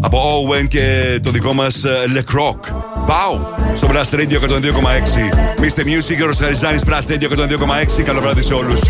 από 0.00 0.48
Owen 0.48 0.68
και 0.68 1.18
το 1.22 1.30
δικό 1.30 1.52
μας 1.52 1.84
ε, 1.84 1.90
Le 2.14 2.18
Croc. 2.18 2.74
Πάω 3.06 3.38
στο 3.74 3.88
Blast 3.92 4.14
Radio 4.14 4.40
102,6. 4.40 4.60
Mr. 5.60 5.84
Music, 5.84 6.16
Γιώργος 6.16 6.36
Χαριζάνης, 6.36 6.82
Blast 6.86 7.10
Radio 7.10 7.28
102,6. 7.28 8.02
Καλό 8.04 8.20
βράδυ 8.20 8.42
σε 8.42 8.54
όλους. 8.54 8.80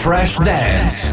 Fresh 0.00 0.38
Dance. 0.38 1.09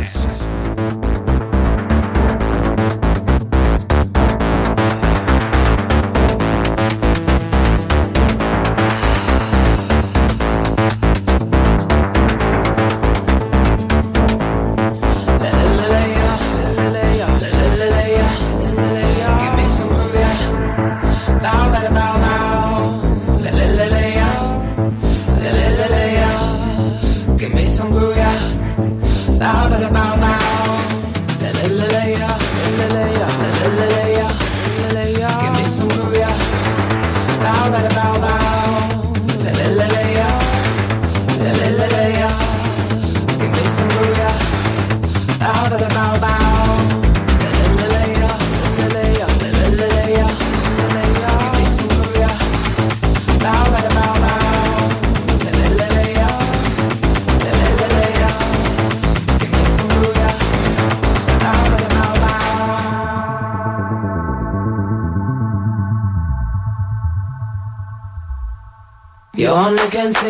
against 69.87 70.26